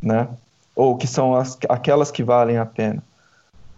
né? 0.00 0.28
Ou 0.74 0.96
que 0.96 1.06
são 1.06 1.34
as, 1.34 1.58
aquelas 1.68 2.10
que 2.10 2.22
valem 2.22 2.56
a 2.56 2.64
pena. 2.64 3.02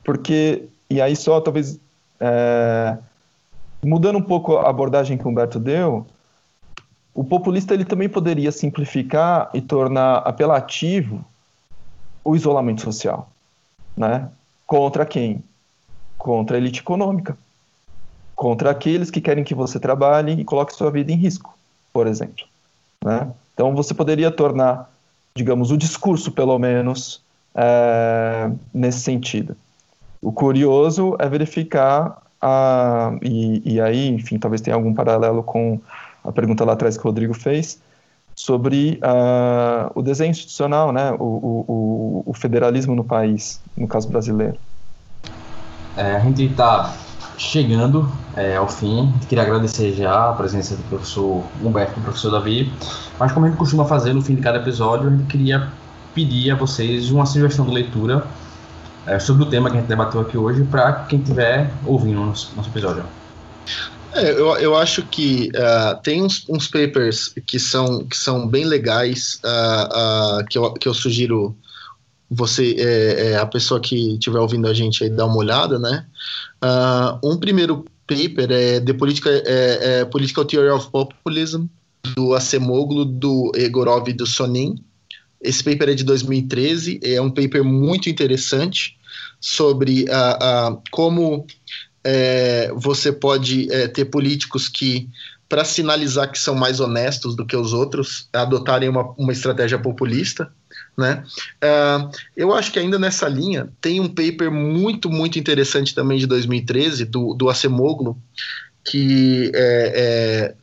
Porque, 0.04 0.68
e 0.88 1.00
aí 1.00 1.16
só 1.16 1.40
talvez 1.40 1.78
é, 2.20 2.96
mudando 3.82 4.16
um 4.16 4.22
pouco 4.22 4.56
a 4.56 4.68
abordagem 4.68 5.18
que 5.18 5.26
o 5.26 5.30
Humberto 5.30 5.58
deu, 5.58 6.06
o 7.14 7.22
populista 7.22 7.74
ele 7.74 7.84
também 7.84 8.08
poderia 8.08 8.50
simplificar 8.50 9.50
e 9.54 9.60
tornar 9.60 10.18
apelativo 10.18 11.24
o 12.24 12.34
isolamento 12.34 12.82
social, 12.82 13.30
né? 13.96 14.28
Contra 14.66 15.06
quem? 15.06 15.42
Contra 16.18 16.56
a 16.56 16.58
elite 16.58 16.80
econômica, 16.80 17.36
contra 18.34 18.70
aqueles 18.70 19.10
que 19.10 19.20
querem 19.20 19.44
que 19.44 19.54
você 19.54 19.78
trabalhe 19.78 20.32
e 20.32 20.44
coloque 20.44 20.74
sua 20.74 20.90
vida 20.90 21.12
em 21.12 21.16
risco, 21.16 21.56
por 21.92 22.06
exemplo, 22.06 22.44
né? 23.04 23.30
Então 23.52 23.74
você 23.74 23.94
poderia 23.94 24.30
tornar, 24.30 24.90
digamos, 25.36 25.70
o 25.70 25.76
discurso 25.76 26.32
pelo 26.32 26.58
menos 26.58 27.22
é, 27.54 28.50
nesse 28.72 29.00
sentido. 29.00 29.56
O 30.24 30.32
curioso 30.32 31.16
é 31.18 31.28
verificar 31.28 32.22
a, 32.40 33.12
e, 33.20 33.74
e 33.74 33.80
aí, 33.80 34.08
enfim, 34.08 34.38
talvez 34.38 34.62
tenha 34.62 34.74
algum 34.74 34.94
paralelo 34.94 35.42
com 35.42 35.78
a 36.24 36.32
pergunta 36.32 36.64
lá 36.64 36.72
atrás 36.72 36.96
que 36.96 37.02
o 37.02 37.08
Rodrigo 37.08 37.34
fez, 37.34 37.78
sobre 38.34 38.98
uh, 39.02 39.92
o 39.94 40.00
desenho 40.00 40.30
institucional, 40.30 40.92
né, 40.92 41.12
o, 41.12 41.24
o, 41.24 42.22
o, 42.24 42.32
federalismo 42.32 42.94
no 42.94 43.04
país, 43.04 43.60
no 43.76 43.86
caso 43.86 44.08
brasileiro. 44.08 44.56
É, 45.94 46.16
a 46.16 46.20
gente 46.20 46.42
está 46.46 46.94
chegando 47.36 48.10
é, 48.34 48.56
ao 48.56 48.66
fim, 48.66 49.12
queria 49.28 49.44
agradecer 49.44 49.92
já 49.92 50.30
a 50.30 50.32
presença 50.32 50.74
do 50.74 50.82
professor 50.84 51.44
Humberto 51.62 51.92
e 51.92 51.94
do 51.96 52.00
professor 52.02 52.30
Davi, 52.30 52.72
mas 53.18 53.30
como 53.30 53.44
a 53.44 53.50
gente 53.50 53.58
costuma 53.58 53.84
fazer 53.84 54.14
no 54.14 54.22
fim 54.22 54.36
de 54.36 54.40
cada 54.40 54.56
episódio, 54.56 55.08
a 55.08 55.10
gente 55.10 55.26
queria 55.26 55.68
pedir 56.14 56.50
a 56.50 56.54
vocês 56.54 57.10
uma 57.10 57.26
sugestão 57.26 57.66
de 57.66 57.72
leitura 57.72 58.24
é, 59.06 59.18
sobre 59.18 59.42
o 59.42 59.46
tema 59.46 59.70
que 59.70 59.76
a 59.76 59.80
gente 59.80 59.88
debateu 59.88 60.20
aqui 60.20 60.36
hoje 60.36 60.64
para 60.64 60.92
quem 61.04 61.20
estiver 61.20 61.70
ouvindo 61.84 62.20
nosso, 62.20 62.52
nosso 62.56 62.68
episódio. 62.68 63.04
É, 64.12 64.30
eu, 64.30 64.56
eu 64.56 64.76
acho 64.76 65.02
que 65.02 65.50
uh, 65.56 66.00
tem 66.02 66.22
uns, 66.22 66.44
uns, 66.48 66.68
papers 66.68 67.34
que 67.46 67.58
são, 67.58 68.04
que 68.04 68.16
são 68.16 68.46
bem 68.46 68.64
legais, 68.64 69.40
uh, 69.44 70.40
uh, 70.40 70.46
que, 70.46 70.56
eu, 70.56 70.72
que 70.74 70.88
eu 70.88 70.94
sugiro 70.94 71.56
você, 72.30 72.76
é, 72.78 73.32
é, 73.32 73.36
a 73.36 73.46
pessoa 73.46 73.80
que 73.80 74.14
estiver 74.14 74.38
ouvindo 74.38 74.68
a 74.68 74.74
gente 74.74 75.04
aí, 75.04 75.10
dar 75.10 75.26
uma 75.26 75.36
olhada, 75.36 75.78
né? 75.78 76.06
um 77.22 77.36
primeiro 77.36 77.84
paper 78.06 78.50
é 78.50 78.80
The 78.80 78.92
Political, 78.92 79.32
é, 79.32 79.42
é, 80.00 80.04
Political 80.04 80.44
Theory 80.44 80.70
of 80.70 80.90
Populism, 80.90 81.66
do 82.16 82.34
Acemoglu, 82.34 83.04
do 83.04 83.52
Egorov 83.54 84.08
e 84.08 84.12
do 84.12 84.26
Sonin. 84.26 84.76
Esse 85.44 85.62
paper 85.62 85.90
é 85.90 85.94
de 85.94 86.04
2013, 86.04 87.00
é 87.02 87.20
um 87.20 87.30
paper 87.30 87.62
muito 87.62 88.08
interessante 88.08 88.96
sobre 89.40 90.06
como 90.90 91.46
é, 92.04 92.70
você 92.74 93.10
pode 93.10 93.72
é, 93.72 93.88
ter 93.88 94.04
políticos 94.06 94.68
que, 94.68 95.08
para 95.48 95.64
sinalizar 95.64 96.30
que 96.30 96.38
são 96.38 96.54
mais 96.54 96.80
honestos 96.80 97.34
do 97.34 97.46
que 97.46 97.56
os 97.56 97.72
outros, 97.72 98.28
adotarem 98.32 98.88
uma, 98.88 99.12
uma 99.16 99.32
estratégia 99.32 99.78
populista. 99.78 100.52
Né? 100.96 101.24
Uh, 101.62 102.10
eu 102.36 102.52
acho 102.52 102.70
que 102.70 102.78
ainda 102.78 102.98
nessa 102.98 103.28
linha 103.28 103.68
tem 103.80 104.00
um 104.00 104.08
paper 104.08 104.50
muito, 104.50 105.10
muito 105.10 105.38
interessante 105.38 105.94
também 105.94 106.18
de 106.18 106.26
2013, 106.26 107.04
do, 107.04 107.34
do 107.34 107.48
Acemoglu, 107.48 108.16
que, 108.84 109.50
é, 109.54 109.92
é, 109.96 110.54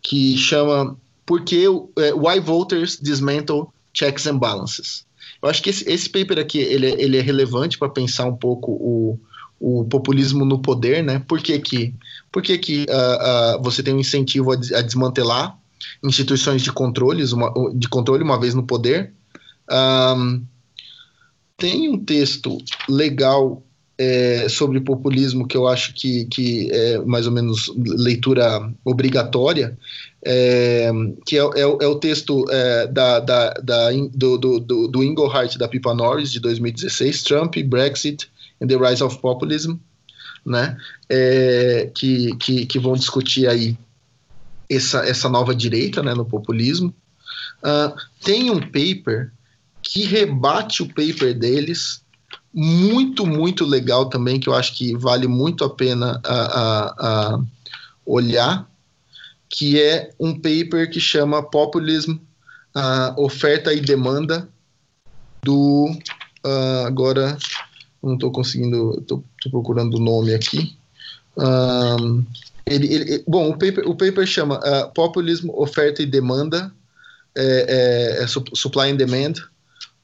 que 0.00 0.36
chama 0.36 0.96
Por 1.24 1.42
que 1.44 1.64
é, 1.98 2.12
Why 2.12 2.40
Voters 2.40 2.98
Dismantle 3.00 3.68
Checks 3.92 4.26
and 4.26 4.38
Balances. 4.38 5.04
Eu 5.42 5.48
acho 5.48 5.62
que 5.62 5.70
esse, 5.70 5.90
esse 5.90 6.08
paper 6.08 6.38
aqui 6.38 6.58
ele, 6.58 6.86
é, 6.86 7.02
ele 7.02 7.16
é 7.16 7.20
relevante 7.20 7.78
para 7.78 7.88
pensar 7.88 8.26
um 8.26 8.36
pouco 8.36 8.72
o, 8.72 9.20
o 9.60 9.84
populismo 9.84 10.44
no 10.44 10.60
poder, 10.60 11.02
né? 11.02 11.20
Por 11.26 11.40
que 11.40 11.58
que, 11.58 11.94
por 12.30 12.42
que, 12.42 12.58
que 12.58 12.86
uh, 12.88 13.58
uh, 13.58 13.62
você 13.62 13.82
tem 13.82 13.94
um 13.94 14.00
incentivo 14.00 14.52
a, 14.52 14.54
a, 14.54 14.82
desmantelar 14.82 15.58
instituições 16.02 16.62
de, 16.62 16.72
controles, 16.72 17.32
uma, 17.32 17.52
de 17.74 17.88
controle 17.88 18.22
uma 18.22 18.38
vez 18.38 18.54
no 18.54 18.64
poder? 18.64 19.12
Um, 19.70 20.44
tem 21.56 21.88
um 21.88 22.04
texto 22.04 22.58
legal 22.88 23.62
é, 23.98 24.48
sobre 24.48 24.80
populismo 24.80 25.46
que 25.46 25.56
eu 25.56 25.68
acho 25.68 25.94
que, 25.94 26.24
que 26.26 26.70
é 26.72 26.98
mais 26.98 27.26
ou 27.26 27.32
menos 27.32 27.72
leitura 27.76 28.72
obrigatória, 28.84 29.76
é, 30.24 30.90
que 31.26 31.36
é, 31.36 31.42
é, 31.42 31.60
é, 31.60 31.66
o 31.66 31.96
texto 31.96 32.44
é, 32.50 32.86
da, 32.86 33.20
da, 33.20 33.50
da, 33.54 33.90
do, 34.14 34.38
do, 34.38 34.88
do, 34.88 35.02
Engelhardt 35.02 35.58
da 35.58 35.68
Pipa 35.68 35.94
Norris, 35.94 36.30
de 36.30 36.40
2016, 36.40 37.22
Trump, 37.22 37.56
Brexit 37.66 38.28
and 38.60 38.68
the 38.68 38.76
Rise 38.76 39.02
of 39.02 39.18
Populism, 39.18 39.74
né? 40.44 40.76
É, 41.08 41.90
que, 41.94 42.36
que, 42.36 42.66
que, 42.66 42.78
vão 42.78 42.94
discutir 42.94 43.48
aí 43.48 43.76
essa, 44.68 45.00
essa 45.00 45.28
nova 45.28 45.54
direita 45.54 46.02
né, 46.02 46.14
no 46.14 46.24
populismo. 46.24 46.94
Uh, 47.62 47.94
tem 48.24 48.50
um 48.50 48.60
paper 48.60 49.30
que 49.82 50.04
rebate 50.04 50.82
o 50.82 50.88
paper 50.88 51.36
deles, 51.36 52.01
muito, 52.52 53.26
muito 53.26 53.64
legal 53.64 54.08
também, 54.08 54.38
que 54.38 54.48
eu 54.48 54.54
acho 54.54 54.76
que 54.76 54.96
vale 54.96 55.26
muito 55.26 55.64
a 55.64 55.70
pena 55.70 56.20
a, 56.24 56.60
a, 56.60 57.34
a 57.34 57.40
olhar, 58.04 58.68
que 59.48 59.80
é 59.80 60.10
um 60.18 60.34
paper 60.34 60.90
que 60.90 61.00
chama 61.00 61.42
Populism, 61.42 62.16
Oferta 63.16 63.72
e 63.72 63.80
Demanda, 63.80 64.48
do. 65.42 65.90
Uh, 66.44 66.86
agora 66.86 67.38
não 68.02 68.14
estou 68.14 68.32
conseguindo, 68.32 68.98
estou 69.00 69.24
procurando 69.50 69.96
o 69.96 70.00
nome 70.00 70.34
aqui. 70.34 70.76
Um, 71.36 72.24
ele, 72.66 72.92
ele, 72.92 73.24
bom, 73.26 73.50
o 73.50 73.52
paper, 73.52 73.88
o 73.88 73.94
paper 73.94 74.26
chama 74.26 74.58
uh, 74.58 74.92
Populismo, 74.92 75.52
Oferta 75.60 76.02
e 76.02 76.06
Demanda, 76.06 76.72
é, 77.34 78.18
é, 78.18 78.22
é 78.24 78.26
Supply 78.26 78.90
and 78.90 78.96
Demand, 78.96 79.34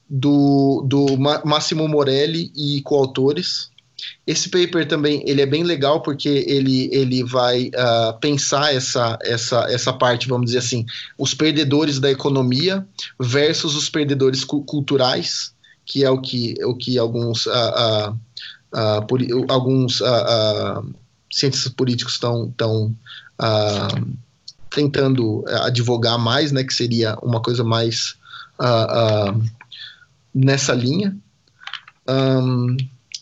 do, 0.08 0.84
do 0.86 1.16
Massimo 1.44 1.86
Morelli 1.86 2.50
e 2.56 2.80
coautores. 2.82 3.70
Esse 4.26 4.48
paper 4.48 4.86
também 4.86 5.22
ele 5.26 5.42
é 5.42 5.46
bem 5.46 5.64
legal 5.64 6.00
porque 6.00 6.28
ele, 6.46 6.88
ele 6.92 7.24
vai 7.24 7.66
uh, 7.68 8.18
pensar 8.20 8.72
essa, 8.72 9.18
essa, 9.22 9.66
essa 9.68 9.92
parte, 9.92 10.28
vamos 10.28 10.46
dizer 10.46 10.58
assim, 10.58 10.86
os 11.18 11.34
perdedores 11.34 11.98
da 11.98 12.10
economia 12.10 12.86
versus 13.18 13.74
os 13.74 13.90
perdedores 13.90 14.44
cu 14.44 14.62
culturais 14.62 15.52
que 15.88 16.04
é 16.04 16.10
o 16.10 16.20
que, 16.20 16.54
o 16.62 16.74
que 16.74 16.98
alguns, 16.98 17.46
uh, 17.46 17.50
uh, 17.50 18.18
uh, 18.74 19.06
por, 19.06 19.20
alguns 19.48 20.02
cientistas 21.32 21.72
políticos 21.72 22.12
estão 22.14 22.52
tão, 22.56 22.94
tentando 24.70 25.44
advogar 25.62 26.18
mais, 26.18 26.52
né, 26.52 26.62
que 26.62 26.74
seria 26.74 27.16
uma 27.22 27.40
coisa 27.40 27.64
mais 27.64 28.16
nessa 30.34 30.72
linha. 30.72 31.16
Um, 32.08 32.76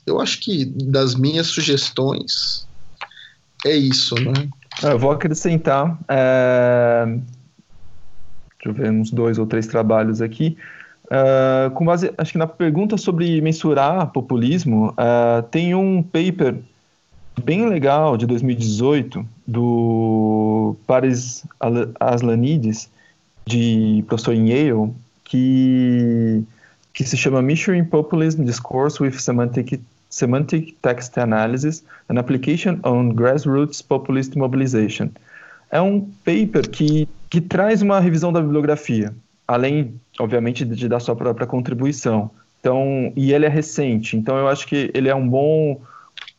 eu 0.06 0.20
acho 0.20 0.40
que 0.40 0.64
das 0.64 1.14
minhas 1.14 1.48
sugestões 1.48 2.66
é 3.64 3.74
isso, 3.74 4.14
né? 4.16 4.48
É, 4.82 4.92
eu 4.92 4.98
vou 4.98 5.10
acrescentar, 5.10 5.98
é... 6.08 7.06
deixa 7.06 8.66
eu 8.66 8.72
ver, 8.72 8.90
uns 8.90 9.10
dois 9.10 9.38
ou 9.38 9.46
três 9.46 9.66
trabalhos 9.66 10.20
aqui. 10.20 10.56
Uh, 11.06 11.70
com 11.70 11.84
base, 11.84 12.12
acho 12.18 12.32
que 12.32 12.38
na 12.38 12.48
pergunta 12.48 12.96
sobre 12.96 13.40
mensurar 13.40 14.08
populismo, 14.08 14.88
uh, 14.90 15.42
tem 15.50 15.74
um 15.74 16.02
paper 16.02 16.56
bem 17.42 17.68
legal 17.68 18.16
de 18.16 18.26
2018 18.26 19.24
do 19.46 20.76
Paris 20.86 21.44
Aslanides, 22.00 22.90
de 23.46 24.04
professor 24.08 24.34
em 24.34 24.48
Yale, 24.48 24.92
que, 25.24 26.42
que 26.96 27.04
se 27.04 27.14
chama 27.14 27.42
Measuring 27.42 27.84
Populism 27.84 28.42
Discourse 28.44 29.02
with 29.02 29.20
Semantic, 29.20 29.78
Semantic 30.08 30.74
Text 30.80 31.18
Analysis, 31.18 31.84
an 32.08 32.16
Application 32.16 32.80
on 32.84 33.14
Grassroots 33.14 33.82
Populist 33.82 34.34
Mobilization. 34.34 35.10
É 35.70 35.78
um 35.78 36.00
paper 36.24 36.66
que, 36.70 37.06
que 37.28 37.42
traz 37.42 37.82
uma 37.82 38.00
revisão 38.00 38.32
da 38.32 38.40
bibliografia, 38.40 39.12
além, 39.46 39.92
obviamente, 40.18 40.64
de, 40.64 40.88
dar 40.88 41.00
sua 41.00 41.14
própria 41.14 41.46
contribuição. 41.46 42.30
Então, 42.60 43.12
e 43.14 43.30
ele 43.34 43.44
é 43.44 43.50
recente, 43.50 44.16
então 44.16 44.38
eu 44.38 44.48
acho 44.48 44.66
que 44.66 44.90
ele 44.94 45.10
é 45.10 45.14
um 45.14 45.28
bom 45.28 45.78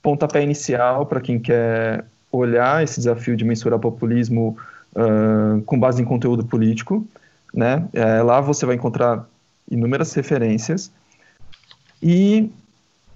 pontapé 0.01 0.41
inicial 0.41 1.05
para 1.05 1.21
quem 1.21 1.39
quer 1.39 2.03
olhar 2.31 2.83
esse 2.83 2.95
desafio 2.95 3.37
de 3.37 3.45
mensurar 3.45 3.77
populismo 3.77 4.57
uh, 4.95 5.61
com 5.61 5.79
base 5.79 6.01
em 6.01 6.05
conteúdo 6.05 6.43
político. 6.43 7.05
Né? 7.53 7.87
É, 7.93 8.23
lá 8.23 8.41
você 8.41 8.65
vai 8.65 8.75
encontrar 8.75 9.27
inúmeras 9.69 10.13
referências. 10.13 10.91
E, 12.01 12.49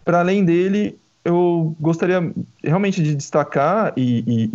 para 0.04 0.20
além 0.20 0.44
dele, 0.44 0.98
eu 1.24 1.76
gostaria 1.80 2.34
realmente 2.64 3.02
de 3.02 3.16
destacar 3.16 3.94
e, 3.96 4.24
e, 4.26 4.50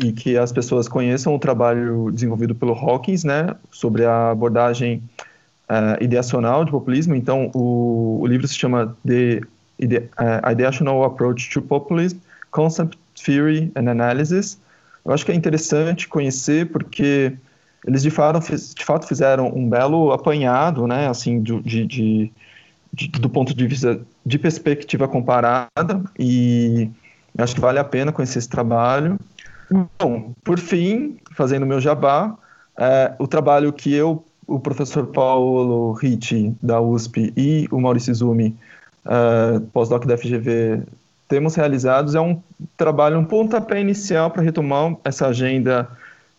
e, 0.00 0.06
e, 0.08 0.12
que 0.12 0.36
as 0.36 0.52
pessoas 0.52 0.88
conheçam 0.88 1.34
o 1.34 1.38
trabalho 1.38 2.10
desenvolvido 2.12 2.54
pelo 2.54 2.72
Hawkins, 2.72 3.24
né, 3.24 3.54
sobre 3.70 4.04
a 4.04 4.30
abordagem 4.30 5.02
uh, 5.68 6.02
ideacional 6.02 6.64
de 6.64 6.70
populismo. 6.70 7.14
Então, 7.14 7.50
o, 7.54 8.18
o 8.20 8.26
livro 8.26 8.46
se 8.46 8.54
chama 8.54 8.96
The 9.06 9.40
ide 9.78 9.98
uh, 9.98 10.50
Ideational 10.50 11.02
Approach 11.04 11.50
to 11.50 11.60
Populism, 11.60 12.18
Concept 12.50 12.96
Theory 13.24 13.72
and 13.74 13.90
Analysis. 13.90 14.58
Eu 15.04 15.12
acho 15.12 15.24
que 15.24 15.32
é 15.32 15.34
interessante 15.34 16.06
conhecer 16.06 16.70
porque 16.70 17.32
eles 17.86 18.02
de 18.02 18.10
fato, 18.10 18.40
de 18.40 18.84
fato 18.84 19.06
fizeram 19.06 19.48
um 19.48 19.68
belo 19.68 20.12
apanhado, 20.12 20.86
né, 20.86 21.08
assim, 21.08 21.42
de, 21.42 21.60
de, 21.62 21.86
de, 21.86 22.32
de, 22.92 23.08
do 23.08 23.28
ponto 23.28 23.54
de 23.54 23.66
vista 23.66 24.00
de 24.24 24.38
perspectiva 24.38 25.08
comparada 25.08 26.02
e 26.18 26.88
acho 27.36 27.54
que 27.54 27.60
vale 27.60 27.78
a 27.78 27.84
pena 27.84 28.12
conhecer 28.12 28.38
esse 28.38 28.48
trabalho. 28.48 29.18
Bom, 29.98 30.32
por 30.44 30.58
fim, 30.58 31.16
fazendo 31.32 31.66
meu 31.66 31.80
jabá, 31.80 32.36
é, 32.78 33.12
o 33.18 33.26
trabalho 33.26 33.72
que 33.72 33.92
eu, 33.92 34.24
o 34.46 34.60
professor 34.60 35.06
Paulo 35.06 35.92
Ritti, 35.92 36.54
da 36.62 36.80
USP, 36.80 37.32
e 37.36 37.66
o 37.70 37.80
Maurício 37.80 38.14
Zumi 38.14 38.56
uh, 39.06 39.60
pós-doc 39.72 40.04
da 40.04 40.16
FGV 40.16 40.82
temos 41.32 41.54
realizados 41.54 42.14
é 42.14 42.20
um 42.20 42.42
trabalho, 42.76 43.18
um 43.18 43.24
pontapé 43.24 43.80
inicial 43.80 44.30
para 44.30 44.42
retomar 44.42 44.94
essa 45.02 45.28
agenda 45.28 45.88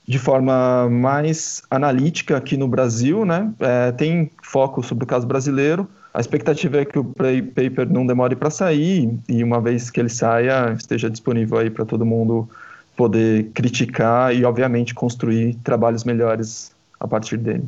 de 0.08 0.20
forma 0.20 0.90
mais 0.90 1.64
analítica 1.72 2.36
aqui 2.38 2.58
no 2.58 2.68
Brasil, 2.68 3.26
né? 3.26 3.52
É, 3.60 3.92
tem 3.92 4.30
foco 4.42 4.84
sobre 4.84 5.06
o 5.06 5.08
caso 5.08 5.26
brasileiro. 5.26 5.88
A 6.14 6.20
expectativa 6.20 6.82
é 6.82 6.86
que 6.86 7.00
o 7.00 7.04
paper 7.04 7.90
não 7.90 8.06
demore 8.06 8.36
para 8.36 8.50
sair 8.50 9.18
e 9.28 9.44
uma 9.44 9.60
vez 9.60 9.90
que 9.90 10.00
ele 10.00 10.10
saia 10.10 10.74
esteja 10.78 11.10
disponível 11.10 11.58
aí 11.58 11.70
para 11.70 11.86
todo 11.86 12.06
mundo 12.06 12.48
poder 12.96 13.50
criticar 13.54 14.36
e, 14.36 14.46
obviamente, 14.46 14.94
construir 14.94 15.56
trabalhos 15.64 16.04
melhores 16.04 16.72
a 17.00 17.08
partir 17.08 17.38
dele. 17.38 17.68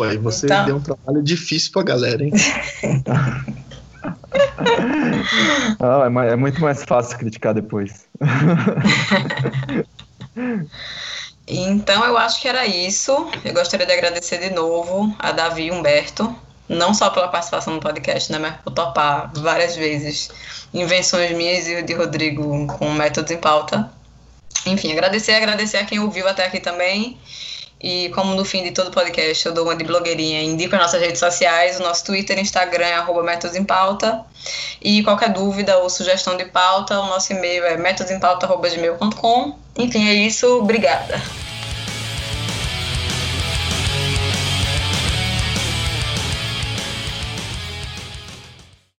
Aí 0.00 0.16
você 0.16 0.46
então... 0.46 0.64
deu 0.64 0.76
um 0.76 0.80
trabalho 0.80 1.22
difícil 1.22 1.72
pra 1.72 1.82
galera, 1.82 2.24
hein? 2.24 2.32
ah, 5.78 6.08
é, 6.24 6.32
é, 6.32 6.36
muito 6.36 6.60
mais 6.60 6.82
fácil 6.84 7.18
criticar 7.18 7.52
depois. 7.52 8.06
então 11.46 12.04
eu 12.04 12.16
acho 12.16 12.40
que 12.40 12.48
era 12.48 12.66
isso. 12.66 13.12
Eu 13.44 13.52
gostaria 13.52 13.86
de 13.86 13.92
agradecer 13.92 14.38
de 14.38 14.50
novo 14.50 15.14
a 15.18 15.32
Davi 15.32 15.64
e 15.64 15.70
Humberto, 15.72 16.34
não 16.68 16.94
só 16.94 17.10
pela 17.10 17.28
participação 17.28 17.74
no 17.74 17.80
podcast, 17.80 18.30
né, 18.30 18.38
mas 18.38 18.56
por 18.62 18.72
topar 18.72 19.32
várias 19.34 19.74
vezes 19.74 20.30
invenções 20.72 21.32
minhas 21.36 21.66
e 21.66 21.82
de 21.82 21.94
Rodrigo 21.94 22.66
com 22.66 22.90
métodos 22.92 23.30
em 23.30 23.38
pauta. 23.38 23.90
Enfim, 24.66 24.92
agradecer, 24.92 25.32
agradecer 25.32 25.78
a 25.78 25.84
quem 25.84 25.98
ouviu 25.98 26.28
até 26.28 26.46
aqui 26.46 26.60
também. 26.60 27.18
E 27.82 28.10
como 28.10 28.34
no 28.34 28.44
fim 28.44 28.62
de 28.62 28.72
todo 28.72 28.90
podcast 28.90 29.46
eu 29.46 29.54
dou 29.54 29.64
uma 29.64 29.74
de 29.74 29.84
blogueirinha, 29.84 30.42
indico 30.42 30.74
as 30.76 30.82
nossas 30.82 31.00
redes 31.00 31.18
sociais, 31.18 31.80
o 31.80 31.82
nosso 31.82 32.04
Twitter 32.04 32.38
Instagram 32.38 32.86
é 32.86 32.94
arroba 32.94 33.22
Métodos 33.22 33.56
em 33.56 33.64
Pauta. 33.64 34.24
E 34.82 35.02
qualquer 35.02 35.32
dúvida 35.32 35.78
ou 35.78 35.88
sugestão 35.88 36.36
de 36.36 36.44
pauta, 36.44 36.98
o 37.00 37.06
nosso 37.06 37.32
e-mail 37.32 37.64
é 37.64 37.76
métodosempauta.gmail.com. 37.76 39.58
Enfim, 39.78 40.08
é 40.08 40.14
isso. 40.14 40.46
Obrigada. 40.58 41.20